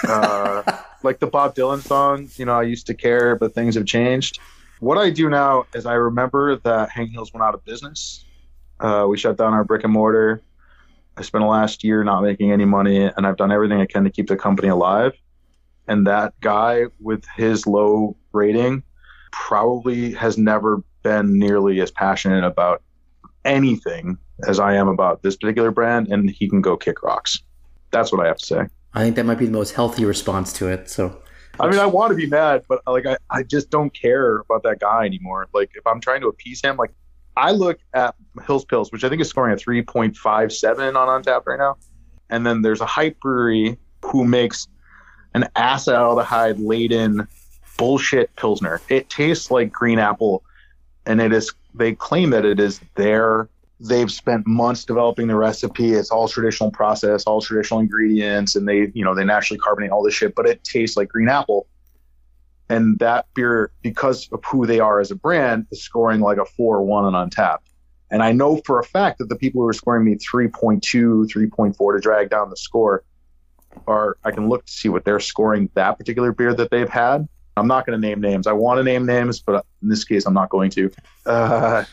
[0.06, 0.62] uh,
[1.02, 4.40] like the Bob Dylan song, you know, I used to care, but things have changed.
[4.80, 8.26] What I do now is I remember that Hanging Hills went out of business.
[8.78, 10.42] Uh, we shut down our brick and mortar.
[11.16, 14.04] I spent the last year not making any money, and I've done everything I can
[14.04, 15.12] to keep the company alive
[15.90, 18.84] and that guy with his low rating
[19.32, 22.80] probably has never been nearly as passionate about
[23.44, 24.16] anything
[24.46, 27.42] as I am about this particular brand, and he can go kick rocks.
[27.90, 28.66] That's what I have to say.
[28.94, 30.88] I think that might be the most healthy response to it.
[30.88, 31.20] So,
[31.58, 34.62] I mean, I want to be mad, but like, I, I just don't care about
[34.62, 35.48] that guy anymore.
[35.52, 36.92] Like, if I'm trying to appease him, like,
[37.40, 38.14] I look at
[38.46, 41.78] Hills Pils, which I think is scoring a 3.57 on Untappd right now,
[42.28, 44.68] and then there's a hype brewery who makes
[45.32, 47.26] an acetaldehyde laden
[47.78, 48.82] bullshit pilsner.
[48.90, 50.44] It tastes like green apple,
[51.06, 51.50] and it is.
[51.74, 53.48] They claim that it is their.
[53.80, 55.92] They've spent months developing the recipe.
[55.92, 60.02] It's all traditional process, all traditional ingredients, and they, you know, they naturally carbonate all
[60.02, 60.34] this shit.
[60.34, 61.66] But it tastes like green apple,
[62.70, 66.44] and that beer, because of who they are as a brand, is scoring like a
[66.44, 67.58] four or one on Untappd.
[68.12, 71.94] And I know for a fact that the people who are scoring me 3.2, 3.4
[71.94, 73.04] to drag down the score
[73.88, 77.28] are I can look to see what they're scoring that particular beer that they've had.
[77.56, 78.46] I'm not going to name names.
[78.46, 80.90] I want to name names, but in this case, I'm not going to.
[81.26, 81.84] Uh,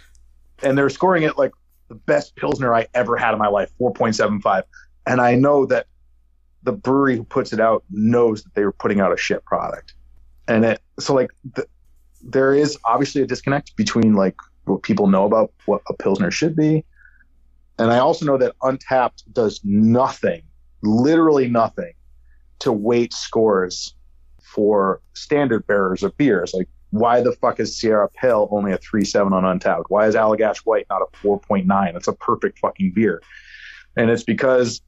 [0.61, 1.51] and they're scoring it like
[1.87, 4.63] the best pilsner I ever had in my life, 4.75.
[5.07, 5.87] And I know that
[6.63, 9.93] the brewery who puts it out knows that they were putting out a shit product.
[10.47, 11.67] And it so like the,
[12.21, 16.55] there is obviously a disconnect between like what people know about what a pilsner should
[16.55, 16.83] be,
[17.77, 20.43] and I also know that Untappd does nothing
[20.81, 21.93] literally nothing
[22.59, 23.93] to weight scores
[24.41, 26.53] for standard bearers of beers.
[26.53, 30.59] Like, why the fuck is Sierra Pale only a 3.7 on Untappd Why is Allagash
[30.59, 31.95] White not a 4.9?
[31.95, 33.21] It's a perfect fucking beer.
[33.95, 34.81] And it's because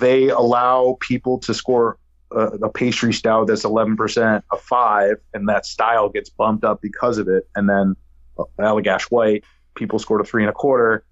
[0.00, 1.98] they allow people to score
[2.30, 7.28] a, pastry stout that's 11% a 5, and that style gets bumped up because of
[7.28, 7.48] it.
[7.54, 7.96] And then
[8.38, 9.44] uh, Allagash White,
[9.74, 11.04] people scored a three and a quarter,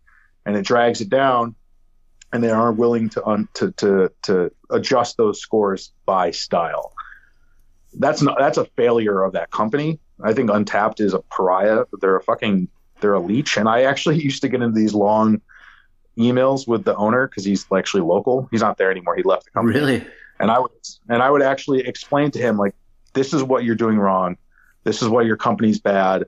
[0.45, 1.55] and it drags it down
[2.35, 6.93] and they aren't willing to, un, to to to adjust those scores by style.
[7.95, 10.01] That's not that's a failure of that company.
[10.23, 11.85] I think Untappd is a pariah.
[12.01, 12.69] They're a fucking
[13.01, 13.57] they're a leech.
[13.57, 15.41] And I actually used to get into these long
[16.19, 18.49] emails with the owner because he's actually local.
[18.51, 19.15] He's not there anymore.
[19.15, 19.79] He left the company.
[19.79, 20.07] Really?
[20.45, 20.71] And I would
[21.09, 22.75] and I would actually explain to him like,
[23.15, 24.37] this is what you're doing wrong.
[24.85, 26.25] This is why your company's bad.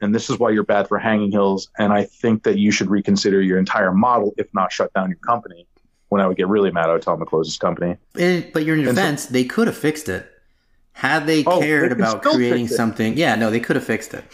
[0.00, 1.68] And this is why you're bad for Hanging Hills.
[1.78, 5.20] And I think that you should reconsider your entire model, if not shut down your
[5.20, 5.68] company.
[6.08, 7.96] When I would get really mad, I would tell him to close his company.
[8.18, 10.28] Eh, but you're in And so- defense, they could have fixed it.
[10.94, 14.24] Had they Oh, cared they about creating something, yeah, no, they could have fixed it.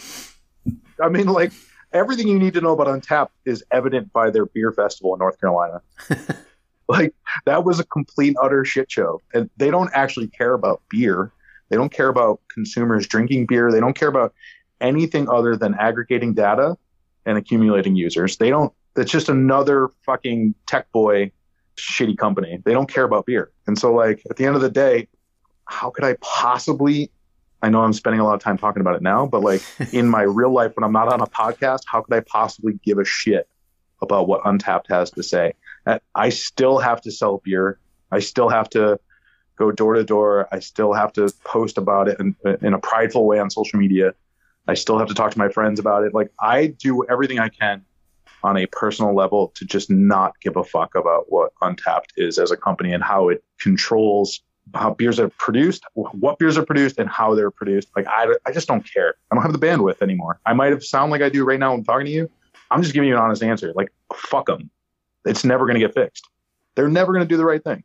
[1.02, 1.52] I mean, like
[1.92, 5.38] everything you need to know about Untappd is evident by their beer festival in North
[5.38, 5.82] Carolina.
[6.88, 7.14] like
[7.44, 11.32] that was a complete utter shit show, and they don't actually care about beer.
[11.68, 13.72] They don't care about consumers drinking beer.
[13.72, 14.34] They don't care about
[14.80, 16.76] anything other than aggregating data
[17.24, 18.36] and accumulating users.
[18.36, 18.72] They don't.
[18.94, 21.32] It's just another fucking tech boy,
[21.76, 22.62] shitty company.
[22.64, 23.50] They don't care about beer.
[23.66, 25.08] And so, like at the end of the day,
[25.64, 27.10] how could I possibly?
[27.62, 30.08] I know I'm spending a lot of time talking about it now, but like in
[30.08, 33.04] my real life when I'm not on a podcast, how could I possibly give a
[33.04, 33.48] shit
[34.00, 35.54] about what Untappd has to say?
[36.14, 37.78] I still have to sell beer.
[38.10, 38.98] I still have to
[39.56, 40.48] go door to door.
[40.52, 44.14] I still have to post about it in, in a prideful way on social media.
[44.68, 46.12] I still have to talk to my friends about it.
[46.12, 47.84] Like I do everything I can
[48.42, 52.50] on a personal level to just not give a fuck about what Untappd is as
[52.50, 54.42] a company and how it controls
[54.74, 57.88] how beers are produced, what beers are produced, and how they're produced.
[57.94, 59.14] Like I, I just don't care.
[59.30, 60.40] I don't have the bandwidth anymore.
[60.44, 62.30] I might have sound like I do right now when I'm talking to you.
[62.70, 63.72] I'm just giving you an honest answer.
[63.74, 64.70] Like fuck them.
[65.26, 66.28] It's never going to get fixed.
[66.74, 67.84] They're never going to do the right thing.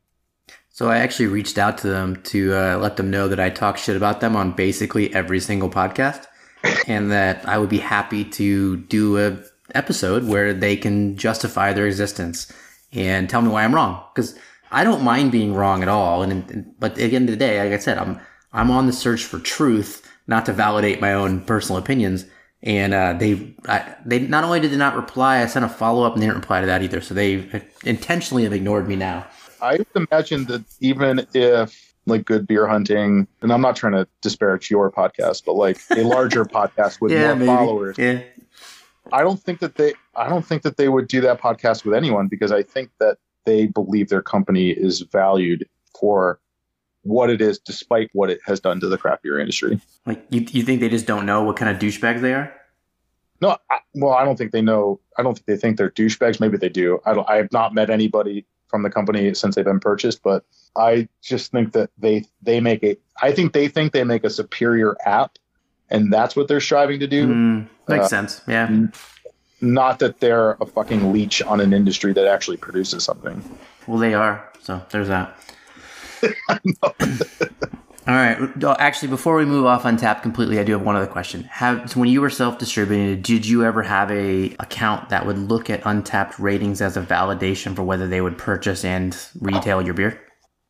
[0.69, 3.77] So I actually reached out to them to uh, let them know that I talk
[3.77, 6.27] shit about them on basically every single podcast,
[6.87, 9.37] and that I would be happy to do a
[9.75, 12.51] episode where they can justify their existence
[12.93, 14.03] and tell me why I'm wrong.
[14.13, 14.37] Because
[14.71, 16.23] I don't mind being wrong at all.
[16.23, 18.19] And, and but at the end of the day, like I said, I'm
[18.53, 22.25] I'm on the search for truth, not to validate my own personal opinions.
[22.63, 26.03] And uh, they I, they not only did they not reply, I sent a follow
[26.03, 27.01] up and they didn't reply to that either.
[27.01, 29.25] So they intentionally have ignored me now.
[29.61, 34.07] I would imagine that even if like good beer hunting, and I'm not trying to
[34.21, 38.21] disparage your podcast, but like a larger podcast with more followers, Yeah.
[39.11, 41.93] I don't think that they I don't think that they would do that podcast with
[41.95, 45.67] anyone because I think that they believe their company is valued
[45.99, 46.39] for
[47.03, 49.79] what it is despite what it has done to the craft beer industry.
[50.05, 52.53] Like you, you think they just don't know what kind of douchebags they are?
[53.41, 54.99] No, I, well, I don't think they know.
[55.17, 56.39] I don't think they think they're douchebags.
[56.39, 56.99] Maybe they do.
[57.05, 57.27] I don't.
[57.27, 60.45] I have not met anybody from the company since they've been purchased, but
[60.75, 62.97] I just think that they they make a.
[63.21, 65.39] I think they think they make a superior app,
[65.89, 67.27] and that's what they're striving to do.
[67.27, 68.41] Mm, makes Uh, sense.
[68.47, 68.69] Yeah.
[69.59, 73.43] Not that they're a fucking leech on an industry that actually produces something.
[73.87, 74.47] Well, they are.
[74.61, 75.35] So there's that.
[78.07, 78.37] All right.
[78.79, 81.43] Actually, before we move off Untappd completely, I do have one other question.
[81.43, 85.69] Have so when you were self-distributed, did you ever have a account that would look
[85.69, 90.19] at Untappd ratings as a validation for whether they would purchase and retail your beer?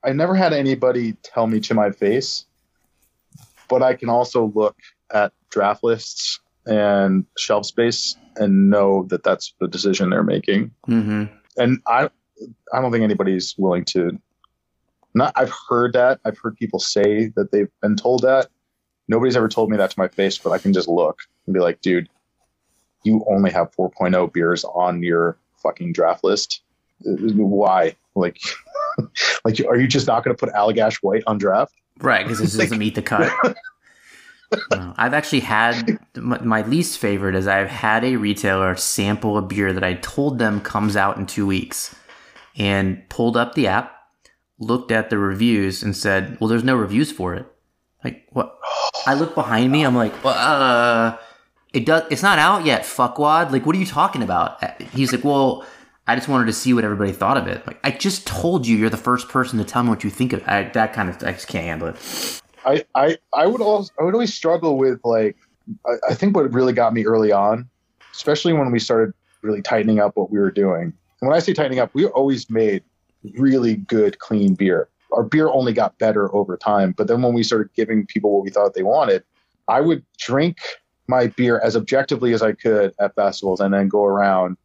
[0.03, 2.45] I never had anybody tell me to my face,
[3.69, 4.75] but I can also look
[5.13, 10.71] at draft lists and shelf space and know that that's the decision they're making.
[10.87, 11.25] Mm-hmm.
[11.57, 12.09] And I,
[12.73, 14.19] I don't think anybody's willing to.
[15.13, 16.19] Not, I've heard that.
[16.25, 18.47] I've heard people say that they've been told that.
[19.07, 21.59] Nobody's ever told me that to my face, but I can just look and be
[21.59, 22.07] like, dude,
[23.03, 26.61] you only have 4.0 beers on your fucking draft list.
[27.01, 27.95] Why?
[28.15, 28.39] Like,
[29.45, 31.73] like, are you just not going to put Allagash White on draft?
[31.99, 33.31] Right, because this doesn't meet the cut.
[33.43, 33.53] No,
[34.71, 39.41] uh, I've actually had my, my least favorite is I've had a retailer sample a
[39.41, 41.95] beer that I told them comes out in two weeks,
[42.57, 43.95] and pulled up the app,
[44.61, 47.45] looked at the reviews, and said, "Well, there's no reviews for it."
[48.03, 48.57] Like what?
[49.05, 49.83] I look behind me.
[49.83, 51.17] I'm like, well, uh,
[51.73, 52.03] it does.
[52.09, 52.83] It's not out yet.
[52.83, 53.51] Fuckwad.
[53.51, 54.81] Like, what are you talking about?
[54.93, 55.65] He's like, well.
[56.07, 57.65] I just wanted to see what everybody thought of it.
[57.67, 60.33] Like, I just told you you're the first person to tell me what you think
[60.33, 60.47] of it.
[60.47, 62.41] I, that kind of, I just can't handle it.
[62.65, 65.37] I, I, I would also, I would always struggle with like,
[65.85, 67.69] I, I think what really got me early on,
[68.11, 69.13] especially when we started
[69.43, 70.91] really tightening up what we were doing.
[71.21, 72.83] And when I say tightening up, we always made
[73.37, 74.89] really good, clean beer.
[75.11, 76.93] Our beer only got better over time.
[76.93, 79.23] But then when we started giving people what we thought they wanted,
[79.67, 80.57] I would drink
[81.07, 84.57] my beer as objectively as I could at festivals and then go around.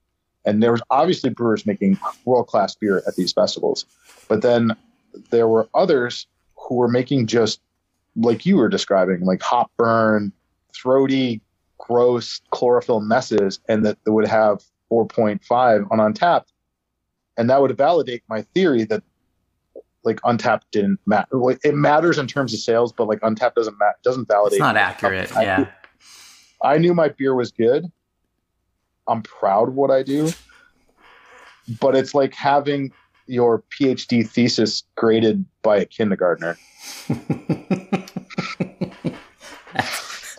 [0.44, 3.84] And there was obviously brewers making world class beer at these festivals.
[4.28, 4.76] But then
[5.30, 6.26] there were others
[6.56, 7.60] who were making just
[8.14, 10.32] like you were describing, like hop burn,
[10.72, 11.40] throaty,
[11.78, 16.44] gross chlorophyll messes, and that they would have 4.5 on Untappd,
[17.36, 19.02] and that would validate my theory that
[20.04, 21.36] like Untappd didn't matter.
[21.36, 24.58] Like, it matters in terms of sales, but like Untappd doesn't ma- doesn't validate.
[24.58, 25.36] It's not accurate.
[25.36, 25.66] I- Yeah.
[26.62, 27.90] I knew my beer was good,
[29.06, 30.30] I'm proud of what I do,
[31.80, 32.92] but it's like having
[33.26, 36.56] your PhD thesis graded by a kindergartner.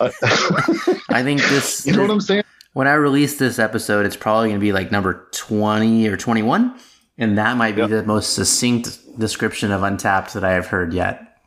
[0.00, 1.86] I think this.
[1.86, 2.44] you know what I'm saying?
[2.78, 6.78] When I release this episode, it's probably going to be like number 20 or 21.
[7.18, 7.90] And that might be Yep.
[7.90, 11.40] the most succinct description of Untappd that I have heard yet.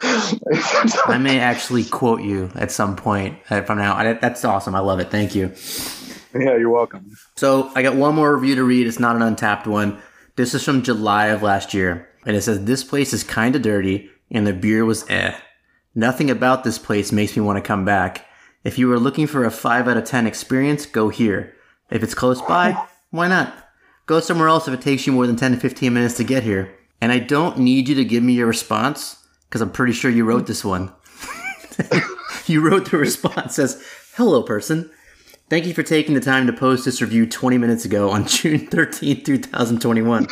[0.00, 3.94] I may actually quote you at some point uh, from now.
[3.94, 4.74] I, that's awesome.
[4.74, 5.10] I love it.
[5.10, 5.52] Thank you.
[6.34, 7.14] yeah, you're welcome.
[7.36, 8.86] So I got one more review to read.
[8.86, 10.00] It's not an Untappd one.
[10.36, 12.08] This is from July of last year.
[12.24, 15.38] And it says, This place is kind of dirty and the beer was eh.
[15.94, 18.25] Nothing about this place makes me want to come back.
[18.66, 21.54] If you are looking for a 5 out of 10 experience, go here.
[21.88, 22.76] If it's close by,
[23.10, 23.54] why not?
[24.06, 26.42] Go somewhere else if it takes you more than 10 to 15 minutes to get
[26.42, 26.74] here.
[27.00, 30.24] And I don't need you to give me your response because I'm pretty sure you
[30.24, 30.92] wrote this one.
[32.46, 33.80] you wrote the response says,
[34.16, 34.90] Hello, person.
[35.48, 38.66] Thank you for taking the time to post this review 20 minutes ago on June
[38.66, 40.26] 13, 2021.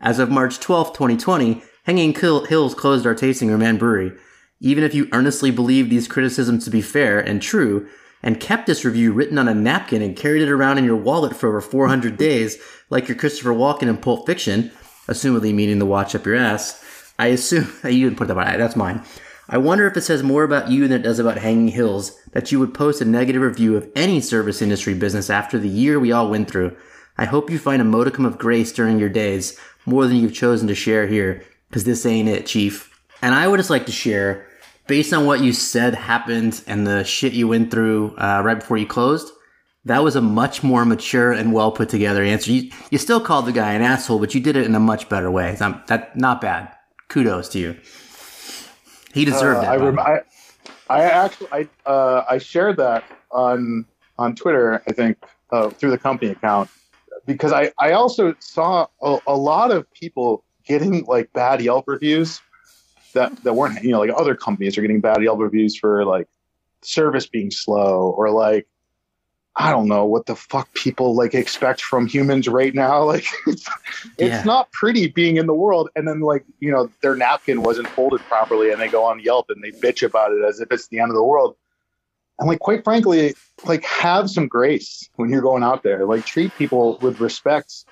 [0.00, 4.12] As of March 12, 2020, Hanging Hills closed our tasting room and brewery.
[4.60, 7.88] Even if you earnestly believe these criticisms to be fair and true,
[8.22, 11.36] and kept this review written on a napkin and carried it around in your wallet
[11.36, 12.58] for over 400 days,
[12.90, 14.72] like your Christopher Walken in Pulp Fiction,
[15.06, 18.58] assumedly meaning the watch up your ass, I assume you didn't put that on.
[18.58, 19.04] That's mine.
[19.48, 22.50] I wonder if it says more about you than it does about Hanging Hills that
[22.50, 26.10] you would post a negative review of any service industry business after the year we
[26.10, 26.76] all went through.
[27.16, 30.66] I hope you find a modicum of grace during your days, more than you've chosen
[30.66, 32.92] to share here, because this ain't it, Chief.
[33.22, 34.45] And I would just like to share,
[34.86, 38.76] based on what you said happened and the shit you went through uh, right before
[38.76, 39.32] you closed,
[39.84, 42.50] that was a much more mature and well put together answer.
[42.52, 45.08] You, you still called the guy an asshole, but you did it in a much
[45.08, 45.54] better way.
[45.56, 46.72] So that not bad.
[47.08, 47.76] Kudos to you.
[49.14, 49.70] He deserved Uh, that.
[49.70, 50.20] I, rem- I,
[50.90, 53.86] I actually, I, uh, I shared that on
[54.18, 54.82] on Twitter.
[54.88, 55.18] I think
[55.52, 56.68] uh, through the company account
[57.26, 62.40] because I, I also saw a, a lot of people getting like bad Yelp reviews
[63.16, 66.28] that that weren't you know like other companies are getting bad Yelp reviews for like
[66.82, 68.66] service being slow or like
[69.58, 73.04] I don't know what the fuck people like expect from humans right now.
[73.12, 73.66] Like it's,
[74.18, 74.42] it's Yeah.
[74.44, 75.88] not pretty being in the world.
[75.96, 79.48] And then like, you know, their napkin wasn't folded properly and they go on Yelp
[79.48, 81.56] and they bitch about it as if it's the end of the world.
[82.38, 83.34] And like quite frankly,
[83.64, 86.04] like have some grace when you're going out there.
[86.04, 87.86] Like treat people with respect.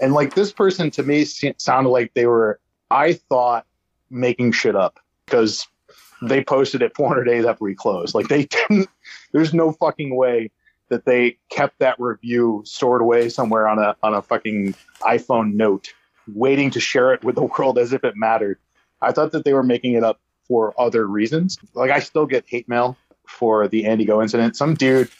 [0.00, 3.64] And like this person to me sounded like they were, I thought,
[4.10, 5.66] making shit up because
[6.22, 8.14] they posted it 400 days after we closed.
[8.14, 8.88] Like they didn't.
[9.32, 10.50] There's no fucking way
[10.88, 15.92] that they kept that review stored away somewhere on a on a fucking iPhone note,
[16.34, 18.58] waiting to share it with the world as if it mattered.
[19.00, 21.58] I thought that they were making it up for other reasons.
[21.74, 24.56] Like I still get hate mail for the Andy Ngo incident.
[24.56, 25.10] Some dude,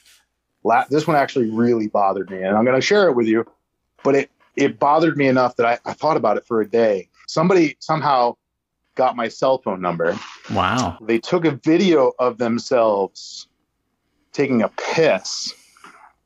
[0.65, 3.45] la- this one actually really bothered me, and I'm going to share it with you.
[4.03, 7.09] But it it bothered me enough that I, I thought about it for a day.
[7.29, 8.37] Somebody somehow
[8.99, 10.19] got my cell phone number.
[10.53, 10.99] wow.
[11.01, 13.47] They took a video of themselves
[14.33, 15.55] taking a piss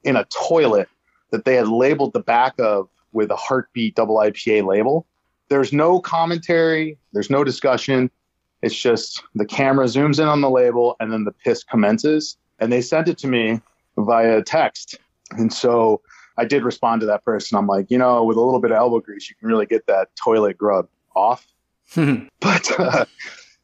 [0.03, 0.89] in a toilet
[1.31, 5.07] that they had labeled the back of with a heartbeat double IPA label.
[5.51, 8.11] There's no commentary, there's no discussion.
[8.63, 12.39] It's just the camera zooms in on the label and then the piss commences.
[12.59, 13.61] And they sent it to me
[13.99, 14.99] via text.
[15.33, 16.01] And so
[16.39, 17.59] I did respond to that person.
[17.59, 19.87] I'm like, you know, with a little bit of elbow grease, you can really get
[19.89, 21.52] that toilet grub off
[22.41, 23.05] but uh,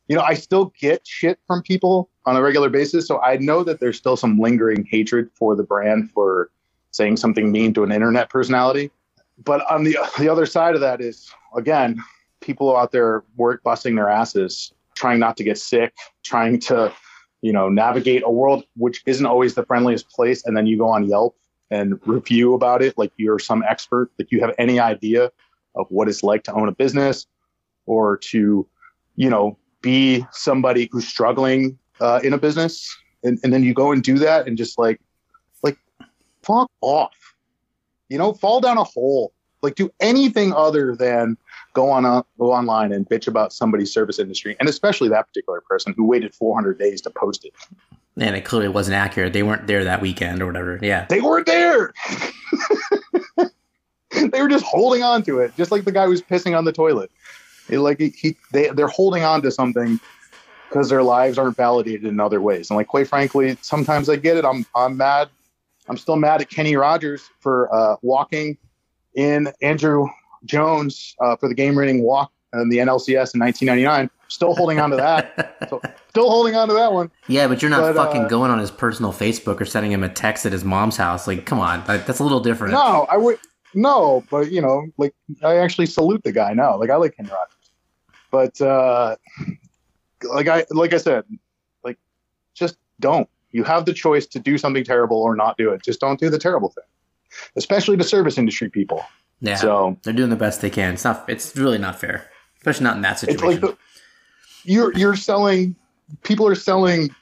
[0.08, 3.06] you know i still get shit from people on a regular basis.
[3.06, 6.50] So i know that there's still some lingering hatred for the brand for
[6.90, 8.90] saying something mean to an internet personality.
[9.42, 12.02] But on the the other side of that is again
[12.40, 15.94] people out there work busting their asses trying not to get sick
[16.24, 16.92] trying to
[17.40, 20.88] you know navigate a world which isn't always the friendliest place and then you go
[20.88, 21.36] on yelp
[21.70, 25.30] and review about it like you're some expert like you have any idea
[25.74, 27.26] of what it's like to own a business
[27.88, 28.66] or to,
[29.16, 33.90] you know, be somebody who's struggling uh, in a business, and, and then you go
[33.90, 35.00] and do that and just like,
[35.62, 35.76] like,
[36.42, 37.34] fuck off,
[38.08, 39.32] you know, fall down a hole,
[39.62, 41.36] like do anything other than
[41.72, 45.60] go on a, go online and bitch about somebody's service industry, and especially that particular
[45.62, 47.54] person who waited 400 days to post it.
[48.16, 49.32] And it clearly wasn't accurate.
[49.32, 50.80] They weren't there that weekend or whatever.
[50.82, 51.06] Yeah.
[51.08, 51.92] They weren't there.
[54.10, 56.72] they were just holding on to it, just like the guy who's pissing on the
[56.72, 57.10] toilet.
[57.68, 60.00] It, like he, he they they're holding on to something
[60.68, 62.70] because their lives aren't validated in other ways.
[62.70, 64.44] And like quite frankly, sometimes I get it.
[64.44, 65.28] I'm I'm mad.
[65.88, 68.58] I'm still mad at Kenny Rogers for uh, walking
[69.14, 70.08] in Andruw
[70.44, 74.90] Jones uh, for the game winning walk in the NLCS in 1999 still holding on
[74.90, 75.56] to that.
[75.68, 75.80] So,
[76.10, 77.10] still holding on to that one.
[77.26, 80.04] Yeah, but you're not But, fucking uh, going on his personal Facebook or sending him
[80.04, 81.26] a text at his mom's house.
[81.26, 82.74] Like, come on, like, that's a little different.
[82.74, 83.38] No, I would
[83.74, 86.78] no, but you know, like I actually salute the guy now.
[86.78, 87.54] Like I like Kenny Rogers,
[88.30, 89.16] but uh,
[90.22, 91.24] like I like I said,
[91.84, 91.98] like
[92.54, 93.28] just don't.
[93.50, 95.82] You have the choice to do something terrible or not do it.
[95.82, 96.84] Just don't do the terrible thing,
[97.56, 99.02] especially the service industry people.
[99.40, 100.94] Yeah, So they're doing the best they can.
[100.94, 101.24] It's not.
[101.28, 102.28] It's really not fair,
[102.58, 103.48] especially not in that situation.
[103.48, 103.78] it's like the,
[104.64, 105.76] you're you're selling.
[106.22, 107.14] People are selling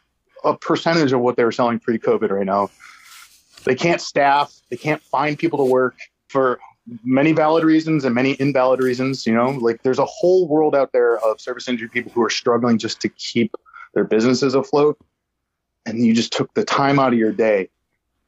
[0.44, 2.70] a percentage of what they were selling pre-COVID right now.
[3.64, 4.54] They can't staff.
[4.70, 5.96] They can't find people to work
[6.28, 6.60] for
[7.04, 9.26] many valid reasons and many invalid reasons.
[9.26, 12.30] You know, like there's a whole world out there of service industry people who are
[12.30, 13.54] struggling just to keep
[13.94, 14.98] their businesses afloat.
[15.84, 17.68] And you just took the time out of your day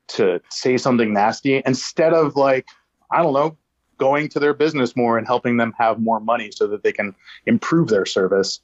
[0.08, 2.66] to say something nasty instead of like,
[3.10, 3.56] I don't know,
[3.98, 7.14] going to their business more and helping them have more money so that they can
[7.46, 8.60] improve their service.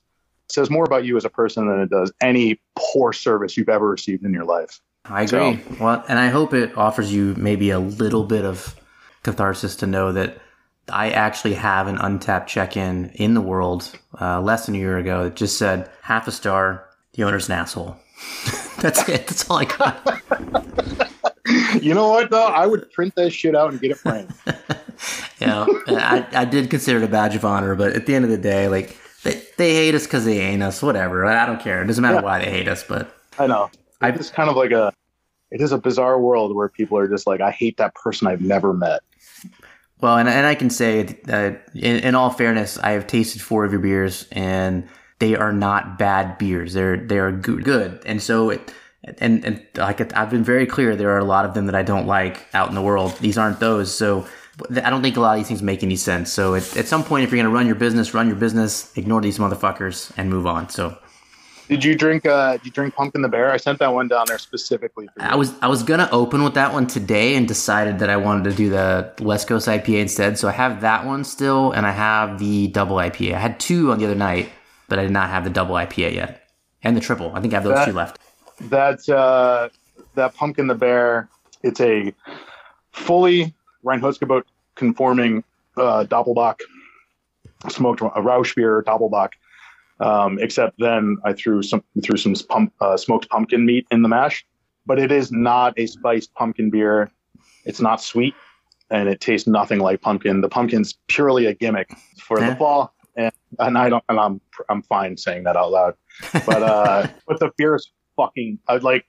[0.49, 3.69] It says more about you as a person than it does any poor service you've
[3.69, 4.81] ever received in your life.
[5.07, 5.61] I agree.
[5.81, 8.75] Well, and I hope it offers you maybe a little bit of
[9.25, 10.39] catharsis to know that
[10.89, 13.91] I actually have an Untappd check-in in the world
[14.21, 16.87] uh, less than a year ago that just said half a star.
[17.15, 17.97] The owner's an asshole.
[18.81, 19.27] That's it.
[19.27, 20.23] That's all I got.
[21.81, 22.47] You know what though?
[22.47, 24.33] I would print that shit out and get it framed.
[25.41, 28.25] you know, I, I did consider it a badge of honor, but at the end
[28.25, 30.83] of the day, like they, they hate us because they ain't us.
[30.83, 31.25] Whatever.
[31.27, 31.83] I don't care.
[31.83, 32.21] It doesn't matter Yeah.
[32.23, 33.71] why they hate us, but I know.
[34.01, 34.93] I- It's kind of like a
[35.51, 38.41] it is a bizarre world where people are just like, I hate that person I've
[38.41, 39.03] never met.
[40.05, 43.65] Well, and, and I can say, uh, in, in all fairness, I have tasted four
[43.65, 44.87] of your beers, and
[45.19, 46.75] they are not bad beers.
[46.75, 48.71] They're they are go- good, and so it,
[49.17, 51.83] and and like I've been very clear, there are a lot of them that I
[51.83, 53.17] don't like out in the world.
[53.17, 53.95] These aren't those.
[53.95, 54.27] So
[54.71, 56.31] I don't think a lot of these things make any sense.
[56.31, 58.95] So at, at some point, if you're going to run your business, run your business,
[58.99, 60.69] ignore these motherfuckers, and move on.
[60.69, 60.99] So
[61.69, 63.51] Did you drink uh did you drink Pumpkin the Bear?
[63.51, 65.29] I sent that one down there specifically for you.
[65.29, 68.45] I was I was gonna open with that one today and decided that I wanted
[68.51, 70.39] to do the West Coast IPA instead.
[70.39, 73.35] So I have that one still, and I have the double IPA.
[73.35, 74.51] I had two on the other night,
[74.89, 76.49] but I did not have the double IPA yet,
[76.83, 77.33] and the triple.
[77.35, 78.19] I think I have those That- two left.
[78.69, 79.69] that uh,
[80.15, 81.29] that pumpkin the bear
[81.63, 82.13] it's a
[82.93, 83.55] fully
[83.85, 84.43] Reinheitsgebot
[84.75, 85.43] conforming
[85.77, 86.61] uh, Doppelbock
[87.71, 89.31] smoked a Rauchbier Doppelbock
[90.01, 94.09] um, except then I threw some threw some pump, uh, smoked pumpkin meat in the
[94.09, 94.45] mash.
[94.87, 97.11] But it is not a spiced pumpkin beer.
[97.65, 98.35] It's not sweet
[98.91, 100.43] and it tastes nothing like pumpkin.
[100.43, 101.91] The pumpkin's purely a gimmick
[102.21, 102.51] for Yeah.
[102.51, 105.95] the fall and, and I don't and I'm I'm fine saying that out loud.
[106.47, 109.07] But uh but the beer is fucking uh, like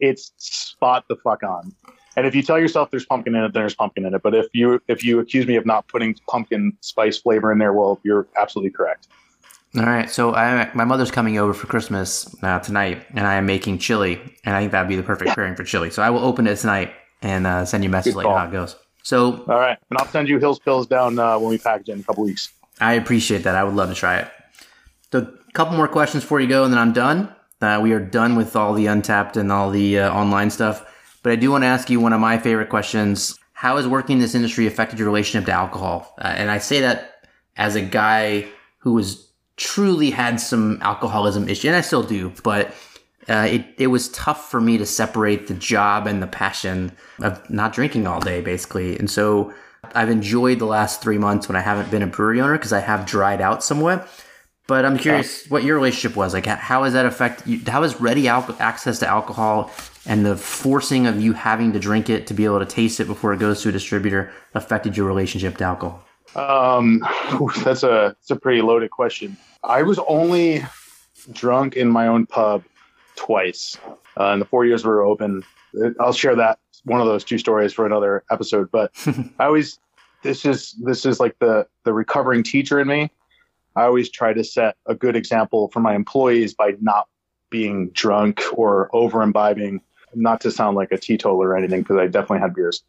[0.00, 1.72] it's spot the fuck on.
[2.16, 4.22] And if you tell yourself there's pumpkin in it then there's pumpkin in it.
[4.22, 7.72] But if you if you accuse me of not putting pumpkin spice flavor in there
[7.72, 9.08] well you're absolutely correct
[9.76, 13.46] All right, so I, my mother's coming over for Christmas uh, tonight, and I am
[13.46, 15.90] making chili, and I think that'd be the perfect pairing for chili.
[15.90, 16.92] So I will open it tonight
[17.22, 18.76] and uh, send you a message later how it goes.
[19.02, 21.92] So all right and i'll send you Hills Pils down uh, when we package it
[21.92, 23.54] in a couple weeks I appreciate that.
[23.54, 24.30] I would love to try it.
[25.12, 27.34] So, a couple more questions before you go, and then I'm done.
[27.60, 30.84] Uh, we are done with all the Untappd and all the uh, online stuff.
[31.22, 33.38] But I do want to ask you one of my favorite questions.
[33.52, 36.14] How has working in this industry affected your relationship to alcohol?
[36.18, 38.46] Uh, and I say that as a guy
[38.78, 42.74] who has truly had some alcoholism issue, and I still do, but
[43.28, 47.48] uh, it, it was tough for me to separate the job and the passion of
[47.48, 48.98] not drinking all day, basically.
[48.98, 49.52] And so
[49.94, 52.80] I've enjoyed the last three months when I haven't been a brewery owner because I
[52.80, 54.08] have dried out somewhat.
[54.66, 56.46] But I'm curious what your relationship was like.
[56.46, 57.60] How has that affect you?
[57.66, 59.70] How has ready al- access to alcohol
[60.06, 63.06] and the forcing of you having to drink it to be able to taste it
[63.06, 66.03] before it goes to a distributor affected your relationship to alcohol?
[66.36, 67.04] Um
[67.64, 69.36] that's a that's a pretty loaded question.
[69.62, 70.64] I was only
[71.32, 72.64] drunk in my own pub
[73.16, 73.78] twice.
[74.18, 75.42] Uh, in the four years we were open
[75.98, 78.92] i'll share that one of those two stories for another episode but
[79.40, 79.80] i always
[80.24, 83.10] this is this is like the the recovering teacher in me.
[83.76, 87.08] I always try to set a good example for my employees by not
[87.50, 89.80] being drunk or over imbibing
[90.14, 92.82] not to sound like a teetotaler or anything because i definitely had beers.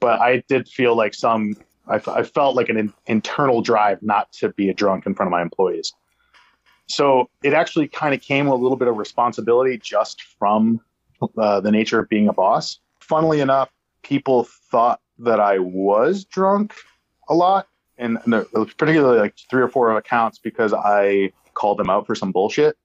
[0.00, 1.54] But i did feel like some
[1.90, 5.14] I, f- I felt like an in, internal drive not to be a drunk in
[5.14, 5.92] front of my employees.
[6.86, 10.80] So it actually kind of came with a little bit of responsibility just from
[11.38, 12.80] uh, the nature of being a boss.
[13.00, 13.70] Funnily enough,
[14.02, 16.74] people thought that I was drunk
[17.28, 17.68] a lot,
[17.98, 18.46] and, and
[18.76, 22.76] particularly like three or four accounts because I called them out for some bullshit,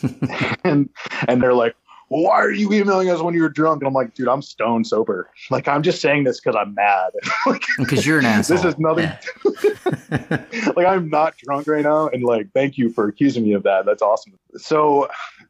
[0.64, 0.88] and
[1.28, 1.76] and they're like,
[2.08, 3.82] why are you emailing us when you're drunk?
[3.82, 5.30] And I'm like, dude, I'm stone sober.
[5.50, 7.12] Like, I'm just saying this because I'm mad.
[7.78, 8.56] Because you're an asshole.
[8.56, 9.04] this is nothing.
[9.04, 10.44] Yeah.
[10.76, 12.08] like, I'm not drunk right now.
[12.08, 13.84] And like, thank you for accusing me of that.
[13.84, 14.38] That's awesome.
[14.56, 15.08] So,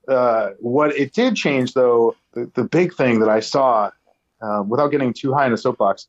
[0.08, 3.90] uh, what it did change, though, the, the big thing that I saw,
[4.42, 6.08] uh, without getting too high in the soapbox,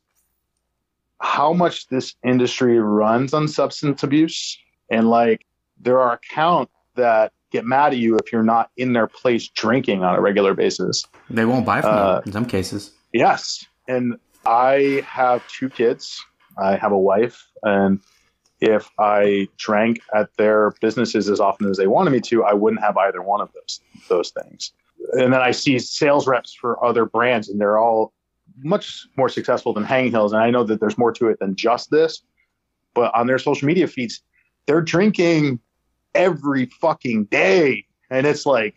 [1.20, 4.58] how much this industry runs on substance abuse.
[4.90, 5.46] And like,
[5.80, 10.02] there are accounts that get mad at you if you're not in their place drinking
[10.02, 11.04] on a regular basis.
[11.30, 12.92] They won't buy from Uh, them in some cases.
[13.12, 13.64] Yes.
[13.88, 16.24] And I have two kids.
[16.58, 17.46] I have a wife.
[17.62, 18.00] And
[18.60, 22.82] if I drank at their businesses as often as they wanted me to, I wouldn't
[22.82, 24.72] have either one of those those things.
[25.12, 28.12] And then I see sales reps for other brands and they're all
[28.62, 30.32] much more successful than Hanging Hills.
[30.32, 32.22] And I know that there's more to it than just this.
[32.94, 34.22] But on their social media feeds,
[34.66, 35.60] they're drinking
[36.16, 37.84] every fucking day.
[38.10, 38.76] And it's like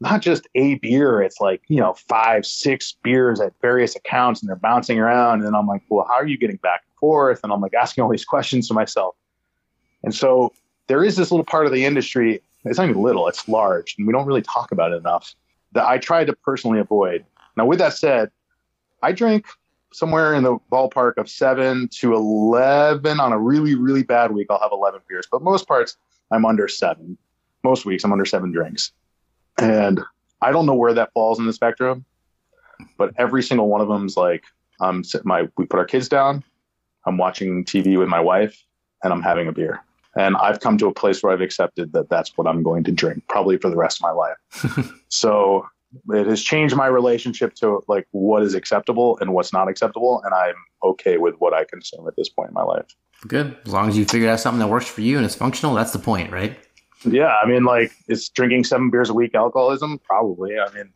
[0.00, 4.48] not just a beer, it's like, you know, five, six beers at various accounts and
[4.48, 5.44] they're bouncing around.
[5.44, 7.40] And I'm like, well, how are you getting back and forth?
[7.44, 9.14] And I'm like asking all these questions to myself.
[10.02, 10.52] And so
[10.86, 14.06] there is this little part of the industry, it's not even little, it's large, and
[14.06, 15.34] we don't really talk about it enough
[15.72, 17.24] that I try to personally avoid.
[17.56, 18.30] Now, with that said,
[19.02, 19.46] I drink
[19.92, 24.46] somewhere in the ballpark of seven to 11 on a really, really bad week.
[24.50, 25.96] I'll have 11 beers, but most parts
[26.30, 27.18] I'm under seven.
[27.62, 28.92] Most weeks I'm under seven drinks.
[29.58, 30.00] And
[30.40, 32.04] I don't know where that falls in the spectrum,
[32.96, 34.44] but every single one of them is like,
[34.80, 36.42] I'm my, we put our kids down.
[37.06, 38.64] I'm watching TV with my wife
[39.02, 39.82] and I'm having a beer.
[40.16, 42.92] And I've come to a place where I've accepted that that's what I'm going to
[42.92, 44.92] drink probably for the rest of my life.
[45.08, 45.66] so
[46.08, 50.22] it has changed my relationship to like what is acceptable and what's not acceptable.
[50.24, 52.86] And I'm okay with what I consume at this point in my life.
[53.26, 53.56] Good.
[53.66, 55.92] As long as you figured out something that works for you and it's functional, that's
[55.92, 56.58] the point, right?
[57.04, 57.34] Yeah.
[57.42, 59.98] I mean, like, is drinking seven beers a week alcoholism?
[59.98, 60.58] Probably.
[60.58, 60.90] I mean,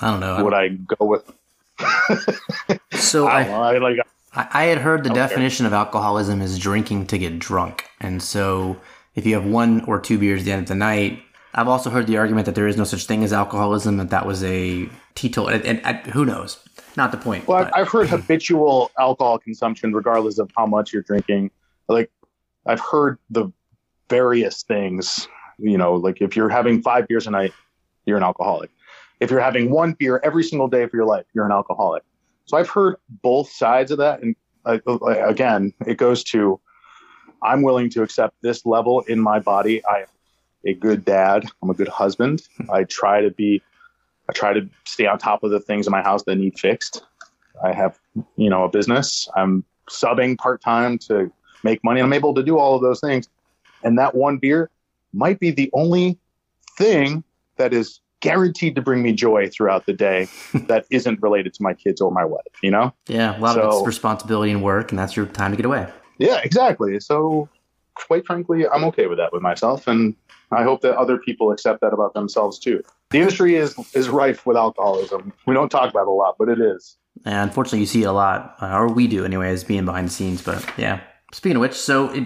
[0.00, 0.44] I don't know.
[0.44, 1.30] would I go with,
[2.92, 3.74] so I I.
[3.74, 3.98] I like,
[4.32, 7.88] I, I had heard the definition of alcoholism is drinking to get drunk.
[8.00, 8.80] And so
[9.14, 11.22] if you have one or two beers at the end of the night,
[11.54, 14.26] I've also heard the argument that there is no such thing as alcoholism, that that
[14.26, 15.48] was a teetotal.
[15.48, 16.58] And, and, and who knows?
[16.96, 17.46] Not the point.
[17.46, 21.50] Well, but- I've, heard habitual alcohol consumption, regardless of how much you're drinking.
[21.88, 22.10] Like,
[22.66, 23.50] I've heard the
[24.08, 25.28] various things.
[25.58, 27.52] You know, like if you're having five beers a night,
[28.06, 28.70] you're an alcoholic.
[29.20, 32.02] If you're having one beer every single day for your life, you're an alcoholic.
[32.46, 34.34] So I've heard both sides of that, and
[34.66, 34.78] uh,
[35.26, 36.60] again, it goes to
[37.42, 39.84] I'm willing to accept this level in my body.
[39.84, 40.06] I am
[40.66, 41.46] a good dad.
[41.62, 42.42] I'm a good husband.
[42.72, 43.62] I try to be
[44.28, 47.02] I try to stay on top of the things in my house that need fixed.
[47.62, 47.98] I have,
[48.36, 49.28] you know, a business.
[49.36, 51.30] I'm subbing part time to
[51.62, 52.00] make money.
[52.00, 53.28] I'm able to do all of those things.
[53.82, 54.70] And that one beer
[55.12, 56.18] might be the only
[56.76, 57.22] thing
[57.56, 61.74] that is guaranteed to bring me joy throughout the day that isn't related to my
[61.74, 62.92] kids or my wife, you know?
[63.06, 65.86] yeah, a lot of it's responsibility and work, and that's your time to get away.
[66.18, 66.98] Yeah, exactly.
[67.00, 67.48] So,
[67.94, 69.86] quite frankly, I'm okay with that with myself.
[69.86, 70.14] And
[70.50, 72.82] I hope that other people accept that about themselves too.
[73.10, 75.32] The industry is, is rife with alcoholism.
[75.46, 76.96] We don't talk about it a lot, but it is.
[77.24, 80.08] And unfortunately, you see it a lot, uh, or we do anyway, as being behind
[80.08, 80.42] the scenes.
[80.42, 81.00] But yeah.
[81.32, 82.24] Speaking of which, so it,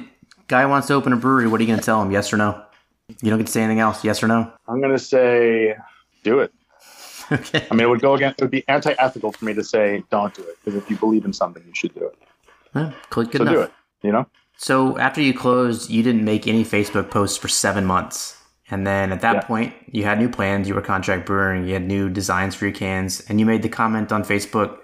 [0.48, 1.46] guy wants to open a brewery.
[1.46, 2.10] What are you going to tell him?
[2.10, 2.62] Yes or no?
[3.22, 4.04] You don't get to say anything else.
[4.04, 4.50] Yes or no?
[4.66, 5.76] I'm going to say
[6.24, 6.52] do it.
[7.32, 7.66] okay.
[7.70, 10.02] I mean, it would go against, it would be anti ethical for me to say
[10.10, 10.56] don't do it.
[10.64, 12.18] Because if you believe in something, you should do it.
[12.74, 13.54] Yeah, good so enough.
[13.54, 13.72] do it,
[14.02, 14.26] you know?
[14.60, 18.36] So after you closed, you didn't make any Facebook posts for seven months.
[18.70, 19.40] And then at that Yeah.
[19.42, 20.68] point, you had new plans.
[20.68, 21.66] You were contract brewing.
[21.66, 23.20] You had new designs for your cans.
[23.28, 24.78] And you made the comment on Facebook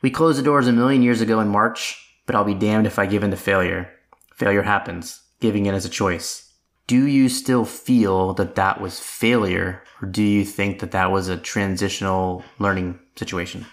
[0.00, 3.00] We closed the doors a million years ago in March, but I'll be damned if
[3.00, 3.90] I give in to failure.
[4.36, 5.22] Failure happens.
[5.40, 6.52] Giving in is a choice.
[6.86, 11.26] Do you still feel that that was failure, or do you think that that was
[11.28, 13.66] a transitional learning situation?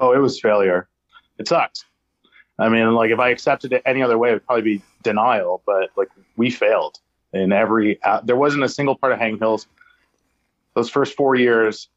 [0.00, 0.88] Oh, it was failure.
[1.38, 1.84] It sucks.
[2.58, 5.62] I mean, like if I accepted it any other way, it would probably be denial.
[5.66, 6.98] But like we failed
[7.32, 8.02] in every.
[8.02, 9.66] Uh, there wasn't a single part of Hang Hills
[10.76, 11.88] those first four years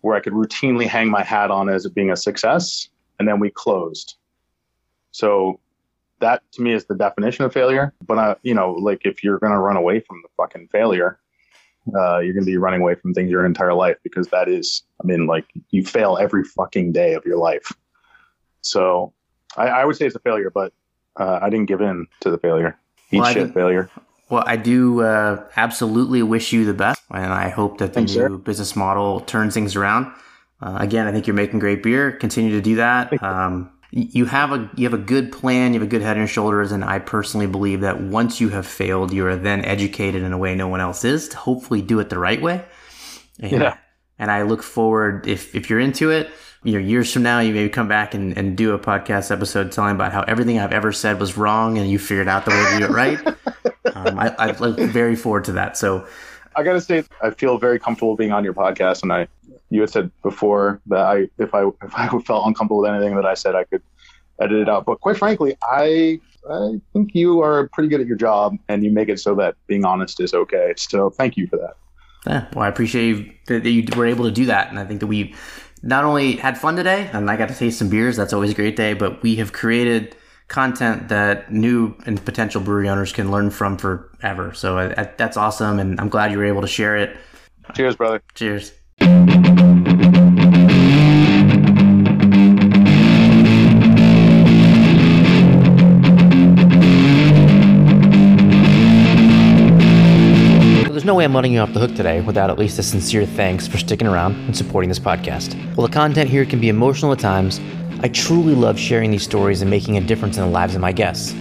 [0.00, 3.38] where I could routinely hang my hat on as it being a success, and then
[3.38, 4.16] we closed.
[5.12, 5.60] So
[6.18, 7.92] that to me is the definition of failure.
[8.04, 11.20] But I, you know, like if you're gonna run away from the fucking failure,
[11.94, 15.06] uh, you're gonna be running away from things your entire life because that is, I
[15.06, 17.70] mean, like you fail every fucking day of your life.
[18.62, 19.12] So
[19.56, 20.72] I, I would say it's a failure, but
[21.16, 22.78] uh, I didn't give in to the failure.
[23.10, 23.90] Eat Well, shit, think- failure.
[24.30, 28.12] Well, I do uh, absolutely wish you the best, and I hope that the Thanks,
[28.14, 28.28] new sir.
[28.38, 30.10] business model turns things around.
[30.62, 32.12] Uh, again, I think you're making great beer.
[32.12, 33.22] Continue to do that.
[33.22, 35.74] Um, you have a you have a good plan.
[35.74, 38.48] You have a good head on your shoulders, and I personally believe that once you
[38.48, 41.82] have failed, you are then educated in a way no one else is to hopefully
[41.82, 42.64] do it the right way.
[43.38, 43.76] And Yeah.
[44.18, 46.30] And I look forward, if, if you're into it,
[46.64, 49.72] you know, years from now, you maybe come back and, and do a podcast episode
[49.72, 52.72] telling about how everything I've ever said was wrong and you figured out the way
[52.72, 53.26] to do it right.
[53.96, 55.76] um, I, I look very forward to that.
[55.76, 56.06] So
[56.54, 59.02] I got to say, I feel very comfortable being on your podcast.
[59.02, 59.26] And I,
[59.70, 63.26] you had said before that I, if I, if I felt uncomfortable with anything that
[63.26, 63.82] I said, I could
[64.40, 64.84] edit it out.
[64.84, 68.92] But quite frankly, I, I think you are pretty good at your job and you
[68.92, 70.74] make it so that being honest is okay.
[70.76, 71.74] So thank you for that.
[72.24, 74.68] Yeah, well, I appreciate that you were able to do that.
[74.70, 75.34] And I think that we
[75.82, 78.16] not only had fun today and I got to taste some beers.
[78.16, 80.16] That's always a great day, but we have created
[80.48, 84.52] content that new and potential brewery owners can learn from forever.
[84.54, 85.78] So I, I, that's awesome.
[85.78, 87.16] And I'm glad you were able to share it.
[87.74, 88.22] Cheers, brother.
[88.34, 88.72] Cheers.
[101.12, 103.68] No way I'm letting you off the hook today without at least a sincere thanks
[103.68, 105.52] for sticking around and supporting this podcast.
[105.76, 107.60] While the content here can be emotional at times,
[108.00, 110.90] I truly love sharing these stories and making a difference in the lives of my
[110.90, 111.32] guests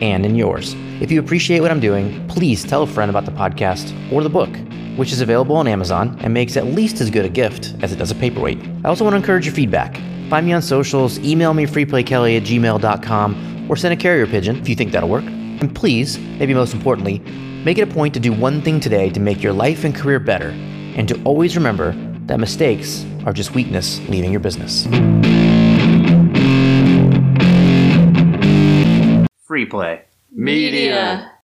[0.00, 0.74] and in yours.
[1.00, 4.28] If you appreciate what I'm doing, please tell a friend about the podcast or the
[4.28, 4.50] book,
[4.96, 8.00] which is available on Amazon and makes at least as good a gift as it
[8.00, 8.58] does a paperweight.
[8.84, 9.94] I also want to encourage your feedback.
[10.28, 14.68] Find me on socials, email me freeplaykelly at gmail.com, or send a carrier pigeon if
[14.68, 15.22] you think that'll work.
[15.24, 17.22] And please, maybe most importantly,
[17.64, 20.18] make it a point to do one thing today to make your life and career
[20.18, 20.50] better,
[20.96, 21.92] and to always remember
[22.26, 24.86] that mistakes are just weakness leaving your business.
[29.46, 30.02] Free play.
[30.32, 31.32] Media.